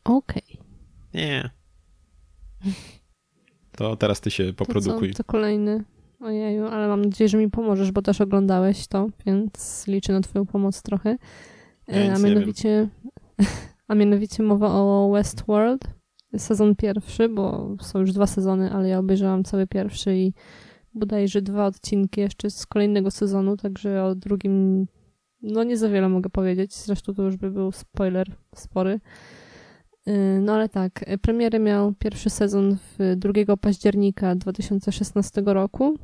Okej. 0.03 0.43
Okay. 0.43 0.63
Nie. 1.13 1.49
To 3.71 3.95
teraz 3.95 4.21
ty 4.21 4.31
się 4.31 4.53
poprodukuj. 4.53 5.09
To, 5.09 5.17
co? 5.17 5.23
to 5.23 5.31
kolejny. 5.31 5.83
Ojeju, 6.19 6.67
ale 6.67 6.87
mam 6.87 7.05
nadzieję, 7.05 7.29
że 7.29 7.37
mi 7.37 7.49
pomożesz, 7.49 7.91
bo 7.91 8.01
też 8.01 8.21
oglądałeś 8.21 8.87
to, 8.87 9.07
więc 9.25 9.87
liczę 9.87 10.13
na 10.13 10.21
twoją 10.21 10.45
pomoc 10.45 10.81
trochę. 10.81 11.17
Ja 11.87 11.95
e, 11.95 12.13
a 12.13 12.19
mianowicie 12.19 12.89
a 13.87 13.95
mianowicie 13.95 14.43
mowa 14.43 14.67
o 14.67 15.09
Westworld. 15.13 15.87
Sezon 16.37 16.75
pierwszy, 16.75 17.29
bo 17.29 17.75
są 17.81 17.99
już 17.99 18.11
dwa 18.11 18.27
sezony, 18.27 18.71
ale 18.71 18.89
ja 18.89 18.99
obejrzałam 18.99 19.43
cały 19.43 19.67
pierwszy 19.67 20.15
i 20.15 20.33
bodajże 20.95 21.41
dwa 21.41 21.65
odcinki 21.65 22.21
jeszcze 22.21 22.49
z 22.49 22.65
kolejnego 22.65 23.11
sezonu, 23.11 23.57
także 23.57 24.03
o 24.03 24.15
drugim 24.15 24.87
no 25.43 25.63
nie 25.63 25.77
za 25.77 25.89
wiele 25.89 26.09
mogę 26.09 26.29
powiedzieć, 26.29 26.75
zresztą 26.75 27.13
to 27.13 27.23
już 27.23 27.37
by 27.37 27.51
był 27.51 27.71
spoiler 27.71 28.27
spory. 28.55 28.99
Y, 30.07 30.39
no 30.41 30.53
ale 30.53 30.69
tak, 30.69 31.05
premierę 31.21 31.59
miał 31.59 31.93
pierwszy 31.93 32.29
sezon 32.29 32.77
w 32.99 33.15
2 33.15 33.57
października 33.57 34.35
2016 34.35 35.41
roku 35.45 35.97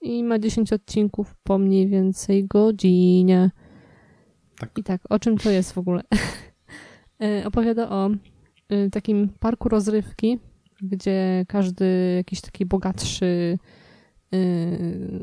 i 0.00 0.24
ma 0.24 0.38
10 0.38 0.72
odcinków 0.72 1.34
po 1.42 1.58
mniej 1.58 1.88
więcej 1.88 2.46
godzinie. 2.46 3.50
Tak. 4.58 4.78
I 4.78 4.82
tak, 4.82 5.00
o 5.10 5.18
czym 5.18 5.38
to 5.38 5.50
jest 5.50 5.72
w 5.72 5.78
ogóle? 5.78 6.02
Y, 7.40 7.46
opowiada 7.46 7.90
o 7.90 8.10
y, 8.72 8.90
takim 8.90 9.28
parku 9.40 9.68
rozrywki, 9.68 10.38
gdzie 10.82 11.44
każdy 11.48 12.14
jakiś 12.16 12.40
taki 12.40 12.66
bogatszy 12.66 13.58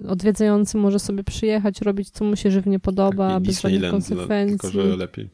odwiedzający 0.07 0.77
może 0.77 0.99
sobie 0.99 1.23
przyjechać, 1.23 1.81
robić 1.81 2.09
co 2.09 2.25
mu 2.25 2.35
się 2.35 2.51
żywnie 2.51 2.79
podoba, 2.79 3.29
tak, 3.29 3.43
bez 3.43 3.61
żadnych 3.61 3.91
konsekwencji. 3.91 4.59
Tylko, 4.59 4.83
że 4.83 4.95
lepiej. 4.95 5.29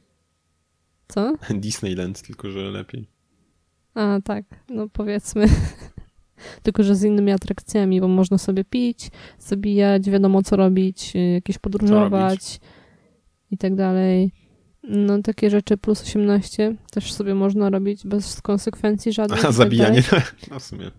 Co? 1.07 1.33
Disneyland, 1.49 2.21
tylko 2.21 2.51
że 2.51 2.59
lepiej. 2.59 3.07
A, 3.93 4.19
tak, 4.23 4.45
no 4.69 4.89
powiedzmy. 4.89 5.45
tylko, 6.63 6.83
że 6.83 6.95
z 6.95 7.03
innymi 7.03 7.31
atrakcjami, 7.31 8.01
bo 8.01 8.07
można 8.07 8.37
sobie 8.37 8.63
pić, 8.63 9.09
zabijać, 9.39 10.09
wiadomo 10.09 10.43
co 10.43 10.55
robić, 10.55 11.15
y, 11.15 11.19
jakieś 11.19 11.57
podróżować 11.57 12.59
i 13.51 13.57
tak 13.57 13.75
dalej. 13.75 14.31
No 14.83 15.21
takie 15.21 15.49
rzeczy 15.49 15.77
plus 15.77 16.03
18 16.03 16.75
też 16.91 17.13
sobie 17.13 17.35
można 17.35 17.69
robić 17.69 18.07
bez 18.07 18.41
konsekwencji 18.41 19.13
żadnych. 19.13 19.39
A 19.45 19.47
tak 19.47 19.53
zabijanie, 19.53 20.03
tak 20.03 20.35
no 20.51 20.59
w 20.59 20.63
sumie. 20.63 20.91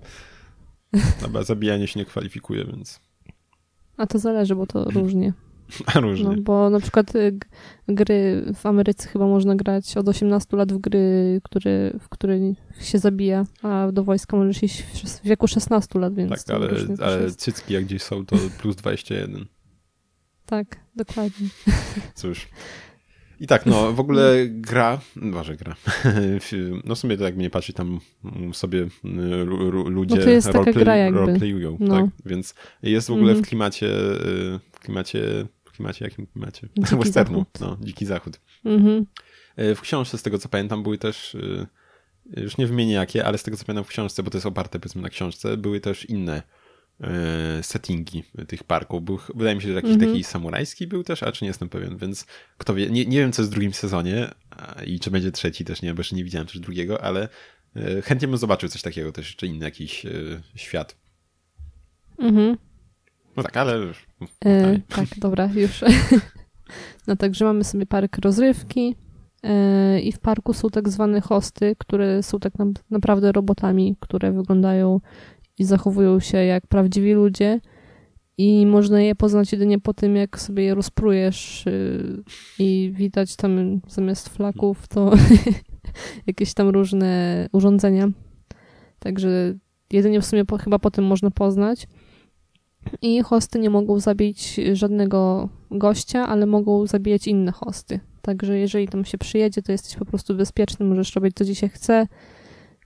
Dobra, 1.22 1.42
zabijanie 1.42 1.86
się 1.86 2.00
nie 2.00 2.06
kwalifikuje, 2.06 2.64
więc. 2.64 3.00
A 3.96 4.06
to 4.06 4.18
zależy, 4.18 4.54
bo 4.54 4.66
to 4.66 4.84
różnie. 4.84 5.32
A 5.94 6.00
różnie. 6.00 6.24
No, 6.24 6.34
bo 6.42 6.70
na 6.70 6.80
przykład 6.80 7.14
y, 7.14 7.38
gry 7.88 8.44
w 8.54 8.66
Ameryce 8.66 9.08
chyba 9.08 9.26
można 9.26 9.56
grać 9.56 9.96
od 9.96 10.08
18 10.08 10.56
lat 10.56 10.72
w 10.72 10.78
gry, 10.78 11.40
który, 11.44 11.98
w 12.00 12.08
których 12.08 12.40
się 12.80 12.98
zabija, 12.98 13.44
a 13.62 13.92
do 13.92 14.04
wojska 14.04 14.36
możesz 14.36 14.62
iść 14.62 14.82
w 14.82 15.22
wieku 15.22 15.48
16 15.48 15.98
lat, 15.98 16.14
więc. 16.14 16.44
Tak, 16.44 16.56
ale, 16.56 16.68
ale 17.06 17.30
cycki 17.30 17.74
jak 17.74 17.84
gdzieś 17.84 18.02
są, 18.02 18.26
to 18.26 18.36
plus 18.58 18.76
21. 18.76 19.46
Tak, 20.46 20.76
dokładnie. 20.96 21.48
Cóż. 22.14 22.48
I 23.40 23.46
tak, 23.46 23.66
no 23.66 23.92
w 23.92 24.00
ogóle 24.00 24.46
gra, 24.48 25.00
może 25.16 25.56
gra, 25.56 25.76
no 26.84 26.94
w 26.94 26.98
sumie 26.98 27.16
to 27.16 27.24
jak 27.24 27.36
mnie 27.36 27.50
patrzy, 27.50 27.72
tam 27.72 28.00
sobie 28.52 28.86
ludzie 29.86 30.16
no 30.16 30.22
to 30.22 30.30
jest 30.30 30.46
roleplay, 30.46 30.84
gra 30.84 30.96
jakby. 30.96 31.20
roleplayują, 31.20 31.76
no. 31.80 31.96
tak? 31.96 32.06
Więc 32.26 32.54
jest 32.82 33.08
w 33.08 33.10
ogóle 33.10 33.26
w 33.26 33.36
mhm. 33.36 33.44
klimacie, 33.44 33.88
w 34.72 34.80
klimacie, 34.80 35.46
w 35.64 35.72
klimacie, 35.72 36.04
jakim 36.04 36.26
klimacie? 36.26 36.68
Dziki 36.78 36.96
Westernu, 37.04 37.38
zachód. 37.38 37.60
no, 37.60 37.76
dziki 37.80 38.06
zachód. 38.06 38.40
Mhm. 38.64 39.06
E, 39.56 39.74
w 39.74 39.80
książce, 39.80 40.18
z 40.18 40.22
tego 40.22 40.38
co 40.38 40.48
pamiętam, 40.48 40.82
były 40.82 40.98
też, 40.98 41.36
już 42.36 42.58
nie 42.58 42.66
wymienię 42.66 42.92
jakie, 42.92 43.24
ale 43.24 43.38
z 43.38 43.42
tego 43.42 43.56
co 43.56 43.64
pamiętam 43.64 43.84
w 43.84 43.88
książce, 43.88 44.22
bo 44.22 44.30
to 44.30 44.36
jest 44.36 44.46
oparte 44.46 44.78
powiedzmy 44.78 45.02
na 45.02 45.08
książce, 45.08 45.56
były 45.56 45.80
też 45.80 46.04
inne 46.04 46.42
settingi 47.62 48.24
tych 48.48 48.64
parków. 48.64 49.02
Był, 49.02 49.18
wydaje 49.34 49.56
mi 49.56 49.62
się, 49.62 49.68
że 49.68 49.74
jakiś 49.74 49.90
mm 49.90 50.00
-hmm. 50.00 50.10
taki 50.10 50.24
samurajski 50.24 50.86
był 50.86 51.04
też, 51.04 51.22
a 51.22 51.32
czy 51.32 51.44
nie 51.44 51.48
jestem 51.48 51.68
pewien, 51.68 51.96
więc 51.96 52.26
kto 52.58 52.74
wie, 52.74 52.90
nie, 52.90 53.06
nie 53.06 53.18
wiem 53.18 53.32
co 53.32 53.42
jest 53.42 53.50
w 53.50 53.54
drugim 53.54 53.72
sezonie 53.72 54.30
i 54.86 55.00
czy 55.00 55.10
będzie 55.10 55.32
trzeci 55.32 55.64
też, 55.64 55.82
nie, 55.82 55.94
bo 55.94 56.00
jeszcze 56.00 56.16
nie 56.16 56.24
widziałem 56.24 56.46
też 56.46 56.58
drugiego, 56.58 57.04
ale 57.04 57.28
e, 57.76 58.02
chętnie 58.02 58.28
bym 58.28 58.36
zobaczył 58.36 58.68
coś 58.68 58.82
takiego, 58.82 59.12
też 59.12 59.26
jeszcze 59.26 59.46
inny 59.46 59.64
jakiś 59.64 60.06
e, 60.06 60.10
świat. 60.54 60.96
Mhm. 62.18 62.56
No 63.36 63.42
tak, 63.42 63.56
ale. 63.56 63.92
E, 64.44 64.80
tak, 64.88 65.06
dobra, 65.18 65.50
już. 65.54 65.84
no 67.06 67.16
także 67.16 67.44
mamy 67.44 67.64
sobie 67.64 67.86
park 67.86 68.18
rozrywki 68.18 68.96
e, 69.42 70.00
i 70.00 70.12
w 70.12 70.18
parku 70.18 70.52
są 70.52 70.70
tak 70.70 70.88
zwane 70.88 71.20
hosty, 71.20 71.76
które 71.78 72.22
są 72.22 72.38
tak 72.38 72.58
na, 72.58 72.66
naprawdę 72.90 73.32
robotami, 73.32 73.96
które 74.00 74.32
wyglądają 74.32 75.00
i 75.58 75.64
zachowują 75.64 76.20
się 76.20 76.38
jak 76.38 76.66
prawdziwi 76.66 77.12
ludzie 77.12 77.60
i 78.38 78.66
można 78.66 79.00
je 79.00 79.14
poznać 79.14 79.52
jedynie 79.52 79.80
po 79.80 79.94
tym, 79.94 80.16
jak 80.16 80.40
sobie 80.40 80.62
je 80.62 80.74
rozprujesz 80.74 81.66
y, 81.66 82.22
i 82.58 82.92
widać 82.94 83.36
tam 83.36 83.80
zamiast 83.88 84.28
flaków 84.28 84.88
to 84.88 85.12
jakieś 86.26 86.54
tam 86.54 86.68
różne 86.68 87.48
urządzenia. 87.52 88.08
Także 88.98 89.54
jedynie 89.92 90.20
w 90.20 90.26
sumie 90.26 90.44
po, 90.44 90.58
chyba 90.58 90.78
po 90.78 90.90
tym 90.90 91.04
można 91.04 91.30
poznać. 91.30 91.88
I 93.02 93.22
hosty 93.22 93.58
nie 93.58 93.70
mogą 93.70 94.00
zabić 94.00 94.60
żadnego 94.72 95.48
gościa, 95.70 96.26
ale 96.26 96.46
mogą 96.46 96.86
zabijać 96.86 97.26
inne 97.26 97.52
hosty. 97.52 98.00
Także 98.22 98.58
jeżeli 98.58 98.88
tam 98.88 99.04
się 99.04 99.18
przyjedzie, 99.18 99.62
to 99.62 99.72
jesteś 99.72 99.96
po 99.96 100.04
prostu 100.04 100.34
bezpieczny, 100.34 100.86
możesz 100.86 101.14
robić 101.14 101.36
co 101.36 101.44
ci 101.44 101.54
się 101.54 101.68
chce, 101.68 102.06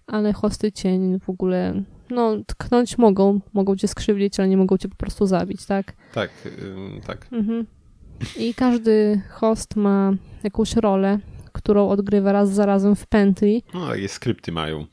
ale 0.06 0.32
hosty 0.32 0.72
cię 0.72 1.18
w 1.22 1.30
ogóle 1.30 1.82
no, 2.10 2.36
tknąć 2.46 2.98
mogą, 2.98 3.40
mogą 3.52 3.76
cię 3.76 3.88
skrzywdzić, 3.88 4.40
ale 4.40 4.48
nie 4.48 4.56
mogą 4.56 4.78
cię 4.78 4.88
po 4.88 4.96
prostu 4.96 5.26
zabić, 5.26 5.66
tak? 5.66 5.92
Tak, 6.14 6.30
tak. 7.06 7.28
Mhm. 7.32 7.66
I 8.38 8.54
każdy 8.54 9.20
host 9.30 9.76
ma 9.76 10.12
jakąś 10.42 10.76
rolę, 10.76 11.18
którą 11.52 11.88
odgrywa 11.88 12.32
raz 12.32 12.50
za 12.50 12.66
razem 12.66 12.96
w 12.96 13.06
pętli. 13.06 13.62
No, 13.74 13.88
takie 13.88 14.08
skrypty 14.08 14.52
mają. 14.52 14.86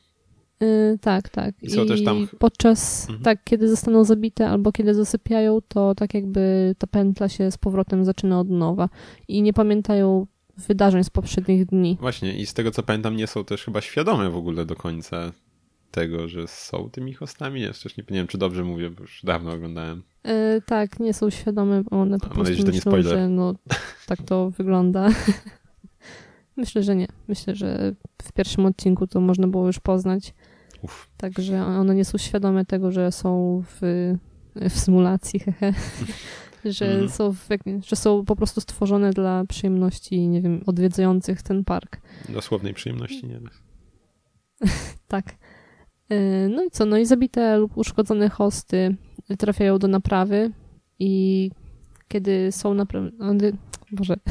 Yy, 0.60 0.98
tak, 1.00 1.28
tak. 1.28 1.54
I 1.62 1.70
są 1.70 1.84
I 1.84 1.88
też 1.88 2.04
tam... 2.04 2.28
podczas, 2.38 3.02
mhm. 3.02 3.24
tak, 3.24 3.44
kiedy 3.44 3.68
zostaną 3.68 4.04
zabite 4.04 4.48
albo 4.48 4.72
kiedy 4.72 4.94
zasypiają, 4.94 5.58
to 5.68 5.94
tak 5.94 6.14
jakby 6.14 6.74
ta 6.78 6.86
pętla 6.86 7.28
się 7.28 7.50
z 7.50 7.58
powrotem 7.58 8.04
zaczyna 8.04 8.40
od 8.40 8.50
nowa. 8.50 8.88
I 9.28 9.42
nie 9.42 9.52
pamiętają 9.52 10.26
wydarzeń 10.56 11.04
z 11.04 11.10
poprzednich 11.10 11.66
dni. 11.66 11.98
Właśnie, 12.00 12.38
i 12.38 12.46
z 12.46 12.54
tego 12.54 12.70
co 12.70 12.82
pamiętam, 12.82 13.16
nie 13.16 13.26
są 13.26 13.44
też 13.44 13.64
chyba 13.64 13.80
świadome 13.80 14.30
w 14.30 14.36
ogóle 14.36 14.66
do 14.66 14.76
końca 14.76 15.32
tego, 15.90 16.28
że 16.28 16.48
są 16.48 16.90
tymi 16.90 17.14
hostami. 17.14 17.60
Ja 17.60 17.72
też 17.72 17.96
nie, 17.96 18.04
nie 18.10 18.16
wiem, 18.16 18.26
czy 18.26 18.38
dobrze 18.38 18.64
mówię, 18.64 18.90
bo 18.90 19.02
już 19.02 19.20
dawno 19.24 19.52
oglądałem. 19.52 20.02
Yy, 20.24 20.62
tak, 20.66 21.00
nie 21.00 21.14
są 21.14 21.30
świadome, 21.30 21.82
bo 21.82 22.00
one 22.00 22.18
po 22.18 22.26
A, 22.26 22.30
prostu 22.30 22.66
myślą, 22.66 22.80
spoiler. 22.80 23.12
że 23.12 23.28
no, 23.28 23.54
tak 24.06 24.22
to 24.22 24.50
wygląda. 24.50 25.08
Myślę, 26.56 26.82
że 26.82 26.96
nie. 26.96 27.06
Myślę, 27.28 27.54
że 27.54 27.94
w 28.22 28.32
pierwszym 28.32 28.66
odcinku 28.66 29.06
to 29.06 29.20
można 29.20 29.48
było 29.48 29.66
już 29.66 29.78
poznać. 29.80 30.34
Uf. 30.82 31.08
Także 31.16 31.64
one 31.64 31.94
nie 31.94 32.04
są 32.04 32.18
świadome 32.18 32.64
tego, 32.64 32.92
że 32.92 33.12
są 33.12 33.62
w, 33.66 33.80
w 34.70 34.78
symulacji, 34.78 35.40
hehe. 35.44 35.72
że, 36.64 36.94
mm. 36.94 37.08
są 37.08 37.32
w, 37.32 37.48
że 37.86 37.96
są 37.96 38.24
po 38.24 38.36
prostu 38.36 38.60
stworzone 38.60 39.10
dla 39.10 39.44
przyjemności, 39.44 40.28
nie 40.28 40.42
wiem, 40.42 40.62
odwiedzających 40.66 41.42
ten 41.42 41.64
park. 41.64 42.00
Dosłownej 42.28 42.74
przyjemności, 42.74 43.26
nie? 43.26 43.40
tak. 45.08 45.34
E, 46.08 46.48
no 46.48 46.64
i 46.64 46.70
co? 46.70 46.84
No 46.84 46.98
i 46.98 47.06
zabite 47.06 47.58
lub 47.58 47.76
uszkodzone 47.76 48.28
hosty 48.28 48.96
trafiają 49.38 49.78
do 49.78 49.88
naprawy 49.88 50.50
i 50.98 51.50
kiedy 52.08 52.52
są 52.52 52.74
naprawy... 52.74 53.12
Boże. 53.92 54.16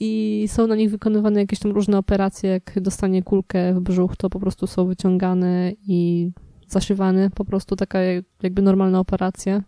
I 0.00 0.44
są 0.48 0.66
na 0.66 0.76
nich 0.76 0.90
wykonywane 0.90 1.40
jakieś 1.40 1.58
tam 1.58 1.72
różne 1.72 1.98
operacje, 1.98 2.50
jak 2.50 2.80
dostanie 2.80 3.22
kulkę 3.22 3.74
w 3.74 3.80
brzuch, 3.80 4.16
to 4.16 4.30
po 4.30 4.40
prostu 4.40 4.66
są 4.66 4.86
wyciągane 4.86 5.72
i 5.86 6.30
zaszywane, 6.68 7.30
po 7.30 7.44
prostu 7.44 7.76
taka 7.76 7.98
jakby 8.42 8.62
normalna 8.62 9.00
operacja. 9.00 9.62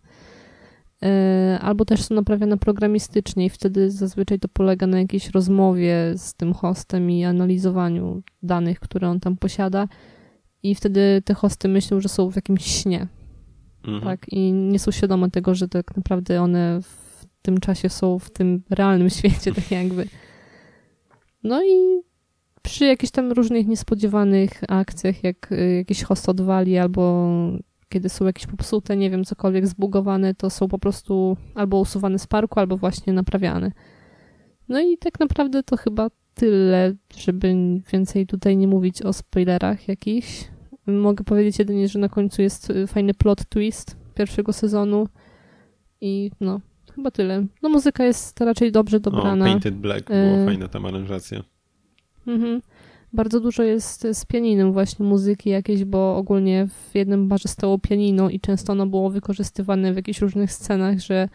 E, 1.02 1.58
albo 1.62 1.84
też 1.84 2.02
są 2.02 2.14
naprawiane 2.14 2.58
programistycznie 2.58 3.46
i 3.46 3.50
wtedy 3.50 3.90
zazwyczaj 3.90 4.38
to 4.38 4.48
polega 4.48 4.86
na 4.86 4.98
jakiejś 4.98 5.30
rozmowie 5.30 6.12
z 6.16 6.34
tym 6.34 6.54
hostem 6.54 7.10
i 7.10 7.24
analizowaniu 7.24 8.22
danych, 8.42 8.80
które 8.80 9.08
on 9.08 9.20
tam 9.20 9.36
posiada 9.36 9.88
i 10.70 10.74
wtedy 10.74 11.22
te 11.24 11.34
hosty 11.34 11.68
myślą, 11.68 12.00
że 12.00 12.08
są 12.08 12.30
w 12.30 12.36
jakimś 12.36 12.64
śnie. 12.64 13.06
Mhm. 13.84 14.04
Tak, 14.04 14.26
i 14.32 14.52
nie 14.52 14.78
są 14.78 14.90
świadome 14.90 15.30
tego, 15.30 15.54
że 15.54 15.68
tak 15.68 15.96
naprawdę 15.96 16.42
one 16.42 16.78
w 16.82 17.26
tym 17.42 17.60
czasie 17.60 17.88
są 17.88 18.18
w 18.18 18.30
tym 18.30 18.62
realnym 18.70 19.10
świecie, 19.18 19.52
tak 19.52 19.70
jakby. 19.70 20.06
No 21.42 21.64
i 21.64 22.00
przy 22.62 22.84
jakichś 22.84 23.10
tam 23.10 23.32
różnych 23.32 23.66
niespodziewanych 23.66 24.60
akcjach, 24.68 25.24
jak 25.24 25.52
y, 25.52 25.74
jakiś 25.76 26.02
host 26.02 26.28
odwali, 26.28 26.78
albo 26.78 27.28
kiedy 27.88 28.08
są 28.08 28.24
jakieś 28.24 28.46
popsute, 28.46 28.96
nie 28.96 29.10
wiem, 29.10 29.24
cokolwiek 29.24 29.66
zbugowane, 29.66 30.34
to 30.34 30.50
są 30.50 30.68
po 30.68 30.78
prostu 30.78 31.36
albo 31.54 31.80
usuwane 31.80 32.18
z 32.18 32.26
parku, 32.26 32.60
albo 32.60 32.76
właśnie 32.76 33.12
naprawiane. 33.12 33.72
No 34.68 34.80
i 34.80 34.98
tak 34.98 35.20
naprawdę 35.20 35.62
to 35.62 35.76
chyba 35.76 36.10
tyle, 36.34 36.94
żeby 37.16 37.54
więcej 37.92 38.26
tutaj 38.26 38.56
nie 38.56 38.68
mówić 38.68 39.02
o 39.02 39.12
spoilerach 39.12 39.88
jakichś. 39.88 40.44
Mogę 40.86 41.24
powiedzieć 41.24 41.58
jedynie, 41.58 41.88
że 41.88 41.98
na 41.98 42.08
końcu 42.08 42.42
jest 42.42 42.70
y, 42.70 42.86
fajny 42.86 43.14
plot 43.14 43.44
twist 43.48 43.96
pierwszego 44.14 44.52
sezonu 44.52 45.08
i 46.00 46.30
no, 46.40 46.60
chyba 46.94 47.10
tyle. 47.10 47.46
No 47.62 47.68
muzyka 47.68 48.04
jest 48.04 48.40
raczej 48.40 48.72
dobrze 48.72 49.00
dobrana. 49.00 49.44
O, 49.44 49.48
Painted 49.48 49.74
Black, 49.74 50.06
była 50.06 50.18
e... 50.18 50.46
fajna 50.46 50.68
tam 50.68 50.86
aranżacja. 50.86 51.42
Mhm. 52.26 52.60
Bardzo 53.16 53.40
dużo 53.40 53.62
jest 53.62 54.06
z 54.12 54.24
pianinem 54.24 54.72
właśnie 54.72 55.06
muzyki 55.06 55.50
jakieś, 55.50 55.84
bo 55.84 56.16
ogólnie 56.16 56.68
w 56.90 56.94
jednym 56.94 57.28
barze 57.28 57.48
stało 57.48 57.78
pianino 57.78 58.30
i 58.30 58.40
często 58.40 58.72
ono 58.72 58.86
było 58.86 59.10
wykorzystywane 59.10 59.92
w 59.92 59.96
jakichś 59.96 60.20
różnych 60.20 60.52
scenach, 60.52 60.98
że 60.98 61.28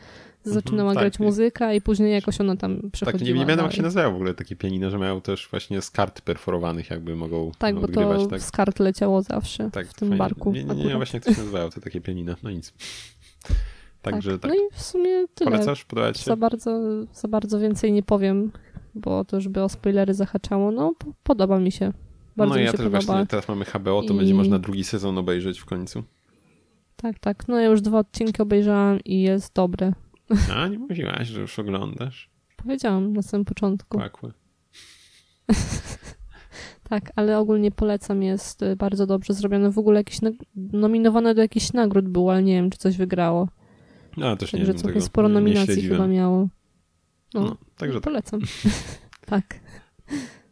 zaczynała 0.44 0.90
mhm, 0.90 1.04
grać 1.04 1.14
tak. 1.14 1.26
muzyka 1.28 1.74
i 1.74 1.82
później 1.82 2.14
jakoś 2.14 2.42
ona 2.42 2.56
tam 2.56 2.92
przechodziła. 2.92 3.20
Tak, 3.20 3.48
nie, 3.48 3.56
nie 3.56 3.64
jak 3.64 3.74
się 3.74 3.82
nazywało 3.82 4.12
w 4.12 4.16
ogóle 4.16 4.34
takie 4.34 4.56
pianino, 4.56 4.90
że 4.90 4.98
mają 4.98 5.22
też 5.22 5.48
właśnie 5.52 5.82
z 5.82 5.92
kart 5.92 6.22
perforowanych 6.22 6.90
jakby 6.90 7.16
mogą 7.16 7.52
Tak, 7.58 7.76
bo 7.76 7.88
to 7.88 8.28
tak. 8.28 8.42
z 8.42 8.52
kart 8.52 8.80
leciało 8.80 9.22
zawsze 9.22 9.72
tak, 9.72 9.88
w 9.88 9.94
tym 9.94 10.08
fajnie. 10.08 10.18
barku. 10.18 10.52
Nie, 10.52 10.64
nie, 10.64 10.76
nie, 10.76 10.86
nie 10.86 10.96
właśnie 10.96 11.18
jak 11.18 11.24
to 11.24 11.34
się 11.34 11.40
nazywało, 11.40 11.70
to 11.70 11.82
takie 11.82 12.02
pianino, 12.02 12.36
no 12.44 12.52
nic. 12.52 12.74
Także 14.02 14.32
tak. 14.32 14.42
tak. 14.42 14.52
No 14.52 14.56
i 14.58 14.78
w 14.78 14.82
sumie 14.82 15.28
tyle. 15.36 15.52
Polecasz? 15.52 15.86
Podoba 15.86 16.14
się? 16.14 16.24
Za 16.24 16.36
bardzo, 16.36 16.80
za 17.14 17.28
bardzo 17.28 17.60
więcej 17.60 17.92
nie 17.92 18.04
powiem, 18.04 18.52
bo 18.96 19.26
to 19.26 19.36
już 19.36 19.48
by 19.48 19.64
o 19.64 19.70
spoilery 19.70 20.14
zahaczało. 20.14 20.72
No, 20.72 20.94
podoba 21.24 21.60
mi 21.60 21.72
się. 21.72 21.94
Bardzo 22.38 22.54
no 22.54 22.60
mi 22.60 22.66
ja 22.66 22.72
się 22.72 22.78
też 22.78 22.86
podoba. 22.86 23.00
właśnie 23.00 23.28
teraz 23.28 23.48
mamy 23.48 23.66
HBO, 23.66 24.04
to 24.04 24.14
I... 24.14 24.18
będzie 24.18 24.34
można 24.34 24.60
drugi 24.60 24.84
sezon 24.84 25.18
obejrzeć 25.18 25.60
w 25.60 25.66
końcu. 25.66 26.04
Tak, 26.96 27.20
tak. 27.20 27.48
No 27.48 27.60
ja 27.60 27.70
już 27.70 27.82
dwa 27.82 28.00
odcinki 28.00 28.42
obejrzałam 28.42 29.00
i 29.06 29.22
jest 29.22 29.54
dobre. 29.54 29.94
A, 30.56 30.68
nie 30.68 30.80
mówiłaś, 30.80 31.28
że 31.28 31.42
już 31.42 31.60
oglądasz? 31.60 32.30
Powiedziałam 32.58 33.14
na 33.14 33.22
samym 33.22 33.46
początku. 33.46 33.98
Pakły. 33.98 34.34
tak, 36.90 37.12
ale 37.16 37.38
ogólnie 37.38 37.72
polecam, 37.72 38.24
jest 38.24 38.64
y, 38.64 38.76
bardzo 38.76 39.06
dobrze 39.06 39.34
zrobione. 39.34 39.72
W 39.72 39.78
ogóle 39.78 40.00
jakieś 40.00 40.20
nominowane 40.56 41.36
do 41.36 41.42
jakichś 41.42 41.74
nagród 41.74 42.08
było, 42.08 42.32
ale 42.32 42.44
nie 42.44 42.54
wiem, 42.54 42.70
czy 42.70 42.78
coś 42.78 42.98
wygrało. 42.98 43.48
A, 44.18 44.36
też 44.36 44.52
także 44.52 44.58
nie 44.58 44.66
wiem 44.66 44.78
całkiem 44.78 45.02
sporo 45.02 45.30
nominacji 45.30 45.82
chyba 45.82 46.08
miało. 46.08 46.48
No, 47.34 47.42
no 47.42 47.58
także 47.78 48.02
tak. 48.02 48.04
polecam. 48.04 48.40
tak. 49.26 49.60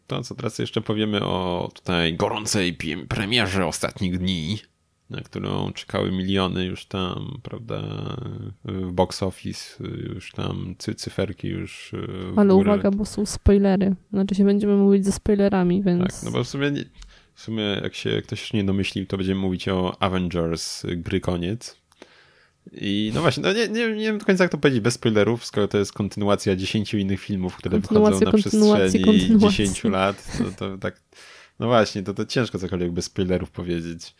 To, 0.06 0.22
co 0.22 0.34
teraz 0.34 0.58
jeszcze 0.58 0.80
powiemy 0.80 1.24
o 1.24 1.70
tutaj 1.74 2.14
gorącej 2.14 2.76
premierze 3.08 3.66
ostatnich 3.66 4.18
dni 4.18 4.58
na 5.10 5.20
którą 5.20 5.72
czekały 5.72 6.12
miliony 6.12 6.64
już 6.64 6.86
tam, 6.86 7.40
prawda, 7.42 7.82
w 8.64 8.92
box 8.92 9.22
office, 9.22 9.84
już 10.14 10.32
tam 10.32 10.74
cy 10.78 10.94
cyferki 10.94 11.48
już 11.48 11.92
Ale 12.36 12.54
uwaga, 12.54 12.90
bo 12.90 13.04
są 13.04 13.26
spoilery. 13.26 13.96
Znaczy 14.12 14.34
się 14.34 14.44
będziemy 14.44 14.76
mówić 14.76 15.04
ze 15.04 15.12
spoilerami, 15.12 15.82
więc... 15.82 16.02
Tak, 16.02 16.22
no 16.24 16.30
bo 16.30 16.44
w 16.44 16.48
sumie, 16.48 16.70
nie, 16.70 16.84
w 17.34 17.40
sumie 17.40 17.62
jak 17.62 17.94
się 17.94 18.22
ktoś 18.22 18.52
nie 18.52 18.64
domyślił, 18.64 19.06
to 19.06 19.16
będziemy 19.16 19.40
mówić 19.40 19.68
o 19.68 20.02
Avengers 20.02 20.86
gry 20.86 21.20
koniec. 21.20 21.79
I 22.72 23.12
no 23.14 23.20
właśnie, 23.20 23.42
no 23.42 23.52
nie, 23.52 23.68
nie, 23.68 23.88
nie 23.88 24.04
wiem 24.04 24.18
do 24.18 24.24
końca 24.24 24.44
jak 24.44 24.50
to 24.50 24.58
powiedzieć 24.58 24.80
bez 24.80 24.94
spoilerów, 24.94 25.44
skoro 25.44 25.68
to 25.68 25.78
jest 25.78 25.92
kontynuacja 25.92 26.56
10 26.56 26.94
innych 26.94 27.20
filmów, 27.20 27.56
które 27.56 27.80
wychodzą 27.80 28.20
na 28.20 28.32
przestrzeni 28.32 29.38
10 29.38 29.84
lat, 29.84 30.38
to, 30.38 30.44
to 30.58 30.78
tak, 30.78 31.02
no 31.58 31.66
właśnie, 31.66 32.02
to, 32.02 32.14
to 32.14 32.26
ciężko 32.26 32.58
cokolwiek 32.58 32.92
bez 32.92 33.04
spoilerów 33.04 33.50
powiedzieć. 33.50 34.14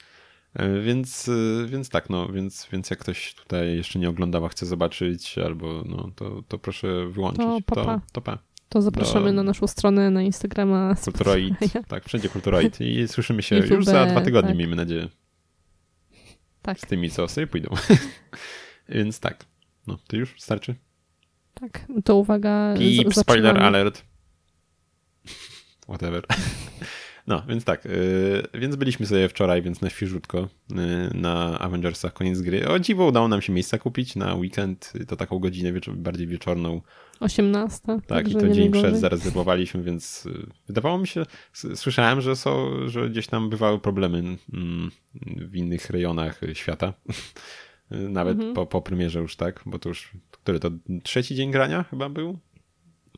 E, 0.54 0.80
więc, 0.80 1.28
e, 1.28 1.66
więc 1.66 1.88
tak, 1.88 2.10
no, 2.10 2.28
więc, 2.28 2.68
więc 2.72 2.90
jak 2.90 2.98
ktoś 2.98 3.34
tutaj 3.34 3.76
jeszcze 3.76 3.98
nie 3.98 4.08
oglądał, 4.08 4.44
a 4.44 4.48
chce 4.48 4.66
zobaczyć, 4.66 5.38
albo 5.38 5.84
no, 5.86 6.10
to, 6.16 6.42
to 6.48 6.58
proszę 6.58 7.08
wyłączyć. 7.08 7.42
To, 7.42 7.60
pa, 7.66 7.74
to, 7.74 8.00
to 8.12 8.20
pa. 8.20 8.38
To 8.68 8.82
zapraszamy 8.82 9.26
do... 9.26 9.32
na 9.32 9.42
naszą 9.42 9.66
stronę 9.66 10.10
na 10.10 10.22
Instagrama. 10.22 10.94
Kulturoid, 11.04 11.54
tak, 11.88 12.04
wszędzie 12.04 12.28
Kulturoid 12.28 12.80
i 12.80 13.08
słyszymy 13.08 13.42
się 13.42 13.56
YouTube, 13.56 13.70
już 13.70 13.84
za 13.84 14.06
dwa 14.06 14.20
tygodnie, 14.20 14.50
tak. 14.50 14.58
miejmy 14.58 14.76
nadzieję. 14.76 15.08
Tak. 16.70 16.80
Z 16.80 16.86
tymi, 16.86 17.10
co 17.10 17.28
sobie 17.28 17.46
pójdą. 17.46 17.74
Więc 18.88 19.20
tak. 19.20 19.44
No, 19.86 19.98
to 20.06 20.16
już 20.16 20.34
starczy? 20.38 20.74
Tak, 21.54 21.86
to 22.04 22.16
uwaga. 22.16 22.74
Pip, 22.78 23.14
spoiler 23.14 23.58
alert. 23.62 24.04
Whatever. 25.88 26.24
No, 27.26 27.42
więc 27.48 27.64
tak, 27.64 27.84
yy, 27.84 28.60
więc 28.60 28.76
byliśmy 28.76 29.06
sobie 29.06 29.28
wczoraj, 29.28 29.62
więc 29.62 29.80
na 29.80 29.90
świeżutko 29.90 30.48
yy, 30.70 30.76
na 31.14 31.58
Avengersach 31.58 32.12
koniec 32.12 32.40
gry. 32.40 32.68
O 32.68 32.78
dziwo 32.78 33.06
udało 33.06 33.28
nam 33.28 33.42
się 33.42 33.52
miejsca 33.52 33.78
kupić 33.78 34.16
na 34.16 34.34
weekend, 34.34 34.92
to 35.08 35.16
taką 35.16 35.38
godzinę 35.38 35.72
wieczor 35.72 35.96
bardziej 35.96 36.26
wieczorną. 36.26 36.80
18. 37.20 37.98
Tak, 38.06 38.28
i 38.28 38.34
to 38.34 38.48
dzień 38.48 38.72
przed 38.72 38.96
zarezerwowaliśmy, 38.96 39.82
więc 39.82 40.24
yy, 40.24 40.46
wydawało 40.66 40.98
mi 40.98 41.06
się, 41.06 41.22
słyszałem, 41.74 42.20
że 42.20 42.36
są, 42.36 42.70
że 42.88 43.10
gdzieś 43.10 43.26
tam 43.26 43.50
bywały 43.50 43.78
problemy 43.78 44.18
mm, 44.54 44.90
w 45.24 45.56
innych 45.56 45.90
rejonach 45.90 46.40
świata. 46.52 46.92
Nawet 47.90 48.36
mhm. 48.36 48.54
po, 48.54 48.66
po 48.66 48.82
premierze 48.82 49.18
już 49.18 49.36
tak, 49.36 49.62
bo 49.66 49.78
to 49.78 49.88
już, 49.88 50.12
który 50.30 50.60
to 50.60 50.70
trzeci 51.02 51.34
dzień 51.34 51.50
grania 51.50 51.82
chyba 51.82 52.08
był? 52.08 52.38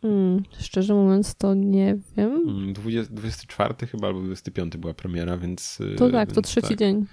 Hmm, 0.02 0.42
szczerze 0.58 0.94
mówiąc, 0.94 1.34
to 1.34 1.54
nie 1.54 1.98
wiem. 2.16 2.72
20, 2.72 3.14
24 3.14 3.74
chyba 3.86 4.06
albo 4.06 4.20
25 4.20 4.76
była 4.76 4.94
premiera, 4.94 5.36
więc. 5.38 5.78
To 5.96 6.10
tak, 6.10 6.28
więc 6.28 6.34
to 6.34 6.42
trzeci 6.42 6.68
tak. 6.68 6.78
dzień. 6.78 7.06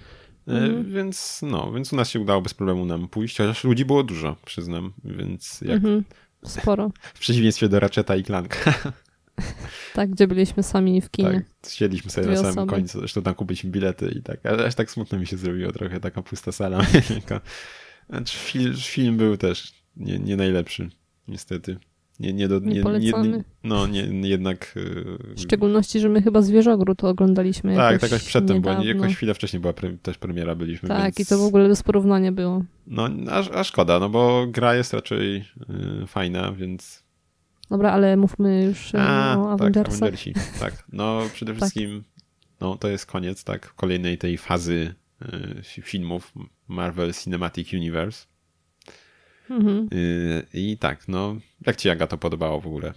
E, 0.48 0.52
mhm. 0.52 0.92
Więc 0.92 1.40
no, 1.42 1.72
więc 1.72 1.92
u 1.92 1.96
nas 1.96 2.10
się 2.10 2.20
udało 2.20 2.42
bez 2.42 2.54
problemu 2.54 2.84
nam 2.84 3.08
pójść, 3.08 3.36
chociaż 3.36 3.64
ludzi 3.64 3.84
było 3.84 4.02
dużo, 4.02 4.36
przyznam, 4.44 4.92
więc 5.04 5.60
jak... 5.60 5.76
Mhm. 5.76 6.04
Sporo. 6.44 6.90
w 7.14 7.20
przeciwieństwie 7.20 7.68
do 7.68 7.80
Ratcheta 7.80 8.16
i 8.16 8.24
Clanka. 8.24 8.74
tak, 9.94 10.10
gdzie 10.10 10.26
byliśmy 10.26 10.62
sami 10.62 11.00
w 11.00 11.10
kinie. 11.10 11.44
Tak, 11.62 11.70
siedliśmy 11.72 12.10
sobie 12.10 12.26
Dwie 12.26 12.36
na 12.36 12.40
samym 12.40 12.58
osoby. 12.58 12.72
końcu, 12.72 12.98
zresztą 12.98 13.22
tam 13.22 13.34
kupiliśmy 13.34 13.70
bilety 13.70 14.10
i 14.18 14.22
tak, 14.22 14.46
aż 14.46 14.74
tak 14.74 14.90
smutno 14.90 15.18
mi 15.18 15.26
się 15.26 15.36
zrobiło 15.36 15.72
trochę, 15.72 16.00
taka 16.00 16.22
pusta 16.22 16.52
sala. 16.52 16.80
Znaczy, 18.10 18.38
film, 18.38 18.74
film 18.76 19.16
był 19.16 19.36
też 19.36 19.72
nie, 19.96 20.18
nie 20.18 20.36
najlepszy, 20.36 20.90
niestety. 21.28 21.78
Nie, 22.20 22.32
nie, 22.32 22.48
do, 22.48 22.58
nie, 22.58 22.82
nie, 22.82 23.12
nie 23.12 23.44
no, 23.64 23.86
nie, 23.86 24.28
jednak... 24.28 24.74
Y, 24.76 25.34
w 25.36 25.40
szczególności, 25.40 26.00
że 26.00 26.08
my 26.08 26.22
chyba 26.22 26.42
Zwierzogród 26.42 26.98
to 26.98 27.08
oglądaliśmy 27.08 27.76
Tak, 27.76 27.92
jakoś 27.92 28.10
jakoś 28.10 28.26
przedtem 28.26 28.60
była, 28.60 28.84
jakoś 28.84 29.16
chwilę 29.16 29.34
wcześniej 29.34 29.60
była 29.60 29.72
pre, 29.72 29.96
też 29.96 30.18
premiera 30.18 30.54
byliśmy. 30.54 30.88
Tak, 30.88 31.04
więc... 31.04 31.20
i 31.20 31.26
to 31.26 31.38
w 31.38 31.44
ogóle 31.44 31.68
bez 31.68 31.82
porównania 31.82 32.32
było. 32.32 32.62
No, 32.86 33.08
a, 33.30 33.58
a 33.58 33.64
szkoda, 33.64 33.98
no 33.98 34.08
bo 34.08 34.46
gra 34.46 34.74
jest 34.74 34.92
raczej 34.92 35.36
y, 36.02 36.06
fajna, 36.06 36.52
więc... 36.52 37.04
Dobra, 37.70 37.92
ale 37.92 38.16
mówmy 38.16 38.64
już 38.64 38.94
y, 38.94 38.98
a, 39.00 39.38
o 39.38 39.44
tak, 39.44 39.52
Avengersach. 39.52 39.96
Avengersi, 39.96 40.34
tak. 40.60 40.84
No, 40.92 41.22
przede 41.34 41.52
tak. 41.54 41.60
wszystkim 41.60 42.04
no, 42.60 42.76
to 42.76 42.88
jest 42.88 43.06
koniec, 43.06 43.44
tak, 43.44 43.74
kolejnej 43.74 44.18
tej 44.18 44.38
fazy 44.38 44.94
y, 45.22 45.82
filmów 45.82 46.32
Marvel 46.68 47.12
Cinematic 47.12 47.72
Universe. 47.72 48.26
Mhm. 49.50 49.88
Y, 49.92 50.46
I 50.54 50.78
tak, 50.78 51.08
no, 51.08 51.36
jak 51.66 51.76
ci 51.76 51.90
Aga 51.90 52.06
to 52.06 52.18
podobało 52.18 52.60
w 52.60 52.66
ogóle? 52.66 52.92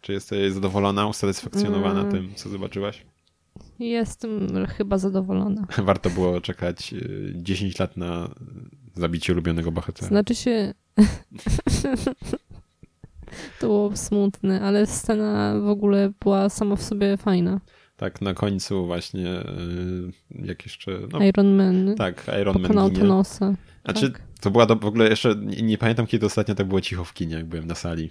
Czy 0.00 0.12
jesteś 0.12 0.52
zadowolona, 0.52 1.06
usatysfakcjonowana 1.06 2.00
mm. 2.00 2.12
tym, 2.12 2.34
co 2.34 2.48
zobaczyłaś? 2.48 3.06
Jestem 3.78 4.66
chyba 4.66 4.98
zadowolona. 4.98 5.66
Warto 5.82 6.10
było 6.10 6.40
czekać 6.40 6.94
10 7.34 7.74
y, 7.74 7.82
lat 7.82 7.96
na 7.96 8.34
zabicie 8.94 9.32
ulubionego 9.32 9.72
bohatera. 9.72 10.08
Znaczy 10.08 10.34
się... 10.34 10.74
to 13.60 13.66
było 13.66 13.96
smutne, 13.96 14.60
ale 14.60 14.86
scena 14.86 15.60
w 15.60 15.68
ogóle 15.68 16.12
była 16.20 16.48
sama 16.48 16.76
w 16.76 16.82
sobie 16.82 17.16
fajna. 17.16 17.60
Tak, 17.96 18.20
na 18.20 18.34
końcu 18.34 18.86
właśnie 18.86 19.30
y, 19.30 20.44
jak 20.46 20.66
jeszcze... 20.66 20.98
No, 21.12 21.24
Iron 21.24 21.56
Man. 21.56 21.94
Tak, 21.98 22.30
Iron 22.40 22.62
Man 22.62 22.72
ginie. 22.72 23.00
Thanosa. 23.00 23.54
Znaczy, 23.84 24.10
tak. 24.10 24.25
To 24.40 24.50
była 24.50 24.66
do, 24.66 24.76
w 24.76 24.84
ogóle 24.84 25.08
jeszcze, 25.08 25.34
nie, 25.34 25.62
nie, 25.62 25.78
pamiętam 25.78 26.06
kiedy 26.06 26.26
ostatnio 26.26 26.54
tak 26.54 26.68
było 26.68 26.80
cicho 26.80 27.04
w 27.04 27.14
kinie, 27.14 27.34
jak 27.34 27.46
byłem 27.46 27.66
na 27.66 27.74
sali. 27.74 28.10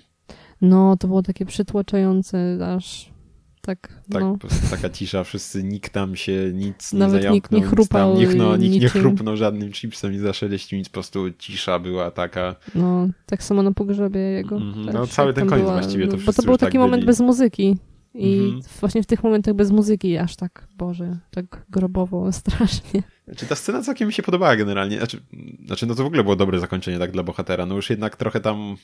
No, 0.61 0.97
to 0.97 1.07
było 1.07 1.23
takie 1.23 1.45
przytłaczające, 1.45 2.57
aż 2.76 3.15
tak, 3.61 4.01
tak 4.11 4.21
no. 4.21 4.38
taka 4.69 4.89
cisza, 4.89 5.23
wszyscy, 5.23 5.63
nikt 5.63 5.93
tam 5.93 6.15
się 6.15 6.51
nic 6.53 6.93
Nawet 6.93 7.15
nie 7.15 7.21
zająknął. 7.21 7.34
nikt 7.36 7.51
nie 7.51 7.61
chrupał. 7.61 8.11
Tam, 8.13 8.21
nikt, 8.21 8.36
no, 8.36 8.57
nikt 8.57 8.82
nie 8.82 8.89
chrupnął 8.89 9.38
żadnym 9.38 9.71
chipsem 9.71 10.13
i 10.13 10.17
zaszeleścił, 10.17 10.78
nic, 10.78 10.89
po 10.89 10.93
prostu 10.93 11.32
cisza 11.39 11.80
była 11.80 12.11
taka. 12.11 12.55
No, 12.76 13.07
tak 13.26 13.43
samo 13.43 13.63
na 13.63 13.71
pogrzebie 13.71 14.19
jego. 14.19 14.57
Mm, 14.57 14.86
no, 14.93 15.07
cały 15.07 15.34
ten 15.34 15.47
koniec 15.47 15.65
była, 15.65 15.80
właściwie 15.80 16.07
to 16.07 16.17
Bo 16.17 16.34
to 16.34 16.43
był 16.43 16.57
taki 16.57 16.71
tak 16.71 16.82
moment 16.82 17.01
byli. 17.01 17.07
bez 17.07 17.19
muzyki. 17.19 17.78
I 18.16 18.39
mhm. 18.39 18.61
właśnie 18.80 19.03
w 19.03 19.05
tych 19.05 19.24
momentach 19.24 19.53
bez 19.53 19.72
muzyki 19.72 20.18
aż 20.18 20.36
tak, 20.36 20.68
Boże, 20.78 21.18
tak 21.32 21.66
grobowo, 21.70 22.32
strasznie. 22.41 23.03
Znaczy 23.26 23.45
ta 23.45 23.55
scena 23.55 23.82
całkiem 23.82 24.07
mi 24.07 24.13
się 24.13 24.24
podobała 24.24 24.55
generalnie. 24.55 24.97
Znaczy, 24.97 25.22
znaczy, 25.66 25.86
no 25.86 25.95
to 25.95 26.03
w 26.03 26.07
ogóle 26.07 26.24
było 26.24 26.36
dobre 26.36 26.59
zakończenie 26.59 26.99
tak 26.99 27.11
dla 27.11 27.24
bohatera. 27.24 27.66
No 27.66 27.76
już 27.76 27.89
jednak 27.89 28.16
trochę 28.16 28.39
tam, 28.39 28.76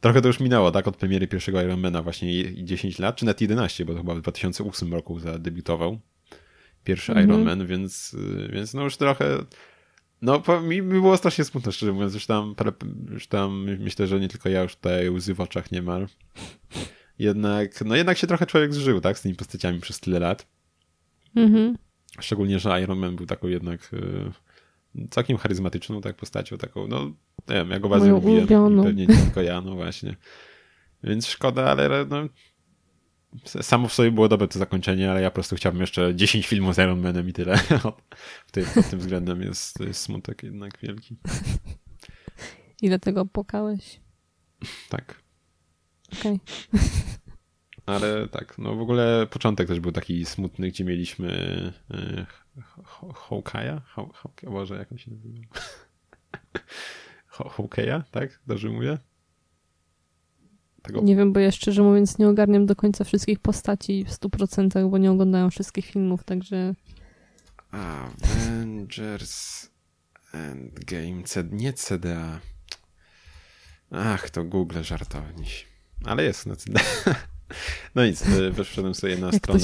trochę 0.00 0.20
to 0.20 0.28
już 0.28 0.40
minęło, 0.40 0.70
tak, 0.70 0.88
od 0.88 0.96
premiery 0.96 1.28
pierwszego 1.28 1.62
Ironmana 1.62 2.02
właśnie 2.02 2.64
10 2.64 2.98
lat, 2.98 3.16
czy 3.16 3.24
nawet 3.24 3.40
11, 3.40 3.84
bo 3.84 3.92
to 3.92 3.98
chyba 3.98 4.14
w 4.14 4.20
2008 4.20 4.94
roku 4.94 5.18
zadebiutował 5.18 5.98
pierwszy 6.84 7.12
mhm. 7.12 7.30
Ironman, 7.30 7.66
więc, 7.66 8.16
więc 8.52 8.74
no 8.74 8.84
już 8.84 8.96
trochę... 8.96 9.38
No, 10.22 10.42
mi, 10.62 10.82
mi 10.82 11.00
było 11.00 11.16
strasznie 11.16 11.44
smutno, 11.44 11.72
szczerze 11.72 11.92
mówiąc. 11.92 12.14
Już 12.14 12.26
tam, 12.26 12.54
już 13.10 13.26
tam 13.26 13.64
myślę, 13.78 14.06
że 14.06 14.20
nie 14.20 14.28
tylko 14.28 14.48
ja 14.48 14.62
już 14.62 14.76
tutaj 14.76 15.10
łzy 15.10 15.34
w 15.34 15.40
oczach 15.40 15.72
niemal 15.72 16.06
jednak, 17.18 17.84
no 17.84 17.96
jednak 17.96 18.18
się 18.18 18.26
trochę 18.26 18.46
człowiek 18.46 18.74
zżył, 18.74 19.00
tak, 19.00 19.18
z 19.18 19.22
tymi 19.22 19.34
postaciami 19.34 19.80
przez 19.80 20.00
tyle 20.00 20.18
lat. 20.18 20.46
Mhm. 21.36 21.76
Szczególnie, 22.20 22.58
że 22.58 22.82
Iron 22.82 22.98
Man 22.98 23.16
był 23.16 23.26
taką 23.26 23.48
jednak 23.48 23.90
y, 23.92 25.08
całkiem 25.10 25.36
charyzmatyczną 25.36 26.00
tak 26.00 26.16
postacią, 26.16 26.58
taką, 26.58 26.86
no 26.86 27.04
nie 27.48 27.54
wiem, 27.54 27.70
ja 27.70 27.80
go 27.80 27.88
bardzo 27.88 28.10
lubiłem 28.10 28.46
pewnie 28.82 29.06
nie 29.06 29.16
tylko 29.16 29.42
ja, 29.42 29.60
no 29.60 29.74
właśnie. 29.74 30.16
Więc 31.04 31.26
szkoda, 31.26 31.64
ale 31.64 32.06
no, 32.10 32.28
samo 33.46 33.88
w 33.88 33.92
sobie 33.92 34.10
było 34.10 34.28
dobre 34.28 34.48
to 34.48 34.58
zakończenie, 34.58 35.10
ale 35.10 35.22
ja 35.22 35.30
po 35.30 35.34
prostu 35.34 35.56
chciałbym 35.56 35.80
jeszcze 35.80 36.14
10 36.14 36.46
filmów 36.46 36.74
z 36.74 36.78
Iron 36.78 37.00
Manem 37.00 37.28
i 37.28 37.32
tyle. 37.32 37.58
tym, 38.52 38.64
pod 38.74 38.90
tym 38.90 38.98
względem 38.98 39.42
jest, 39.42 39.80
jest 39.80 40.00
smutek 40.00 40.42
jednak 40.42 40.78
wielki. 40.78 41.16
Ile 42.82 42.98
tego 42.98 43.26
płakałeś? 43.26 44.00
Tak. 44.88 45.21
Okej. 46.20 46.40
Okay. 46.72 46.82
Ale 47.86 48.28
tak, 48.28 48.58
no 48.58 48.74
w 48.74 48.80
ogóle 48.80 49.26
początek 49.30 49.68
też 49.68 49.80
był 49.80 49.92
taki 49.92 50.24
smutny, 50.24 50.68
gdzie 50.68 50.84
mieliśmy 50.84 51.32
e, 51.90 52.26
Hawkeye'a? 53.28 53.80
Boże, 54.42 54.76
jak 54.76 54.92
on 54.92 54.98
się 54.98 55.10
nazywa? 55.10 55.40
Hawkeye'a, 57.56 58.02
tak? 58.10 58.40
Dobrze 58.46 58.68
mówię? 58.68 58.98
Tego... 60.82 61.00
Nie 61.00 61.16
wiem, 61.16 61.32
bo 61.32 61.40
ja 61.40 61.50
szczerze 61.50 61.82
mówiąc 61.82 62.18
nie 62.18 62.28
ogarniam 62.28 62.66
do 62.66 62.76
końca 62.76 63.04
wszystkich 63.04 63.38
postaci 63.38 64.04
w 64.04 64.10
100%, 64.10 64.90
bo 64.90 64.98
nie 64.98 65.10
oglądają 65.10 65.50
wszystkich 65.50 65.86
filmów, 65.86 66.24
także... 66.24 66.74
Avengers 67.70 69.70
Endgame, 70.32 71.22
nie 71.50 71.72
CDA. 71.72 72.40
Ach, 73.90 74.30
to 74.30 74.44
Google 74.44 74.82
żartowniś. 74.82 75.71
Ale 76.04 76.24
jest 76.24 76.48
CD. 76.56 76.80
No 77.94 78.06
nic, 78.06 78.26
e, 78.26 78.50
weszłem 78.50 78.94
sobie 78.94 79.16
na 79.16 79.32
stronę 79.32 79.60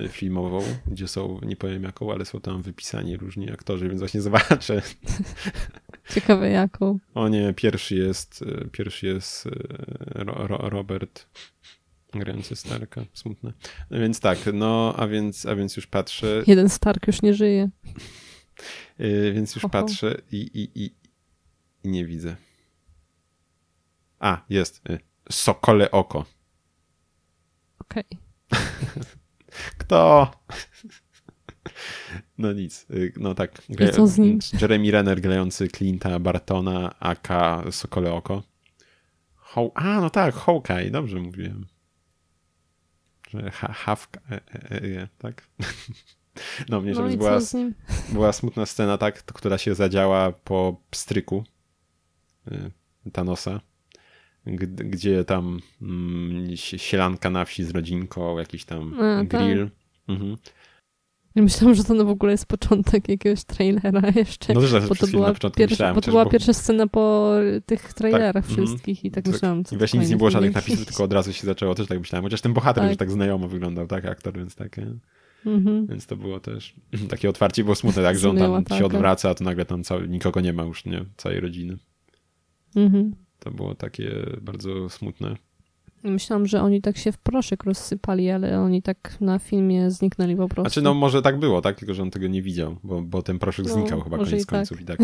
e, 0.00 0.08
filmową, 0.08 0.62
gdzie 0.86 1.08
są, 1.08 1.40
nie 1.42 1.56
powiem 1.56 1.82
jaką, 1.82 2.12
ale 2.12 2.24
są 2.24 2.40
tam 2.40 2.62
wypisani 2.62 3.16
różni 3.16 3.52
aktorzy, 3.52 3.88
więc 3.88 3.98
właśnie 3.98 4.22
zobaczę. 4.30 4.82
Ciekawe 6.14 6.50
jaką. 6.50 6.98
O 7.14 7.28
nie, 7.28 7.54
pierwszy 7.54 7.96
jest, 7.96 8.44
e, 8.46 8.68
pierwszy 8.68 9.06
jest 9.06 9.48
Ro, 10.00 10.46
Ro, 10.46 10.70
Robert 10.70 11.26
grający 12.14 12.56
Starka, 12.56 13.04
smutne. 13.12 13.52
No 13.90 13.98
więc 13.98 14.20
tak, 14.20 14.38
no, 14.52 14.94
a 14.96 15.08
więc, 15.08 15.46
a 15.46 15.56
więc 15.56 15.76
już 15.76 15.86
patrzę. 15.86 16.42
Jeden 16.46 16.68
Stark 16.68 17.06
już 17.06 17.22
nie 17.22 17.34
żyje. 17.34 17.70
Więc 19.32 19.54
już 19.54 19.64
Oho. 19.64 19.72
patrzę 19.72 20.20
i, 20.32 20.36
i, 20.36 20.82
i, 20.84 20.94
i 21.84 21.88
nie 21.88 22.04
widzę. 22.04 22.36
A, 24.18 24.44
jest. 24.50 24.82
Sokole 25.30 25.90
oko. 25.90 26.24
Okej. 27.80 28.04
Okay. 28.06 29.02
Kto? 29.78 30.30
No 32.38 32.52
nic, 32.52 32.86
y, 32.90 33.12
no 33.16 33.34
tak. 33.34 33.62
I 33.68 33.92
co 33.92 34.06
z 34.06 34.18
nim? 34.18 34.38
Jeremy 34.60 34.90
Renner 34.90 35.20
grający 35.20 35.68
Clint'a 35.68 36.20
Bartona, 36.20 36.94
aka 37.00 37.62
Sokole 37.70 38.12
Oko. 38.12 38.42
Ho 39.34 39.70
A, 39.74 40.00
no 40.00 40.10
tak, 40.10 40.34
Hawkeye, 40.34 40.90
dobrze 40.90 41.20
mówiłem. 41.20 41.66
Że 43.30 43.50
ha 43.50 43.72
Hawka, 43.72 44.20
e, 44.30 44.34
e, 44.34 45.02
e, 45.02 45.08
tak? 45.18 45.42
No, 46.68 46.80
mnie, 46.80 46.92
no 46.92 47.08
była, 47.16 47.38
była 48.08 48.32
smutna 48.32 48.66
scena, 48.66 48.98
tak, 48.98 49.22
która 49.22 49.58
się 49.58 49.74
zadziała 49.74 50.32
po 50.32 50.80
pstryku 50.90 51.44
y, 52.52 52.70
Thanosa, 53.12 53.60
gdzie 54.46 55.24
tam 55.24 55.60
mm, 55.82 56.56
sielanka 56.56 57.30
na 57.30 57.44
wsi 57.44 57.64
z 57.64 57.70
rodzinką, 57.70 58.38
jakiś 58.38 58.64
tam 58.64 59.00
A, 59.00 59.24
tak. 59.24 59.40
grill. 59.40 59.64
Tak. 59.64 59.70
Mhm. 60.08 60.36
Myślałam, 61.36 61.74
że 61.74 61.84
to 61.84 61.94
no 61.94 62.04
w 62.04 62.10
ogóle 62.10 62.32
jest 62.32 62.46
początek 62.46 63.08
jakiegoś 63.08 63.44
trailera 63.44 64.10
jeszcze. 64.16 64.54
No 64.54 64.60
też 64.60 64.88
bo 64.88 64.94
to 64.94 65.06
była, 65.06 65.34
pierwsza, 65.34 65.58
myślałem, 65.58 65.94
bo 65.94 66.00
to 66.00 66.10
była 66.10 66.24
bo... 66.24 66.30
pierwsza 66.30 66.52
scena 66.52 66.86
po 66.86 67.34
tych 67.66 67.92
trailerach 67.92 68.46
tak, 68.46 68.46
wszystkich 68.46 68.98
mm, 68.98 69.06
i 69.06 69.10
tak, 69.10 69.24
tak 69.24 69.32
myślałam. 69.32 69.62
I 69.72 69.76
właśnie 69.76 70.00
nic 70.00 70.10
nie 70.10 70.16
było 70.16 70.30
żadnych 70.30 70.54
napisów, 70.54 70.86
tylko 70.86 71.04
od 71.04 71.12
razu 71.12 71.32
się 71.32 71.46
zaczęło, 71.46 71.74
też 71.74 71.86
tak 71.86 71.98
myślałem. 71.98 72.24
Chociaż 72.24 72.40
ten 72.40 72.52
bohater 72.52 72.82
tak. 72.82 72.90
już 72.90 72.98
tak 72.98 73.10
znajomo 73.10 73.48
wyglądał, 73.48 73.86
tak, 73.86 74.04
aktor, 74.04 74.34
więc 74.34 74.54
takie... 74.54 74.86
Mhm. 75.46 75.86
Więc 75.86 76.06
to 76.06 76.16
było 76.16 76.40
też 76.40 76.74
takie 77.10 77.28
otwarcie, 77.28 77.64
było 77.64 77.74
smutne, 77.74 78.02
tak, 78.02 78.18
że 78.18 78.30
on 78.30 78.36
tam 78.36 78.64
się 78.64 78.68
tak. 78.68 78.82
odwraca, 78.82 79.30
a 79.30 79.34
to 79.34 79.44
nagle 79.44 79.64
tam 79.64 79.84
cały, 79.84 80.08
nikogo 80.08 80.40
nie 80.40 80.52
ma 80.52 80.62
już, 80.62 80.84
nie, 80.84 81.04
całej 81.16 81.40
rodziny. 81.40 81.76
Mhm. 82.76 83.25
To 83.46 83.52
było 83.52 83.74
takie 83.74 84.10
bardzo 84.40 84.88
smutne. 84.88 85.36
Myślałam, 86.02 86.46
że 86.46 86.62
oni 86.62 86.82
tak 86.82 86.96
się 86.96 87.12
w 87.12 87.18
proszek 87.18 87.64
rozsypali, 87.64 88.30
ale 88.30 88.60
oni 88.60 88.82
tak 88.82 89.16
na 89.20 89.38
filmie 89.38 89.90
zniknęli 89.90 90.36
po 90.36 90.48
prostu. 90.48 90.70
Znaczy, 90.70 90.82
no 90.82 90.94
może 90.94 91.22
tak 91.22 91.38
było, 91.38 91.62
tak? 91.62 91.78
Tylko, 91.78 91.94
że 91.94 92.02
on 92.02 92.10
tego 92.10 92.26
nie 92.26 92.42
widział, 92.42 92.76
bo, 92.84 93.02
bo 93.02 93.22
ten 93.22 93.38
proszek 93.38 93.66
no, 93.66 93.72
znikał 93.72 94.00
chyba 94.00 94.16
koniec 94.16 94.42
i 94.42 94.46
tak. 94.46 94.46
końców 94.46 94.80
i 94.80 94.84
tak. 94.84 94.98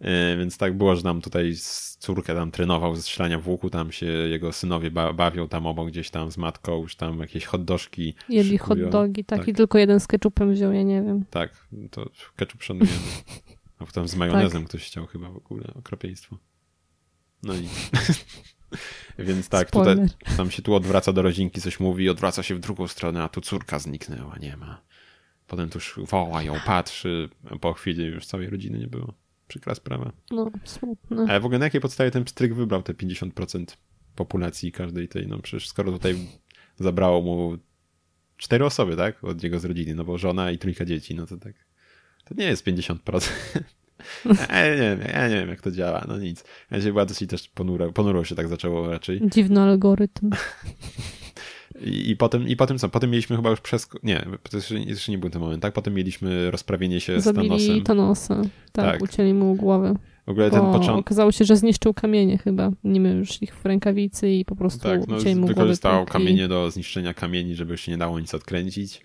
E, 0.00 0.36
więc 0.36 0.58
tak 0.58 0.76
było, 0.76 0.96
że 0.96 1.02
nam 1.02 1.20
tutaj 1.20 1.54
córkę 1.98 2.34
tam 2.34 2.50
trenował 2.50 2.96
ze 2.96 3.02
strzelania 3.02 3.38
w 3.38 3.48
łuku, 3.48 3.70
tam 3.70 3.92
się 3.92 4.06
jego 4.06 4.52
synowie 4.52 4.90
ba 4.90 5.12
bawią 5.12 5.48
tam 5.48 5.66
obok 5.66 5.88
gdzieś 5.88 6.10
tam 6.10 6.30
z 6.30 6.36
matką, 6.36 6.82
już 6.82 6.96
tam 6.96 7.20
jakieś 7.20 7.44
hotdożki 7.44 8.14
Jedli 8.28 8.58
hotdogi, 8.58 9.24
tak, 9.24 9.38
tak, 9.38 9.48
i 9.48 9.54
tylko 9.54 9.78
jeden 9.78 10.00
z 10.00 10.06
ketchupem 10.06 10.52
wziął, 10.52 10.72
ja 10.72 10.82
nie 10.82 11.02
wiem. 11.02 11.24
Tak, 11.30 11.66
to 11.90 12.10
ketchup 12.36 12.62
szanujemy. 12.62 12.98
A 13.78 13.86
potem 13.86 14.08
z 14.08 14.16
majonezem 14.16 14.62
tak. 14.62 14.68
ktoś 14.68 14.86
chciał 14.86 15.06
chyba 15.06 15.30
w 15.30 15.36
ogóle, 15.36 15.64
okropieństwo. 15.74 16.36
No 17.42 17.54
i... 17.54 17.68
Więc 19.18 19.48
tak, 19.48 19.70
tutaj, 19.70 19.96
tam 20.36 20.50
się 20.50 20.62
tu 20.62 20.74
odwraca 20.74 21.12
do 21.12 21.22
rodzinki, 21.22 21.60
coś 21.60 21.80
mówi, 21.80 22.08
odwraca 22.08 22.42
się 22.42 22.54
w 22.54 22.58
drugą 22.58 22.88
stronę, 22.88 23.22
a 23.22 23.28
tu 23.28 23.40
córka 23.40 23.78
zniknęła, 23.78 24.36
nie 24.38 24.56
ma. 24.56 24.82
Potem 25.46 25.70
tu 25.70 25.78
już 25.78 26.00
woła 26.10 26.42
ją, 26.42 26.54
patrzy, 26.66 27.28
a 27.50 27.56
po 27.56 27.72
chwili 27.72 28.04
już 28.04 28.26
całej 28.26 28.50
rodziny 28.50 28.78
nie 28.78 28.86
było. 28.86 29.14
Przykra 29.48 29.74
sprawa. 29.74 30.12
No, 30.30 30.50
smutne. 30.64 31.26
Ale 31.28 31.40
w 31.40 31.44
ogóle 31.44 31.58
na 31.58 31.64
jakiej 31.64 31.80
podstawie 31.80 32.10
ten 32.10 32.24
pstryk 32.24 32.54
wybrał 32.54 32.82
te 32.82 32.92
50% 32.92 33.64
populacji 34.16 34.72
każdej 34.72 35.08
tej, 35.08 35.26
no 35.26 35.38
przecież 35.38 35.68
skoro 35.68 35.92
tutaj 35.92 36.16
zabrało 36.76 37.22
mu 37.22 37.58
cztery 38.36 38.64
osoby, 38.64 38.96
tak? 38.96 39.24
Od 39.24 39.42
jego 39.42 39.58
z 39.58 39.64
rodziny, 39.64 39.94
no 39.94 40.04
bo 40.04 40.18
żona 40.18 40.50
i 40.50 40.58
trójka 40.58 40.84
dzieci, 40.84 41.14
no 41.14 41.26
to 41.26 41.36
tak. 41.36 41.54
To 42.24 42.34
nie 42.34 42.44
jest 42.44 42.66
50%. 42.66 43.30
Ja 44.24 44.68
nie, 44.70 44.76
wiem, 44.76 45.00
ja 45.14 45.28
nie 45.28 45.34
wiem, 45.34 45.48
jak 45.48 45.60
to 45.60 45.70
działa, 45.70 46.04
no 46.08 46.18
nic. 46.18 46.44
Ja 46.70 46.80
się 46.80 46.92
była 46.92 47.06
dosyć 47.06 47.30
też 47.30 47.48
ponuro, 47.48 47.92
ponuro 47.92 48.24
się 48.24 48.34
tak 48.34 48.48
zaczęło 48.48 48.90
raczej. 48.90 49.20
Dziwny 49.24 49.60
algorytm. 49.60 50.30
I, 51.80 52.10
I, 52.10 52.16
potem, 52.16 52.48
I 52.48 52.56
potem 52.56 52.78
co? 52.78 52.88
Potem 52.88 53.10
mieliśmy 53.10 53.36
chyba 53.36 53.50
już 53.50 53.60
przez... 53.60 53.88
Nie, 54.02 54.26
to 54.50 54.56
jeszcze, 54.56 54.78
jeszcze 54.78 55.12
nie 55.12 55.18
był 55.18 55.30
ten 55.30 55.42
moment, 55.42 55.62
tak? 55.62 55.72
Potem 55.72 55.94
mieliśmy 55.94 56.50
rozprawienie 56.50 57.00
się 57.00 57.20
Zabili 57.20 57.46
z 57.46 57.48
Thanosem. 57.48 57.84
Thanosa. 57.84 58.42
Tak, 58.72 58.92
tak, 58.92 59.02
ucięli 59.02 59.34
mu 59.34 59.54
głowę. 59.54 59.94
W 60.26 60.30
ogóle 60.30 60.50
ten 60.50 60.60
początek... 60.60 60.96
Okazało 60.96 61.32
się, 61.32 61.44
że 61.44 61.56
zniszczył 61.56 61.94
kamienie 61.94 62.38
chyba. 62.38 62.70
Nimi 62.84 63.10
już 63.10 63.42
ich 63.42 63.54
w 63.54 63.64
rękawicy 63.64 64.30
i 64.30 64.44
po 64.44 64.56
prostu 64.56 64.82
tak, 64.82 65.06
no, 65.08 65.16
ucięli 65.16 65.34
mu 65.34 65.40
głowę. 65.40 65.54
Wykorzystał 65.54 66.06
kamienie 66.06 66.44
i... 66.44 66.48
do 66.48 66.70
zniszczenia 66.70 67.14
kamieni, 67.14 67.54
żeby 67.54 67.78
się 67.78 67.92
nie 67.92 67.98
dało 67.98 68.20
nic 68.20 68.34
odkręcić. 68.34 69.00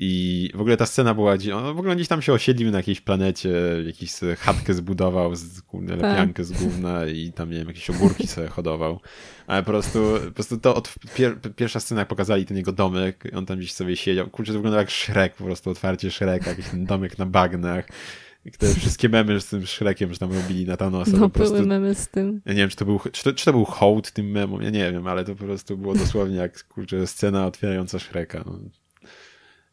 I 0.00 0.50
w 0.54 0.60
ogóle 0.60 0.76
ta 0.76 0.86
scena 0.86 1.14
była, 1.14 1.32
on 1.32 1.74
w 1.74 1.78
ogóle 1.78 1.96
gdzieś 1.96 2.08
tam 2.08 2.22
się 2.22 2.32
osiedlił 2.32 2.70
na 2.70 2.76
jakiejś 2.76 3.00
planecie, 3.00 3.50
jakiś 3.86 4.12
chatkę 4.38 4.74
zbudował, 4.74 5.34
z, 5.34 5.62
kurde, 5.62 5.96
tak. 5.96 6.02
lepiankę 6.02 6.44
z 6.44 6.52
gówna 6.52 7.06
i 7.06 7.32
tam, 7.32 7.50
nie 7.50 7.58
wiem, 7.58 7.68
jakieś 7.68 7.90
ogórki 7.90 8.26
sobie 8.26 8.48
hodował. 8.48 9.00
Ale 9.46 9.62
po 9.62 9.70
prostu, 9.70 9.98
po 10.24 10.30
prostu 10.30 10.58
to 10.58 10.74
od 10.74 10.94
pier, 11.14 11.40
pierwsza 11.56 11.80
scena, 11.80 12.00
jak 12.00 12.08
pokazali 12.08 12.46
ten 12.46 12.56
jego 12.56 12.72
domek, 12.72 13.24
on 13.36 13.46
tam 13.46 13.58
gdzieś 13.58 13.72
sobie 13.72 13.96
siedział, 13.96 14.30
kurczę, 14.30 14.52
to 14.52 14.58
wyglądał 14.58 14.80
jak 14.80 14.90
Shrek, 14.90 15.34
po 15.34 15.44
prostu 15.44 15.70
otwarcie 15.70 16.10
Shreka, 16.10 16.50
jakiś 16.50 16.68
ten 16.68 16.84
domek 16.84 17.18
na 17.18 17.26
bagnach. 17.26 17.88
I 18.44 18.50
te 18.50 18.74
wszystkie 18.74 19.08
memy 19.08 19.40
z 19.40 19.46
tym 19.46 19.66
Shrekiem, 19.66 20.12
że 20.12 20.18
tam 20.18 20.32
robili 20.32 20.66
na 20.66 20.76
Thanosa. 20.76 21.10
No, 21.10 21.18
po 21.18 21.30
prostu, 21.30 21.54
były 21.54 21.66
memy 21.66 21.94
z 21.94 22.08
tym. 22.08 22.40
Ja 22.46 22.52
nie 22.52 22.60
wiem, 22.60 22.68
czy 22.68 22.76
to, 22.76 22.84
był, 22.84 23.00
czy, 23.12 23.24
to, 23.24 23.32
czy 23.32 23.44
to 23.44 23.52
był 23.52 23.64
hołd 23.64 24.12
tym 24.12 24.30
memom, 24.30 24.62
ja 24.62 24.70
nie 24.70 24.92
wiem, 24.92 25.06
ale 25.06 25.24
to 25.24 25.34
po 25.34 25.44
prostu 25.44 25.76
było 25.76 25.94
dosłownie 25.94 26.36
jak, 26.36 26.64
kurczę, 26.68 27.06
scena 27.06 27.46
otwierająca 27.46 27.98
Shreka. 27.98 28.44
No. 28.46 28.58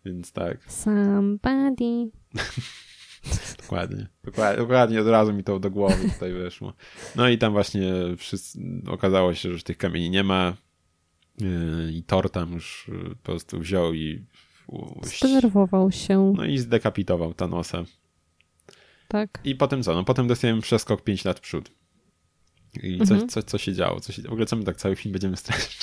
Więc 0.06 0.32
tak. 0.32 0.72
Somebody. 0.72 2.10
dokładnie, 3.62 4.08
dokładnie. 4.24 4.58
Dokładnie 4.58 5.02
od 5.02 5.08
razu 5.08 5.34
mi 5.34 5.44
to 5.44 5.60
do 5.60 5.72
głowy 5.72 6.10
tutaj 6.10 6.34
weszło. 6.34 6.74
No 7.16 7.30
i 7.30 7.38
tam 7.38 7.54
właśnie 7.54 7.94
wszyscy, 8.18 8.60
okazało 8.88 9.34
się, 9.34 9.58
że 9.58 9.64
tych 9.64 9.78
kamieni 9.78 10.10
nie 10.10 10.24
ma. 10.24 10.54
Yy, 11.40 11.92
I 11.94 12.04
Thor 12.04 12.30
tam 12.30 12.54
już 12.54 12.92
yy, 12.92 13.10
po 13.10 13.24
prostu 13.24 13.60
wziął 13.60 13.94
i. 13.94 14.26
Zdenerwował 15.04 15.92
się. 15.92 16.34
No 16.38 16.46
i 16.46 16.58
zdekapitował 16.58 17.34
Thanosa. 17.34 17.84
Tak. 19.08 19.40
I 19.44 19.56
potem 19.56 19.84
co? 19.84 19.94
No 19.94 20.04
potem 20.04 20.28
dostajemy 20.28 20.62
przeskok 20.62 21.04
5 21.04 21.26
lat 21.26 21.38
w 21.40 21.42
przód. 21.42 21.72
I 22.84 22.98
co, 22.98 23.14
mhm. 23.14 23.30
co, 23.30 23.44
co 23.44 23.58
się 23.58 23.74
działo? 23.74 24.00
Co 24.00 24.14
się, 24.14 24.22
w 24.22 24.32
ogóle 24.32 24.46
co 24.46 24.56
my 24.56 24.64
tak 24.64 24.78
cały 24.78 24.96
film 24.96 25.12
będziemy 25.14 25.38
straszyć? 25.38 25.78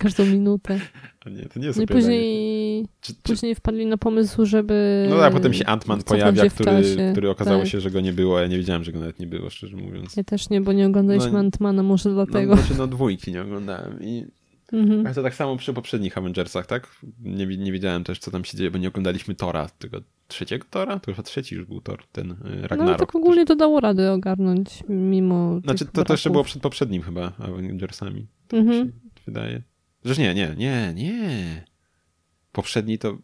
Każdą 0.00 0.26
minutę. 0.26 0.80
A 1.26 1.30
nie, 1.30 1.42
to 1.42 1.60
nie 1.60 1.66
jest 1.66 1.78
no 1.78 1.84
i 1.84 1.86
później, 1.86 2.86
czy, 3.00 3.14
czy... 3.14 3.22
później 3.22 3.54
wpadli 3.54 3.86
na 3.86 3.96
pomysł, 3.96 4.46
żeby... 4.46 5.06
No 5.10 5.24
a 5.24 5.30
potem 5.30 5.54
się 5.54 5.64
Ant-Man 5.64 6.02
pojawia, 6.02 6.50
który, 6.50 6.82
który 7.12 7.30
okazało 7.30 7.60
tak. 7.60 7.68
się, 7.68 7.80
że 7.80 7.90
go 7.90 8.00
nie 8.00 8.12
było, 8.12 8.40
ja 8.40 8.46
nie 8.46 8.56
wiedziałem, 8.56 8.84
że 8.84 8.92
go 8.92 8.98
nawet 8.98 9.18
nie 9.20 9.26
było, 9.26 9.50
szczerze 9.50 9.76
mówiąc. 9.76 10.16
Ja 10.16 10.24
też 10.24 10.50
nie, 10.50 10.60
bo 10.60 10.72
nie 10.72 10.86
oglądaliśmy 10.86 11.32
no, 11.32 11.38
Ant-Mana, 11.38 11.82
może 11.82 12.10
dlatego. 12.10 12.54
No, 12.54 12.62
znaczy, 12.62 12.78
no 12.78 12.86
dwójki 12.86 13.32
nie 13.32 13.42
oglądałem 13.42 14.02
i... 14.02 14.26
Mhm. 14.72 15.06
Ale 15.06 15.14
to 15.14 15.22
tak 15.22 15.34
samo 15.34 15.56
przy 15.56 15.72
poprzednich 15.72 16.18
Avengersach, 16.18 16.66
tak? 16.66 16.96
Nie, 17.22 17.46
nie 17.46 17.72
wiedziałem 17.72 18.04
też, 18.04 18.18
co 18.18 18.30
tam 18.30 18.44
się 18.44 18.58
dzieje, 18.58 18.70
bo 18.70 18.78
nie 18.78 18.88
oglądaliśmy 18.88 19.34
Tora, 19.34 19.68
tego 19.78 20.00
trzeciego 20.28 20.66
Tora? 20.70 20.98
To 20.98 21.12
chyba 21.12 21.22
trzeci 21.22 21.54
już 21.54 21.64
był 21.64 21.80
Tor, 21.80 22.04
ten 22.12 22.36
Ragnarok. 22.42 22.92
No 22.92 22.94
tak 22.94 23.14
ogólnie 23.14 23.46
to 23.46 23.56
dało 23.56 23.80
radę 23.80 24.12
ogarnąć, 24.12 24.84
mimo 24.88 25.60
Znaczy 25.60 25.86
to, 25.86 26.04
to 26.04 26.12
jeszcze 26.12 26.30
było 26.30 26.44
przed 26.44 26.62
poprzednim 26.62 27.02
chyba 27.02 27.32
Avengersami, 27.38 28.26
tak 28.48 28.60
mhm. 28.60 28.86
się 28.86 28.92
wydaje. 29.26 29.62
Zresztą 30.04 30.22
nie, 30.22 30.34
nie, 30.34 30.54
nie, 30.56 30.92
nie. 30.94 31.64
Poprzedni 32.52 32.98
to... 32.98 33.18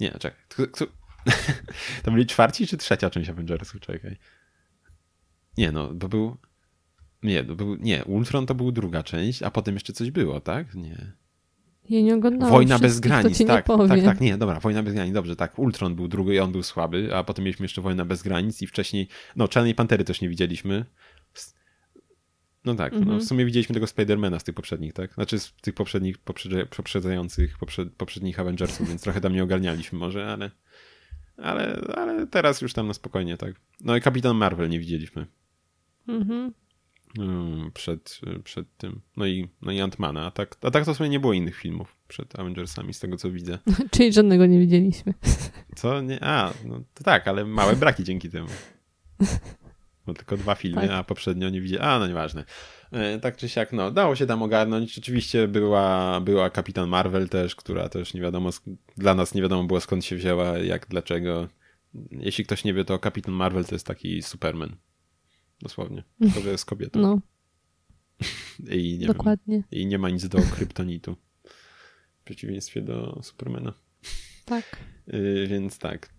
Nie, 0.00 0.10
czekaj. 0.10 0.40
to 2.04 2.10
byli 2.10 2.26
czwarci 2.26 2.66
czy 2.66 2.76
trzecia 2.76 3.10
część 3.10 3.30
Avengersów? 3.30 3.80
Czekaj. 3.80 4.16
Nie, 5.58 5.72
no, 5.72 5.94
bo 5.94 6.08
był... 6.08 6.36
Nie, 7.22 7.44
to 7.44 7.56
był... 7.56 7.76
Nie, 7.76 8.04
Ultron 8.04 8.46
to 8.46 8.54
był 8.54 8.72
druga 8.72 9.02
część, 9.02 9.42
a 9.42 9.50
potem 9.50 9.74
jeszcze 9.74 9.92
coś 9.92 10.10
było, 10.10 10.40
tak? 10.40 10.74
Nie. 10.74 11.12
Ja 11.90 12.00
nie 12.00 12.14
oglądałam 12.14 12.54
Wojna 12.54 12.78
bez 12.78 13.00
granic, 13.00 13.46
tak, 13.46 13.66
tak, 13.88 14.04
tak, 14.04 14.20
nie, 14.20 14.36
dobra, 14.36 14.60
Wojna 14.60 14.82
bez 14.82 14.94
granic, 14.94 15.14
dobrze, 15.14 15.36
tak, 15.36 15.58
Ultron 15.58 15.94
był 15.94 16.08
drugi 16.08 16.32
i 16.32 16.38
on 16.38 16.52
był 16.52 16.62
słaby, 16.62 17.14
a 17.14 17.24
potem 17.24 17.44
mieliśmy 17.44 17.64
jeszcze 17.64 17.80
Wojna 17.80 18.04
bez 18.04 18.22
granic 18.22 18.62
i 18.62 18.66
wcześniej, 18.66 19.08
no, 19.36 19.48
Czarnej 19.48 19.74
Pantery 19.74 20.04
też 20.04 20.20
nie 20.20 20.28
widzieliśmy, 20.28 20.84
no 22.66 22.74
tak, 22.74 22.92
no, 22.92 22.98
w 22.98 23.02
mhm. 23.02 23.24
sumie 23.24 23.44
widzieliśmy 23.44 23.74
tego 23.74 23.86
Spidermana 23.86 24.38
z 24.38 24.44
tych 24.44 24.54
poprzednich, 24.54 24.92
tak? 24.92 25.14
Znaczy 25.14 25.38
z 25.38 25.52
tych 25.52 25.74
poprzednich, 25.74 26.18
poprzedzających 26.76 27.58
poprzed, 27.58 27.92
poprzednich 27.92 28.40
Avengersów, 28.40 28.88
więc 28.88 29.02
trochę 29.02 29.20
tam 29.20 29.32
nie 29.32 29.42
ogarnialiśmy 29.42 29.98
może, 29.98 30.26
ale, 30.26 30.50
ale, 31.36 31.80
ale 31.94 32.26
teraz 32.26 32.60
już 32.60 32.72
tam 32.72 32.86
na 32.86 32.94
spokojnie, 32.94 33.36
tak? 33.36 33.54
No 33.80 33.96
i 33.96 34.00
Kapitan 34.00 34.36
Marvel 34.36 34.68
nie 34.68 34.80
widzieliśmy. 34.80 35.26
Mhm. 36.08 36.52
Mm, 37.18 37.70
przed, 37.74 38.20
przed 38.44 38.76
tym. 38.76 39.00
No 39.16 39.26
i, 39.26 39.48
no 39.62 39.72
i 39.72 39.78
Ant-Mana. 39.78 40.26
A 40.26 40.30
tak, 40.30 40.56
a 40.62 40.70
tak 40.70 40.84
to 40.84 40.94
sobie 40.94 41.10
nie 41.10 41.20
było 41.20 41.32
innych 41.32 41.56
filmów 41.56 41.96
przed 42.08 42.38
Avengersami, 42.38 42.94
z 42.94 43.00
tego 43.00 43.16
co 43.16 43.30
widzę. 43.30 43.58
Czyli 43.92 44.12
żadnego 44.12 44.46
nie 44.46 44.58
widzieliśmy. 44.58 45.14
Co? 45.76 46.00
Nie? 46.00 46.24
A, 46.24 46.52
no 46.64 46.82
to 46.94 47.04
tak, 47.04 47.28
ale 47.28 47.44
małe 47.44 47.76
braki 47.76 48.04
dzięki 48.04 48.30
temu. 48.30 48.48
Bo 50.06 50.14
tylko 50.14 50.36
dwa 50.36 50.54
filmy, 50.54 50.80
tak. 50.80 50.90
a 50.90 51.04
poprzednio 51.04 51.50
nie 51.50 51.60
widziałem. 51.60 51.88
A, 51.88 51.98
no 51.98 52.06
nieważne. 52.06 52.44
E, 52.92 53.18
tak 53.20 53.36
czy 53.36 53.48
siak, 53.48 53.72
no, 53.72 53.90
dało 53.90 54.16
się 54.16 54.26
tam 54.26 54.42
ogarnąć. 54.42 54.98
Oczywiście 54.98 55.48
była, 55.48 56.20
była 56.20 56.50
Kapitan 56.50 56.88
Marvel 56.88 57.28
też, 57.28 57.56
która 57.56 57.88
też 57.88 58.14
nie 58.14 58.20
wiadomo, 58.20 58.50
dla 58.96 59.14
nas 59.14 59.34
nie 59.34 59.42
wiadomo 59.42 59.64
było 59.64 59.80
skąd 59.80 60.04
się 60.04 60.16
wzięła, 60.16 60.58
jak, 60.58 60.86
dlaczego. 60.88 61.48
Jeśli 62.10 62.44
ktoś 62.44 62.64
nie 62.64 62.74
wie, 62.74 62.84
to 62.84 62.98
Kapitan 62.98 63.34
Marvel 63.34 63.64
to 63.64 63.74
jest 63.74 63.86
taki 63.86 64.22
Superman. 64.22 64.76
Dosłownie. 65.62 66.02
Że 66.44 66.50
jest 66.50 66.64
kobietą. 66.64 67.00
No. 67.00 67.20
I 68.76 68.98
nie 68.98 69.06
Dokładnie. 69.06 69.54
Wiem, 69.56 69.64
I 69.70 69.86
nie 69.86 69.98
ma 69.98 70.10
nic 70.10 70.28
do 70.28 70.38
kryptonitu. 70.54 71.16
W 72.20 72.24
przeciwieństwie 72.24 72.82
do 72.82 73.20
Supermana. 73.22 73.72
Tak. 74.44 74.76
Yy, 75.06 75.46
więc 75.46 75.78
tak. 75.78 76.15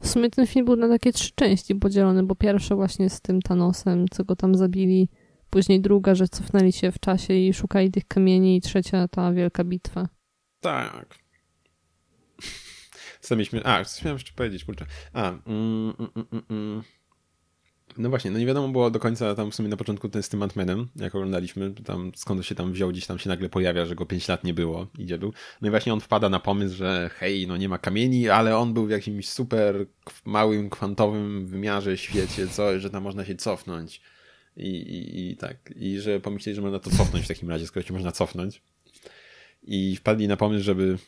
W 0.00 0.08
sumie 0.08 0.30
ten 0.30 0.46
film 0.46 0.64
był 0.64 0.76
na 0.76 0.88
takie 0.88 1.12
trzy 1.12 1.32
części 1.34 1.74
podzielony, 1.74 2.22
bo 2.22 2.34
pierwsza 2.34 2.76
właśnie 2.76 3.10
z 3.10 3.20
tym 3.20 3.42
Thanosem, 3.42 4.08
co 4.08 4.24
go 4.24 4.36
tam 4.36 4.54
zabili, 4.54 5.08
później 5.50 5.80
druga, 5.80 6.14
że 6.14 6.28
cofnęli 6.28 6.72
się 6.72 6.92
w 6.92 7.00
czasie 7.00 7.34
i 7.34 7.54
szukali 7.54 7.90
tych 7.90 8.06
kamieni 8.08 8.56
i 8.56 8.60
trzecia 8.60 9.08
ta 9.08 9.32
wielka 9.32 9.64
bitwa. 9.64 10.08
Tak. 10.60 11.18
Co 13.20 13.36
mieliśmy? 13.36 13.64
A, 13.64 13.84
coś 13.84 14.04
miałem 14.04 14.16
jeszcze 14.16 14.32
powiedzieć, 14.32 14.64
kurczę. 14.64 14.86
A, 15.12 15.28
mm, 15.30 15.94
mm, 15.98 16.10
mm, 16.16 16.42
mm. 16.50 16.82
No 17.98 18.10
właśnie, 18.10 18.30
no 18.30 18.38
nie 18.38 18.46
wiadomo 18.46 18.68
było 18.68 18.90
do 18.90 19.00
końca 19.00 19.34
tam 19.34 19.50
w 19.50 19.54
sumie 19.54 19.68
na 19.68 19.76
początku 19.76 20.08
ten 20.08 20.22
z 20.22 20.28
tym 20.28 20.40
Ant-Manem, 20.40 20.86
jak 20.96 21.14
oglądaliśmy, 21.14 21.70
tam 21.84 22.12
skąd 22.16 22.46
się 22.46 22.54
tam 22.54 22.72
wziął, 22.72 22.90
gdzieś 22.90 23.06
tam 23.06 23.18
się 23.18 23.28
nagle 23.28 23.48
pojawia, 23.48 23.86
że 23.86 23.94
go 23.94 24.06
5 24.06 24.28
lat 24.28 24.44
nie 24.44 24.54
było 24.54 24.86
gdzie 24.94 25.18
był. 25.18 25.32
No 25.62 25.68
i 25.68 25.70
właśnie 25.70 25.92
on 25.92 26.00
wpada 26.00 26.28
na 26.28 26.40
pomysł, 26.40 26.76
że 26.76 27.10
hej, 27.14 27.46
no 27.46 27.56
nie 27.56 27.68
ma 27.68 27.78
kamieni, 27.78 28.28
ale 28.28 28.56
on 28.56 28.74
był 28.74 28.86
w 28.86 28.90
jakimś 28.90 29.28
super 29.28 29.86
małym, 30.24 30.70
kwantowym 30.70 31.46
wymiarze, 31.46 31.96
świecie, 31.96 32.48
coś, 32.48 32.82
że 32.82 32.90
tam 32.90 33.02
można 33.02 33.24
się 33.24 33.36
cofnąć. 33.36 34.00
I, 34.56 34.68
i, 34.68 35.30
i 35.30 35.36
tak, 35.36 35.56
i 35.76 36.00
że 36.00 36.20
pomyśleli, 36.20 36.56
że 36.56 36.62
można 36.62 36.78
to 36.78 36.90
cofnąć 36.90 37.24
w 37.24 37.28
takim 37.28 37.50
razie, 37.50 37.66
skoro 37.66 37.86
się 37.86 37.94
można 37.94 38.12
cofnąć. 38.12 38.62
I 39.62 39.96
wpadli 39.96 40.28
na 40.28 40.36
pomysł, 40.36 40.64
żeby 40.64 40.98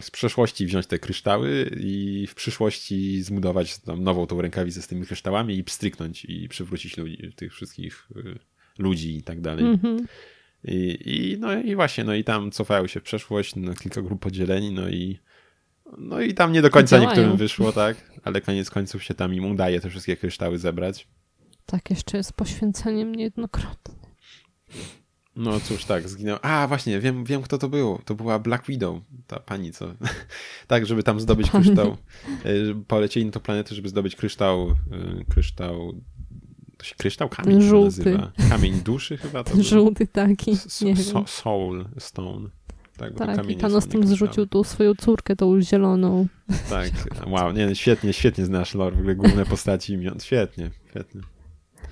z 0.00 0.10
przeszłości 0.10 0.66
wziąć 0.66 0.86
te 0.86 0.98
kryształy 0.98 1.70
i 1.80 2.26
w 2.26 2.34
przyszłości 2.34 3.22
zbudować 3.22 3.78
tam 3.78 4.04
nową 4.04 4.26
tą 4.26 4.42
rękawicę 4.42 4.82
z 4.82 4.86
tymi 4.86 5.06
kryształami 5.06 5.58
i 5.58 5.64
pstryknąć 5.64 6.24
i 6.24 6.48
przywrócić 6.48 6.96
ludzi, 6.96 7.32
tych 7.36 7.54
wszystkich 7.54 8.08
y, 8.16 8.38
ludzi 8.78 9.16
i 9.16 9.22
tak 9.22 9.40
dalej. 9.40 9.64
Mm 9.64 9.76
-hmm. 9.76 9.98
I, 10.64 10.98
I, 11.04 11.38
no 11.38 11.60
i 11.60 11.74
właśnie, 11.74 12.04
no 12.04 12.14
i 12.14 12.24
tam 12.24 12.50
cofają 12.50 12.86
się 12.86 13.00
w 13.00 13.02
przeszłość, 13.02 13.56
no, 13.56 13.74
kilka 13.74 14.02
grup 14.02 14.22
podzieleni, 14.22 14.72
no 14.72 14.88
i 14.88 15.18
no 15.98 16.20
i 16.20 16.34
tam 16.34 16.52
nie 16.52 16.62
do 16.62 16.70
końca 16.70 16.96
Działają. 16.96 17.08
niektórym 17.08 17.36
wyszło, 17.36 17.72
tak, 17.72 18.20
ale 18.24 18.40
koniec 18.40 18.70
końców 18.70 19.04
się 19.04 19.14
tam 19.14 19.34
im 19.34 19.44
udaje 19.44 19.80
te 19.80 19.90
wszystkie 19.90 20.16
kryształy 20.16 20.58
zebrać. 20.58 21.08
Tak, 21.66 21.90
jeszcze 21.90 22.16
jest 22.16 22.32
poświęceniem 22.32 23.14
niejednokrotnym. 23.14 23.96
No 25.36 25.60
cóż, 25.60 25.84
tak, 25.84 26.08
zginął. 26.08 26.38
A, 26.42 26.66
właśnie, 26.68 27.00
wiem, 27.00 27.24
wiem 27.24 27.42
kto 27.42 27.58
to 27.58 27.68
był. 27.68 27.98
To 28.04 28.14
była 28.14 28.38
Black 28.38 28.66
Widow, 28.66 29.00
ta 29.26 29.40
pani, 29.40 29.72
co... 29.72 29.86
tak, 30.66 30.86
żeby 30.86 31.02
tam 31.02 31.20
zdobyć 31.20 31.50
kryształ. 31.50 31.96
E, 32.44 32.84
polecieli 32.88 33.26
na 33.26 33.32
to 33.32 33.40
planetę, 33.40 33.74
żeby 33.74 33.88
zdobyć 33.88 34.16
kryształ, 34.16 34.70
e, 34.70 34.74
kryształ... 35.30 35.92
To 36.76 36.84
się 36.84 36.94
kryształ? 36.94 37.28
Kamień 37.28 37.62
Żółty. 37.62 37.84
nazywa. 37.84 38.32
Kamień 38.48 38.80
duszy 38.80 39.16
chyba 39.16 39.44
to 39.44 39.62
Żółty 39.62 40.06
taki, 40.06 40.50
nie 40.82 40.96
so, 40.96 41.24
Soul 41.26 41.84
Stone. 41.98 42.48
Tak, 42.96 43.14
tak 43.14 43.50
i 43.50 43.56
Thanos 43.56 43.86
tym 43.86 44.06
zrzucił 44.06 44.46
tą 44.46 44.64
swoją 44.64 44.94
córkę, 44.94 45.36
tą 45.36 45.60
zieloną. 45.60 46.26
Tak, 46.70 46.90
wow, 47.26 47.52
nie, 47.52 47.74
świetnie, 47.74 48.12
świetnie 48.12 48.44
znasz 48.44 48.74
lore, 48.74 48.96
w 48.96 48.98
ogóle 48.98 49.14
główne 49.14 49.46
postaci 49.46 49.92
imion, 49.92 50.20
świetnie, 50.20 50.70
świetnie. 50.90 51.20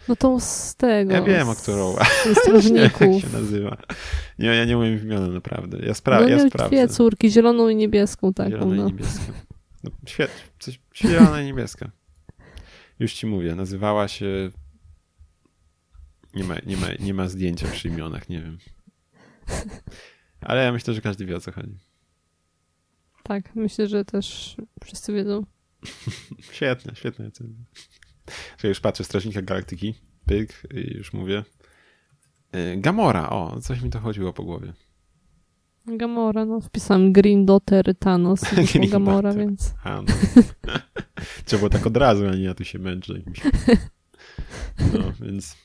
No 0.09 0.17
tą 0.17 0.41
z 0.41 0.75
tego. 0.77 1.13
Ja 1.13 1.23
wiem, 1.23 1.49
o 1.49 1.55
którą. 1.55 1.97
strażników. 2.43 3.01
jak 3.01 3.21
się 3.21 3.29
nazywa. 3.33 3.77
Nie, 4.39 4.49
ja 4.49 4.65
nie 4.65 4.79
umiem 4.79 5.03
imiona 5.03 5.29
naprawdę. 5.29 5.79
Ja, 5.79 5.93
spra- 5.93 6.21
no, 6.21 6.29
ja 6.29 6.49
sprawdzę. 6.49 6.77
dwie 6.77 6.89
córki, 6.89 7.31
zieloną 7.31 7.69
i 7.69 7.77
niebieską 7.77 8.35
taką. 8.35 8.51
Zieloną 8.51 8.75
no. 8.75 8.89
i 8.89 8.93
niebieską. 8.93 9.33
No, 9.85 9.91
świetnie. 10.07 10.43
Coś, 10.59 10.81
zielona 10.95 11.43
i 11.43 11.45
niebieska. 11.45 11.91
Już 12.99 13.13
ci 13.13 13.27
mówię. 13.27 13.55
Nazywała 13.55 14.09
się... 14.09 14.51
Nie 16.35 16.45
ma, 16.45 16.57
nie 16.67 16.77
ma, 16.77 16.87
nie 17.01 17.15
ma 17.15 17.29
zdjęcia 17.29 17.69
przy 17.69 17.89
imionach, 17.89 18.29
nie 18.29 18.43
wiem. 18.43 18.59
Ale 20.41 20.65
ja 20.65 20.73
myślę, 20.73 20.95
że 20.95 21.01
każdy 21.01 21.27
wie 21.27 21.37
o 21.37 21.41
co 21.41 21.53
chodzi. 21.53 21.79
Tak, 23.23 23.55
myślę, 23.55 23.87
że 23.87 24.05
też 24.05 24.57
wszyscy 24.85 25.13
wiedzą. 25.13 25.47
świetnie, 26.53 26.93
świetnie. 26.95 27.31
Że 28.59 28.69
już 28.69 28.81
patrzę, 28.81 29.05
Strażnika 29.05 29.43
Galaktyki, 29.43 29.95
pyk, 30.27 30.63
i 30.75 30.97
już 30.97 31.13
mówię. 31.13 31.45
E, 32.53 32.77
Gamora, 32.77 33.31
o, 33.31 33.61
coś 33.61 33.83
mi 33.83 33.91
to 33.91 34.01
chodziło 34.01 34.33
po 34.33 34.43
głowie. 34.43 34.73
Gamora, 35.87 36.45
no 36.45 36.61
wpisałem 36.61 37.13
Green 37.13 37.47
Daughter 37.47 37.95
Thanos 37.99 38.41
Green 38.73 38.91
Gamora, 38.91 39.33
więc... 39.33 39.75
A, 39.85 40.03
no. 40.03 40.07
Trzeba 41.45 41.59
było 41.59 41.71
tak 41.71 41.87
od 41.87 41.97
razu, 41.97 42.27
a 42.27 42.35
nie 42.35 42.43
ja 42.43 42.55
tu 42.55 42.65
się 42.65 42.79
męczę. 42.79 43.15
No, 44.93 45.13
więc... 45.21 45.57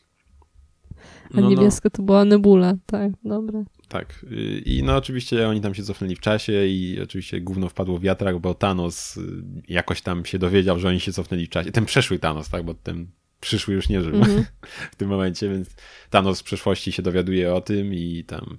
No, 1.34 1.47
a 1.47 1.49
niebieska 1.49 1.89
no. 1.89 1.97
to 1.97 2.03
była 2.03 2.26
Nebula, 2.26 2.74
tak, 2.86 3.11
dobra. 3.24 3.63
Tak. 3.88 4.25
I 4.65 4.83
no 4.83 4.95
oczywiście 4.95 5.47
oni 5.47 5.61
tam 5.61 5.75
się 5.75 5.83
cofnęli 5.83 6.15
w 6.15 6.19
czasie 6.19 6.65
i 6.65 6.99
oczywiście 7.03 7.41
gówno 7.41 7.69
wpadło 7.69 7.97
w 7.97 8.01
wiatrak, 8.01 8.39
bo 8.39 8.53
Thanos 8.53 9.17
y, 9.17 9.21
jakoś 9.67 10.01
tam 10.01 10.25
się 10.25 10.39
dowiedział, 10.39 10.79
że 10.79 10.88
oni 10.88 10.99
się 10.99 11.13
cofnęli 11.13 11.45
w 11.45 11.49
czasie. 11.49 11.71
Ten 11.71 11.86
przeszły 11.86 12.19
Thanos, 12.19 12.49
tak, 12.49 12.63
bo 12.63 12.73
ten 12.73 13.07
przyszły 13.39 13.73
już 13.73 13.89
nie 13.89 14.01
żył 14.01 14.15
mm 14.15 14.29
-hmm. 14.29 14.43
w 14.91 14.95
tym 14.95 15.09
momencie, 15.09 15.49
więc 15.49 15.75
Thanos 16.09 16.41
w 16.41 16.43
przeszłości 16.43 16.91
się 16.91 17.03
dowiaduje 17.03 17.53
o 17.53 17.61
tym 17.61 17.93
i 17.93 18.23
tam 18.27 18.57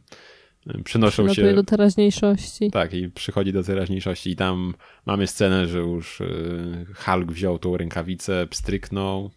y, 0.78 0.82
przynoszą 0.82 1.34
się... 1.34 1.54
do 1.54 1.64
teraźniejszości. 1.64 2.70
Tak, 2.70 2.94
i 2.94 3.08
przychodzi 3.08 3.52
do 3.52 3.62
teraźniejszości 3.62 4.30
i 4.30 4.36
tam 4.36 4.74
mamy 5.06 5.26
scenę, 5.26 5.66
że 5.66 5.78
już 5.78 6.20
y, 6.20 6.86
Hulk 6.94 7.32
wziął 7.32 7.58
tą 7.58 7.76
rękawicę, 7.76 8.46
pstryknął. 8.46 9.30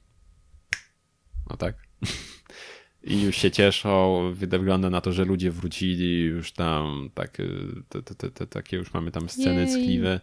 No 1.49 1.57
tak. 1.57 1.75
i 3.03 3.21
już 3.21 3.35
się 3.35 3.51
cieszą. 3.51 4.21
Wygląda 4.33 4.89
na 4.89 5.01
to, 5.01 5.11
że 5.11 5.25
ludzie 5.25 5.51
wrócili, 5.51 6.21
już 6.23 6.51
tam 6.51 7.09
tak, 7.13 7.39
y, 7.39 7.45
te, 7.89 8.01
te, 8.01 8.31
te, 8.31 8.47
takie 8.47 8.77
już 8.77 8.93
mamy 8.93 9.11
tam 9.11 9.29
sceny 9.29 9.67
ckliwe. 9.67 10.19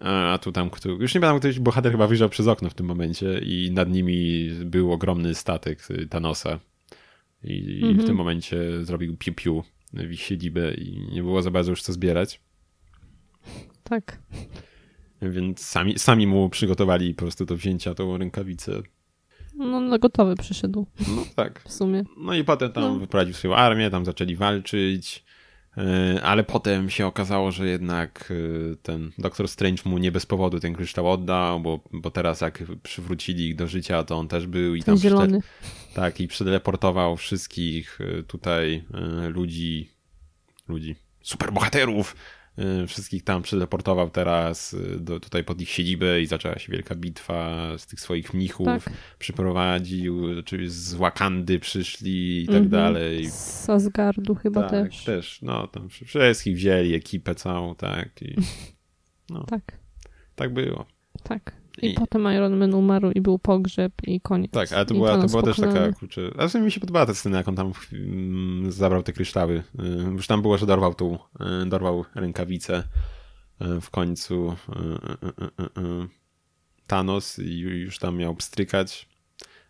A 0.00 0.38
tu 0.42 0.52
tam, 0.52 0.70
już 1.00 1.14
nie 1.14 1.20
pamiętam, 1.20 1.40
ktoś 1.40 1.60
bohater 1.60 1.92
chyba 1.92 2.06
wyjrzał 2.06 2.28
przez 2.28 2.46
okno 2.46 2.70
w 2.70 2.74
tym 2.74 2.86
momencie 2.86 3.38
i 3.38 3.70
nad 3.72 3.90
nimi 3.90 4.50
był 4.64 4.92
ogromny 4.92 5.34
statek 5.34 5.90
y, 5.90 6.06
Thanosa. 6.06 6.58
I, 7.44 7.54
i 7.54 7.80
w 7.80 7.80
tym 7.80 8.00
mhm. 8.00 8.16
momencie 8.16 8.84
zrobił 8.84 9.16
piu-piu 9.16 9.62
w 9.92 10.12
ich 10.12 10.20
siedzibę 10.20 10.74
i 10.74 11.08
nie 11.12 11.22
było 11.22 11.42
za 11.42 11.50
bardzo 11.50 11.72
już 11.72 11.82
co 11.82 11.92
zbierać. 11.92 12.40
Tak. 13.84 14.18
Więc 15.22 15.60
sami, 15.60 15.98
sami 15.98 16.26
mu 16.26 16.48
przygotowali 16.48 17.14
po 17.14 17.18
prostu 17.18 17.44
do 17.44 17.56
wzięcia 17.56 17.94
tą 17.94 18.18
rękawicę 18.18 18.82
no, 19.58 19.80
na 19.80 19.98
gotowy 19.98 20.36
przyszedł. 20.36 20.86
No 21.08 21.24
tak. 21.36 21.62
W 21.68 21.72
sumie. 21.72 22.04
No 22.16 22.34
i 22.34 22.44
potem 22.44 22.72
tam 22.72 22.82
no. 22.82 22.98
wyprowadził 22.98 23.34
swoją 23.34 23.56
armię, 23.56 23.90
tam 23.90 24.04
zaczęli 24.04 24.36
walczyć, 24.36 25.24
e, 25.76 26.22
ale 26.22 26.44
potem 26.44 26.90
się 26.90 27.06
okazało, 27.06 27.52
że 27.52 27.66
jednak 27.66 28.32
e, 28.72 28.76
ten 28.76 29.10
Doktor 29.18 29.48
Strange 29.48 29.82
mu 29.84 29.98
nie 29.98 30.12
bez 30.12 30.26
powodu 30.26 30.60
ten 30.60 30.74
kryształ 30.74 31.12
oddał, 31.12 31.60
bo, 31.60 31.80
bo 31.92 32.10
teraz 32.10 32.40
jak 32.40 32.62
przywrócili 32.82 33.48
ich 33.48 33.56
do 33.56 33.66
życia, 33.66 34.04
to 34.04 34.18
on 34.18 34.28
też 34.28 34.46
był 34.46 34.74
i 34.74 34.82
tam 34.82 34.96
zielony. 34.96 35.40
tak, 35.94 36.20
i 36.20 36.28
przedeleportował 36.28 37.16
wszystkich 37.16 37.98
e, 38.00 38.22
tutaj 38.22 38.84
ludzi, 39.28 39.90
ludzi, 40.68 40.96
superbohaterów 41.22 42.16
wszystkich 42.86 43.24
tam 43.24 43.42
przyleportował 43.42 44.10
teraz 44.10 44.72
y, 44.72 45.00
do, 45.00 45.20
tutaj 45.20 45.44
pod 45.44 45.60
ich 45.60 45.70
siedzibę 45.70 46.20
i 46.20 46.26
zaczęła 46.26 46.58
się 46.58 46.72
wielka 46.72 46.94
bitwa 46.94 47.68
z 47.78 47.86
tych 47.86 48.00
swoich 48.00 48.34
mnichów. 48.34 48.66
Tak. 48.66 48.90
Przyprowadził, 49.18 50.42
czyli 50.44 50.70
z 50.70 50.94
Wakandy 50.94 51.58
przyszli 51.58 52.42
i 52.42 52.46
tak 52.46 52.62
-hmm. 52.62 52.68
dalej. 52.68 53.30
Z 53.30 53.70
Asgardu 53.70 54.34
chyba 54.34 54.62
tak, 54.62 54.70
też. 54.70 55.04
też, 55.04 55.42
no 55.42 55.66
tam 55.66 55.88
wszystkich 55.88 56.56
wzięli, 56.56 56.94
ekipę 56.94 57.34
całą, 57.34 57.74
tak. 57.74 58.22
I, 58.22 58.34
no, 59.30 59.44
tak. 59.44 59.78
Tak 60.34 60.52
było. 60.52 60.86
Tak. 61.22 61.67
I, 61.82 61.90
I, 61.90 61.94
potem 61.94 62.32
Iron 62.36 62.56
Man 62.56 62.74
umarł 62.74 63.10
i 63.10 63.20
był 63.20 63.38
pogrzeb 63.38 63.92
i 64.02 64.20
koniec. 64.20 64.50
Tak, 64.50 64.72
ale 64.72 64.86
to 64.86 64.94
była, 64.94 65.18
to 65.18 65.26
była 65.26 65.42
też 65.42 65.56
taka, 65.56 65.92
kurczę, 65.92 66.30
a 66.38 66.48
w 66.48 66.52
sumie 66.52 66.64
mi 66.64 66.72
się 66.72 66.80
podobała 66.80 67.06
ta 67.06 67.14
scena, 67.14 67.38
jak 67.38 67.48
on 67.48 67.56
tam 67.56 67.72
mm, 67.92 68.72
zabrał 68.72 69.02
te 69.02 69.12
kryształy. 69.12 69.54
Y, 69.54 70.12
już 70.12 70.26
tam 70.26 70.42
było, 70.42 70.58
że 70.58 70.66
dorwał 70.66 70.94
tą, 70.94 71.14
y, 71.64 71.66
dorwał 71.66 72.04
rękawicę 72.14 72.82
y, 73.62 73.80
w 73.80 73.90
końcu 73.90 74.56
Thanos 76.86 77.38
i 77.38 77.58
już 77.58 77.98
tam 77.98 78.16
miał 78.16 78.34
pstrykać 78.34 79.08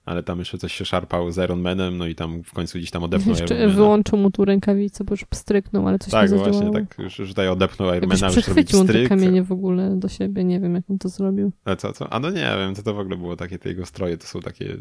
ale 0.08 0.22
tam 0.22 0.38
jeszcze 0.38 0.58
coś 0.58 0.72
się 0.72 0.84
szarpał 0.84 1.32
z 1.32 1.36
Iron 1.38 1.60
Manem, 1.60 1.98
no 1.98 2.06
i 2.06 2.14
tam 2.14 2.42
w 2.42 2.52
końcu 2.52 2.78
gdzieś 2.78 2.90
tam 2.90 3.02
odepnął 3.02 3.36
Jeszcze 3.36 3.68
wyłączył 3.68 4.18
mu 4.18 4.30
tu 4.30 4.44
rękawicę, 4.44 5.04
bo 5.04 5.12
już 5.12 5.24
pstryknął, 5.24 5.88
ale 5.88 5.98
coś 5.98 6.12
tak, 6.12 6.30
nie 6.30 6.38
Tak, 6.38 6.52
właśnie, 6.52 6.72
tak, 6.72 6.98
już, 6.98 7.18
już 7.18 7.28
tutaj 7.28 7.48
odepnął 7.48 7.94
Iron 7.94 8.10
Mana, 8.10 8.26
już 8.26 8.72
mu 8.72 8.84
te 8.84 9.08
kamienie 9.08 9.42
w 9.42 9.52
ogóle 9.52 9.96
do 9.96 10.08
siebie, 10.08 10.44
nie 10.44 10.60
wiem 10.60 10.74
jak 10.74 10.84
on 10.90 10.98
to 10.98 11.08
zrobił. 11.08 11.52
A 11.64 11.76
co, 11.76 11.92
co? 11.92 12.12
A 12.12 12.20
no 12.20 12.30
nie 12.30 12.54
wiem, 12.58 12.74
co 12.74 12.82
to 12.82 12.94
w 12.94 12.98
ogóle 12.98 13.16
było, 13.16 13.36
takie 13.36 13.58
te 13.58 13.68
jego 13.68 13.86
stroje, 13.86 14.18
to 14.18 14.26
są 14.26 14.40
takie... 14.40 14.76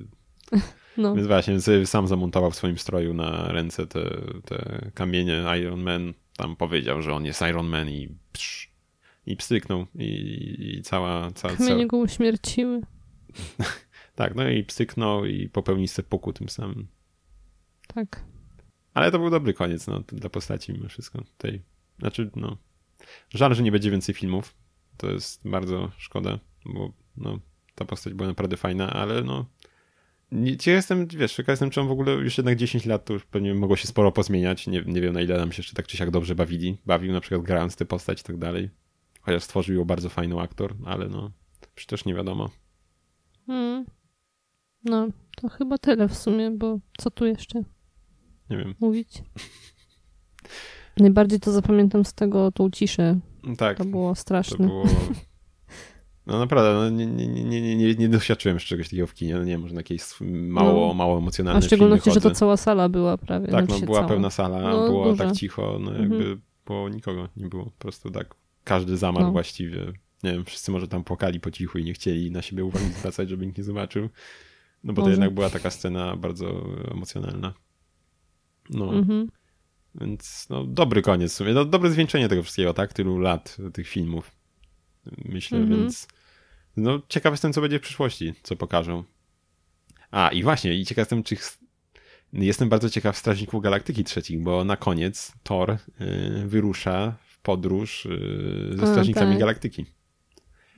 No. 0.98 1.16
Więc 1.16 1.28
właśnie, 1.28 1.58
sam 1.86 2.08
zamontował 2.08 2.52
w 2.52 2.56
swoim 2.56 2.78
stroju 2.78 3.14
na 3.14 3.48
ręce 3.48 3.88
te, 3.88 4.10
te 4.46 4.90
kamienie 4.94 5.44
Iron 5.62 5.82
Man, 5.82 6.14
tam 6.38 6.56
powiedział, 6.56 7.02
że 7.02 7.14
on 7.14 7.26
jest 7.26 7.42
Iron 7.42 7.68
Man 7.68 7.90
i 7.90 8.10
psz, 8.32 8.72
i 9.26 9.36
pstryknął 9.36 9.86
i, 9.96 10.76
i 10.78 10.82
cała... 10.82 11.32
cała 11.32 11.54
Kamienie 11.54 11.76
cała... 11.76 11.86
go 11.86 11.98
uśmierciły. 11.98 12.82
Tak, 14.18 14.36
no 14.36 14.50
i 14.50 14.64
psyknął 14.64 15.26
i 15.26 15.50
popełnił 15.50 15.88
sepuku 15.88 16.34
tym 16.34 16.50
samym. 16.50 16.88
Tak. 17.88 18.24
Ale 18.94 19.12
to 19.12 19.20
był 19.20 19.30
dobry 19.30 19.54
koniec 19.54 19.88
no, 19.88 20.00
dla 20.08 20.30
postaci 20.30 20.74
mimo 20.74 20.90
wszystko. 20.90 21.24
Tej, 21.38 21.62
znaczy, 22.00 22.30
no. 22.36 22.58
Żal, 23.30 23.56
że 23.56 23.64
nie 23.64 23.72
będzie 23.72 23.92
więcej 23.92 24.16
filmów, 24.16 24.56
to 24.98 25.12
jest 25.12 25.50
bardzo 25.50 25.92
szkoda, 25.98 26.40
bo 26.66 26.94
no, 27.18 27.40
ta 27.76 27.86
postać 27.86 28.14
była 28.14 28.30
naprawdę 28.30 28.58
fajna, 28.58 28.94
ale 28.94 29.24
no 29.24 29.46
nie, 30.32 30.58
ciekaw 30.58 30.76
jestem, 30.76 31.08
wiesz, 31.08 31.34
ciekaw 31.34 31.54
jestem, 31.54 31.70
czy 31.70 31.82
on 31.82 31.88
w 31.88 31.92
ogóle 31.92 32.12
już 32.12 32.38
jednak 32.38 32.56
10 32.56 32.86
lat 32.86 33.06
to 33.06 33.14
już 33.14 33.26
pewnie 33.26 33.54
mogło 33.54 33.76
się 33.76 33.88
sporo 33.88 34.12
pozmieniać. 34.12 34.68
Nie, 34.68 34.82
nie 34.82 35.02
wiem, 35.02 35.14
na 35.14 35.22
ile 35.22 35.38
nam 35.38 35.52
się 35.52 35.60
jeszcze 35.60 35.76
tak 35.76 35.88
czy 35.88 35.98
siak 35.98 36.12
dobrze 36.12 36.36
bawili. 36.36 36.78
Bawił 36.86 37.12
na 37.12 37.22
przykład 37.22 37.42
grając 37.42 37.76
tę 37.76 37.86
postać 37.86 38.22
i 38.22 38.24
tak 38.24 38.38
dalej. 38.38 38.70
Chociaż 39.22 39.44
stworzył 39.44 39.76
ją 39.76 39.86
bardzo 39.86 40.10
fajną 40.10 40.42
aktor, 40.42 40.76
ale 40.86 41.08
no, 41.08 41.32
przecież 41.76 42.06
nie 42.06 42.14
wiadomo. 42.14 42.50
Hmm. 43.48 43.86
No, 44.90 45.08
to 45.42 45.50
chyba 45.50 45.78
tyle 45.78 46.08
w 46.08 46.18
sumie, 46.18 46.52
bo 46.52 46.80
co 46.98 47.12
tu 47.12 47.26
jeszcze 47.26 47.64
Nie 48.50 48.58
wiem. 48.58 48.76
mówić? 48.80 49.24
Najbardziej 50.98 51.40
to 51.40 51.52
zapamiętam 51.52 52.06
z 52.06 52.14
tego 52.14 52.52
tą 52.52 52.70
ciszę. 52.70 53.20
Tak, 53.58 53.78
To 53.78 53.86
było 53.86 54.10
to 54.12 54.16
straszne. 54.16 54.68
było... 54.68 54.84
No 56.26 56.40
naprawdę, 56.40 56.74
no, 56.74 56.90
nie, 56.90 57.06
nie, 57.06 57.28
nie, 57.28 57.76
nie, 57.76 57.96
nie, 57.96 58.10
doświadczyłem 58.10 58.56
jeszcze 58.56 58.70
czegoś 58.70 58.90
takiego 58.90 59.08
w 59.08 59.14
kinie. 59.14 59.36
No 59.36 59.44
nie, 59.44 59.58
może 59.58 59.74
na 59.74 59.80
jakieś 59.80 60.02
mało, 60.22 60.88
No. 60.88 60.94
mało 60.94 61.18
emocjonalne 61.18 61.58
A 61.58 61.62
w 61.62 61.66
szczególności, 61.66 62.12
że 62.12 62.22
to 62.22 62.32
cała 62.32 62.58
sala 62.58 62.90
była 62.90 63.18
prawie. 63.18 63.48
Tak, 63.48 63.62
no 63.62 63.66
znaczy 63.72 63.86
była 63.86 63.98
cała. 63.98 64.10
pełna 64.10 64.30
sala, 64.30 64.62
No, 64.62 64.86
było 64.88 65.10
duża. 65.12 65.26
tak 65.26 65.36
cicho, 65.36 65.78
no 65.82 65.92
jakby 65.94 66.16
Mhm. 66.16 66.42
było 66.66 66.90
nikogo, 66.90 67.30
nie 67.38 67.48
było. 67.48 67.66
Po 67.66 67.72
prostu 67.72 68.12
tak 68.12 68.36
każdy 68.64 68.98
zamarł 68.98 69.26
No. 69.26 69.32
właściwie. 69.32 69.78
Nie 70.24 70.32
wiem, 70.32 70.46
wszyscy 70.46 70.72
może 70.72 70.88
tam 70.88 71.04
płakali 71.04 71.40
po 71.40 71.52
cichu 71.52 71.78
i 71.78 71.84
nie 71.84 71.94
chcieli 71.94 72.32
na 72.32 72.42
siebie 72.42 72.66
uwagi 72.66 72.86
zwracać, 72.86 73.30
żeby 73.30 73.46
nikt 73.46 73.58
nie 73.58 73.64
zobaczył. 73.64 74.10
No 74.84 74.94
bo 74.94 75.02
to 75.02 75.02
Może. 75.02 75.12
jednak 75.12 75.34
była 75.34 75.50
taka 75.50 75.70
scena 75.72 76.16
bardzo 76.16 76.66
emocjonalna. 76.92 77.54
No, 78.70 78.94
Mhm. 78.94 79.28
więc 79.96 80.48
no 80.50 80.64
dobry 80.64 81.02
koniec 81.02 81.32
w 81.34 81.36
sumie. 81.36 81.54
No, 81.54 81.66
dobre 81.66 81.90
zwieńczenie 81.92 82.30
tego 82.30 82.44
wszystkiego, 82.44 82.74
tak? 82.74 82.94
Tylu 82.94 83.20
lat 83.20 83.58
tych 83.74 83.88
filmów. 83.88 84.32
Myślę, 85.26 85.58
Mhm. 85.58 85.80
więc 85.80 86.08
no 86.78 87.02
ciekaw 87.10 87.34
jestem, 87.34 87.54
co 87.54 87.62
będzie 87.62 87.80
w 87.80 87.82
przyszłości, 87.82 88.34
co 88.44 88.56
pokażą. 88.56 89.04
A, 90.12 90.30
i 90.30 90.44
właśnie, 90.44 90.76
i 90.76 90.86
ciekaw 90.86 91.02
jestem, 91.02 91.24
czy 91.24 91.36
Jestem 92.34 92.70
bardzo 92.70 92.90
ciekaw 92.90 93.18
Strażników 93.18 93.64
Galaktyki 93.64 94.04
trzecich, 94.04 94.42
bo 94.42 94.64
na 94.64 94.78
koniec 94.78 95.34
Thor 95.44 95.72
y, 95.72 95.78
wyrusza 96.48 97.16
w 97.28 97.40
podróż 97.40 98.06
y, 98.06 98.74
ze 98.78 98.84
A, 98.84 98.88
Strażnikami 98.88 99.32
tak. 99.32 99.40
Galaktyki. 99.40 99.86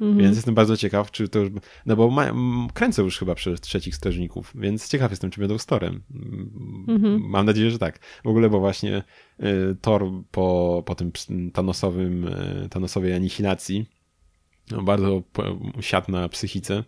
Mhm. 0.01 0.17
Więc 0.17 0.35
jestem 0.35 0.55
bardzo 0.55 0.77
ciekaw, 0.77 1.11
czy 1.11 1.27
to 1.27 1.39
już. 1.39 1.49
No 1.85 1.95
bo 1.95 2.09
ma, 2.09 2.25
m, 2.25 2.67
kręcą 2.73 3.03
już 3.03 3.19
chyba 3.19 3.35
przez 3.35 3.61
trzecich 3.61 3.95
strażników, 3.95 4.53
więc 4.55 4.89
ciekaw 4.89 5.11
jestem, 5.11 5.31
czy 5.31 5.39
będą 5.39 5.57
z 5.57 5.65
Torem. 5.65 6.01
Mhm. 6.87 7.21
Mam 7.29 7.45
nadzieję, 7.45 7.71
że 7.71 7.79
tak. 7.79 7.99
W 8.23 8.27
ogóle, 8.27 8.49
bo 8.49 8.59
właśnie 8.59 9.03
y, 9.39 9.75
Thor 9.81 10.05
po, 10.31 10.83
po 10.85 10.95
tym 10.95 11.11
Thanosowym, 11.53 12.27
y, 12.27 12.69
Thanosowej 12.69 13.13
anihilacji 13.13 13.85
no, 14.71 14.83
bardzo 14.83 15.23
siadł 15.79 16.11
na 16.11 16.29
psychice 16.29 16.83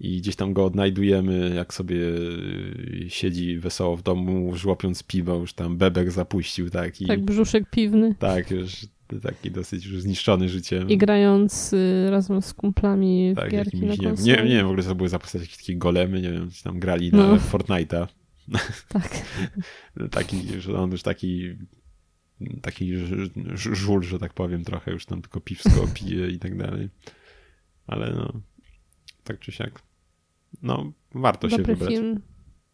i 0.00 0.18
gdzieś 0.20 0.36
tam 0.36 0.52
go 0.52 0.64
odnajdujemy, 0.64 1.52
jak 1.54 1.74
sobie 1.74 1.96
y, 1.96 3.04
siedzi 3.08 3.58
wesoło 3.58 3.96
w 3.96 4.02
domu, 4.02 4.56
żłopiąc 4.56 5.02
piwo, 5.02 5.34
już 5.34 5.52
tam 5.52 5.76
bebek 5.76 6.10
zapuścił, 6.10 6.70
tak? 6.70 7.00
I, 7.00 7.06
Tak, 7.06 7.20
brzuszek 7.24 7.70
piwny. 7.70 8.14
tak, 8.18 8.50
już 8.50 8.86
taki 9.22 9.50
dosyć 9.50 9.86
już 9.86 10.00
zniszczony 10.02 10.48
życiem. 10.48 10.88
I 10.88 10.96
grając 10.98 11.72
y, 11.72 12.06
razem 12.10 12.42
z 12.42 12.54
kumplami 12.54 13.32
w 13.32 13.36
Tak, 13.36 13.50
gierki 13.50 13.76
jakimiś, 13.76 13.98
na 13.98 14.02
nie, 14.04 14.08
konsoli. 14.08 14.28
nie, 14.30 14.36
nie 14.42 14.56
wiem 14.56 14.66
w 14.66 14.70
ogóle 14.70 14.82
co 14.82 14.94
były 14.94 15.08
za 15.08 15.18
postać, 15.18 15.42
jakieś 15.42 15.56
takie 15.56 15.76
golemy, 15.76 16.20
nie 16.22 16.30
wiem, 16.32 16.50
czy 16.50 16.62
tam 16.64 16.78
grali 16.80 17.10
No. 17.12 17.32
na 17.32 17.36
Fortnite'a. 17.38 18.06
Tak. 18.88 19.08
Taki, 20.10 20.60
że 20.60 20.78
on 20.78 20.90
już 20.90 21.02
taki 21.02 21.50
taki 22.62 22.92
żul, 23.54 24.02
że 24.02 24.18
tak 24.18 24.32
powiem, 24.34 24.64
trochę 24.64 24.90
już 24.92 25.06
tam 25.06 25.22
tylko 25.22 25.40
piwsko 25.40 25.88
pije 25.94 26.28
i 26.28 26.38
tak 26.38 26.56
dalej. 26.58 26.88
Ale 27.86 28.10
no, 28.12 28.32
tak 29.24 29.38
czy 29.40 29.52
siak. 29.52 29.82
No, 30.62 30.92
warto 31.14 31.50
się 31.50 31.56
Dobry 31.56 31.74
wybrać. 31.76 31.94
film. 31.94 32.20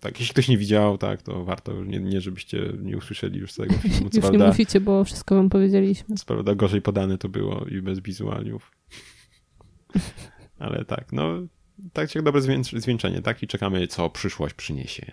Tak, 0.00 0.20
jeśli 0.20 0.32
ktoś 0.32 0.48
nie 0.48 0.58
widział, 0.58 0.98
tak, 0.98 1.22
to 1.22 1.44
warto. 1.44 1.84
Nie, 1.84 2.00
nie 2.00 2.20
żebyście 2.20 2.72
nie 2.82 2.96
usłyszeli 2.96 3.38
już 3.40 3.52
całego 3.52 3.74
filmu. 3.82 3.96
Co 3.98 4.04
Już 4.04 4.14
nie 4.14 4.20
prawda, 4.20 4.46
mówicie, 4.46 4.80
bo 4.80 5.04
wszystko 5.04 5.34
wam 5.34 5.50
powiedzieliśmy. 5.50 6.16
co 6.16 6.24
prawda 6.24 6.54
gorzej 6.54 6.82
podane 6.82 7.18
to 7.18 7.28
było 7.28 7.64
i 7.64 7.82
bez 7.82 8.00
wizualiów. 8.00 8.72
Ale 10.58 10.84
tak, 10.84 11.12
no, 11.12 11.28
tak 11.92 12.10
się 12.10 12.22
dobre 12.22 12.40
zwieńczenie, 12.74 13.22
tak? 13.22 13.42
I 13.42 13.46
czekamy, 13.46 13.86
co 13.86 14.10
przyszłość 14.10 14.54
przyniesie. 14.54 15.12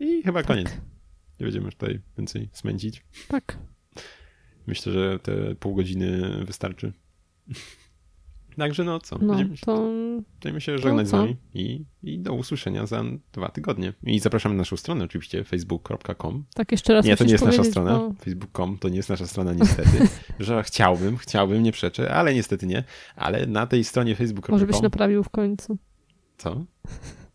I 0.00 0.22
chyba 0.22 0.42
koniec. 0.42 0.68
Nie 1.40 1.44
będziemy 1.46 1.64
już 1.66 1.74
tutaj 1.74 2.00
więcej 2.18 2.48
smęcić. 2.52 3.04
Tak. 3.28 3.58
Myślę, 4.66 4.92
że 4.92 5.18
te 5.18 5.54
pół 5.54 5.74
godziny 5.74 6.38
wystarczy. 6.44 6.92
Także 8.58 8.84
no 8.84 9.00
co, 9.00 9.18
No, 9.18 9.34
będziemy, 9.34 9.56
się, 9.56 9.66
to 9.66 9.90
będziemy 10.42 10.60
się 10.60 10.78
żegnać 10.78 11.08
z 11.08 11.10
co? 11.10 11.16
wami 11.16 11.36
i, 11.54 11.84
i 12.02 12.18
do 12.18 12.32
usłyszenia 12.32 12.86
za 12.86 13.04
dwa 13.32 13.48
tygodnie. 13.48 13.92
I 14.02 14.18
zapraszamy 14.18 14.54
na 14.54 14.58
naszą 14.58 14.76
stronę 14.76 15.04
oczywiście 15.04 15.44
facebook.com. 15.44 16.44
tak 16.54 16.72
jeszcze 16.72 16.94
raz 16.94 17.04
Nie, 17.06 17.16
to 17.16 17.24
nie 17.24 17.32
jest 17.32 17.44
nasza 17.44 17.64
strona. 17.64 17.98
bo- 17.98 18.12
Facebook.com 18.24 18.78
to 18.78 18.88
nie 18.88 18.96
jest 18.96 19.08
nasza 19.08 19.26
strona 19.26 19.52
niestety. 19.52 20.08
że 20.40 20.62
chciałbym, 20.62 21.16
chciałbym, 21.16 21.62
nie 21.62 21.72
przeczę, 21.72 22.14
ale 22.14 22.34
niestety 22.34 22.66
nie. 22.66 22.84
Ale 23.16 23.46
na 23.46 23.66
tej 23.66 23.84
stronie 23.84 24.14
facebook.com... 24.16 24.52
Może 24.54 24.66
byś 24.66 24.80
naprawił 24.80 25.22
w 25.24 25.28
końcu. 25.28 25.78
Co? 26.38 26.56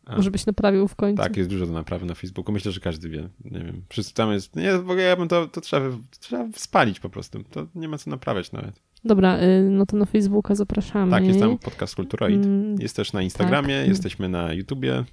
A. 0.05 0.15
Może 0.15 0.32
byś 0.32 0.45
naprawił 0.45 0.88
w 0.88 0.95
końcu. 0.95 1.24
Tak, 1.24 1.38
jest 1.38 1.49
dużo 1.49 1.65
do 1.68 1.74
naprawy 1.74 2.05
na 2.05 2.15
Facebooku. 2.15 2.53
Myślę, 2.53 2.72
że 2.72 2.80
każdy 2.80 3.09
wie. 3.09 3.30
Nie 3.45 3.59
wiem. 3.59 3.84
Wszyscy 3.89 4.13
tam 4.13 4.32
jest. 4.32 4.55
Nie, 4.55 4.74
w 4.74 4.89
ogóle 4.89 5.01
ja 5.01 5.15
bym 5.15 5.28
to, 5.28 5.47
to 5.47 5.61
trzeba, 5.61 5.97
trzeba 6.20 6.47
spalić 6.55 6.99
po 6.99 7.09
prostu. 7.09 7.43
To 7.43 7.68
nie 7.76 7.88
ma 7.88 7.97
co 7.97 8.09
naprawiać 8.09 8.51
nawet. 8.51 8.82
Dobra, 9.06 9.43
y, 9.43 9.70
no 9.70 9.86
to 9.86 9.98
na 9.98 10.06
Facebooka 10.06 10.56
zapraszamy. 10.56 11.12
Tak, 11.12 11.26
jest 11.26 11.39
tam 11.39 11.58
podcast 11.58 11.95
Kulturoid. 11.95 12.45
Mm, 12.45 12.76
Jest 12.80 12.95
też 12.95 13.14
na 13.14 13.22
Instagramie, 13.22 13.80
tak. 13.80 13.88
jesteśmy 13.88 14.30
na 14.30 14.54
YouTubie, 14.54 15.04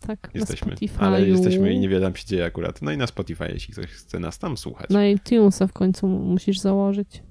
tak, 0.00 0.30
jesteśmy. 0.34 0.76
Ale 0.98 1.28
jesteśmy 1.28 1.72
i 1.72 1.78
niewiele 1.78 2.06
tam 2.06 2.16
się 2.16 2.26
dzieje 2.26 2.44
akurat. 2.44 2.82
No 2.82 2.92
i 2.92 2.96
na 2.96 3.06
Spotify, 3.06 3.48
jeśli 3.52 3.72
ktoś 3.74 3.86
chce 3.86 4.18
nas 4.18 4.38
tam 4.38 4.56
słuchać. 4.56 4.90
Na 4.90 5.06
iTunesa 5.06 5.66
w 5.66 5.72
końcu 5.72 6.08
musisz 6.08 6.58
założyć. 6.58 7.22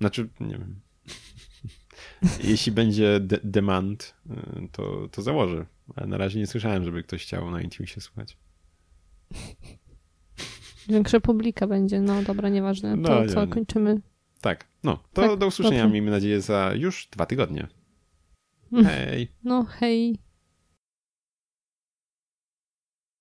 Znaczy, 0.00 0.28
nie 0.40 0.58
wiem. 0.58 0.80
jeśli 2.50 2.72
będzie 2.72 3.20
de- 3.20 3.40
demand, 3.44 4.14
y, 4.30 4.68
to, 4.72 5.08
to 5.12 5.22
założę. 5.22 5.66
Ale 5.96 6.06
na 6.06 6.16
razie 6.16 6.38
nie 6.38 6.46
słyszałem, 6.46 6.84
żeby 6.84 7.02
ktoś 7.02 7.22
chciał 7.22 7.50
na 7.50 7.62
iTunesie 7.62 8.00
słuchać. 8.00 8.36
Większa 10.88 11.20
publika 11.20 11.66
będzie. 11.66 12.00
No 12.00 12.22
dobra, 12.22 12.48
nieważne. 12.48 12.96
No, 12.96 13.08
To 13.08 13.26
co, 13.26 13.46
kończymy? 13.46 14.00
Tak, 14.40 14.66
no. 14.84 14.98
To 15.12 15.28
Tak, 15.28 15.38
do 15.38 15.46
usłyszenia, 15.46 15.78
dobrze. 15.82 15.92
miejmy 15.92 16.10
nadzieję, 16.10 16.40
za 16.40 16.72
już 16.76 17.08
dwa 17.12 17.26
tygodnie. 17.26 17.68
Mm. 18.72 18.84
Hej! 18.84 19.28
No 19.44 19.64
hej. 19.64 20.18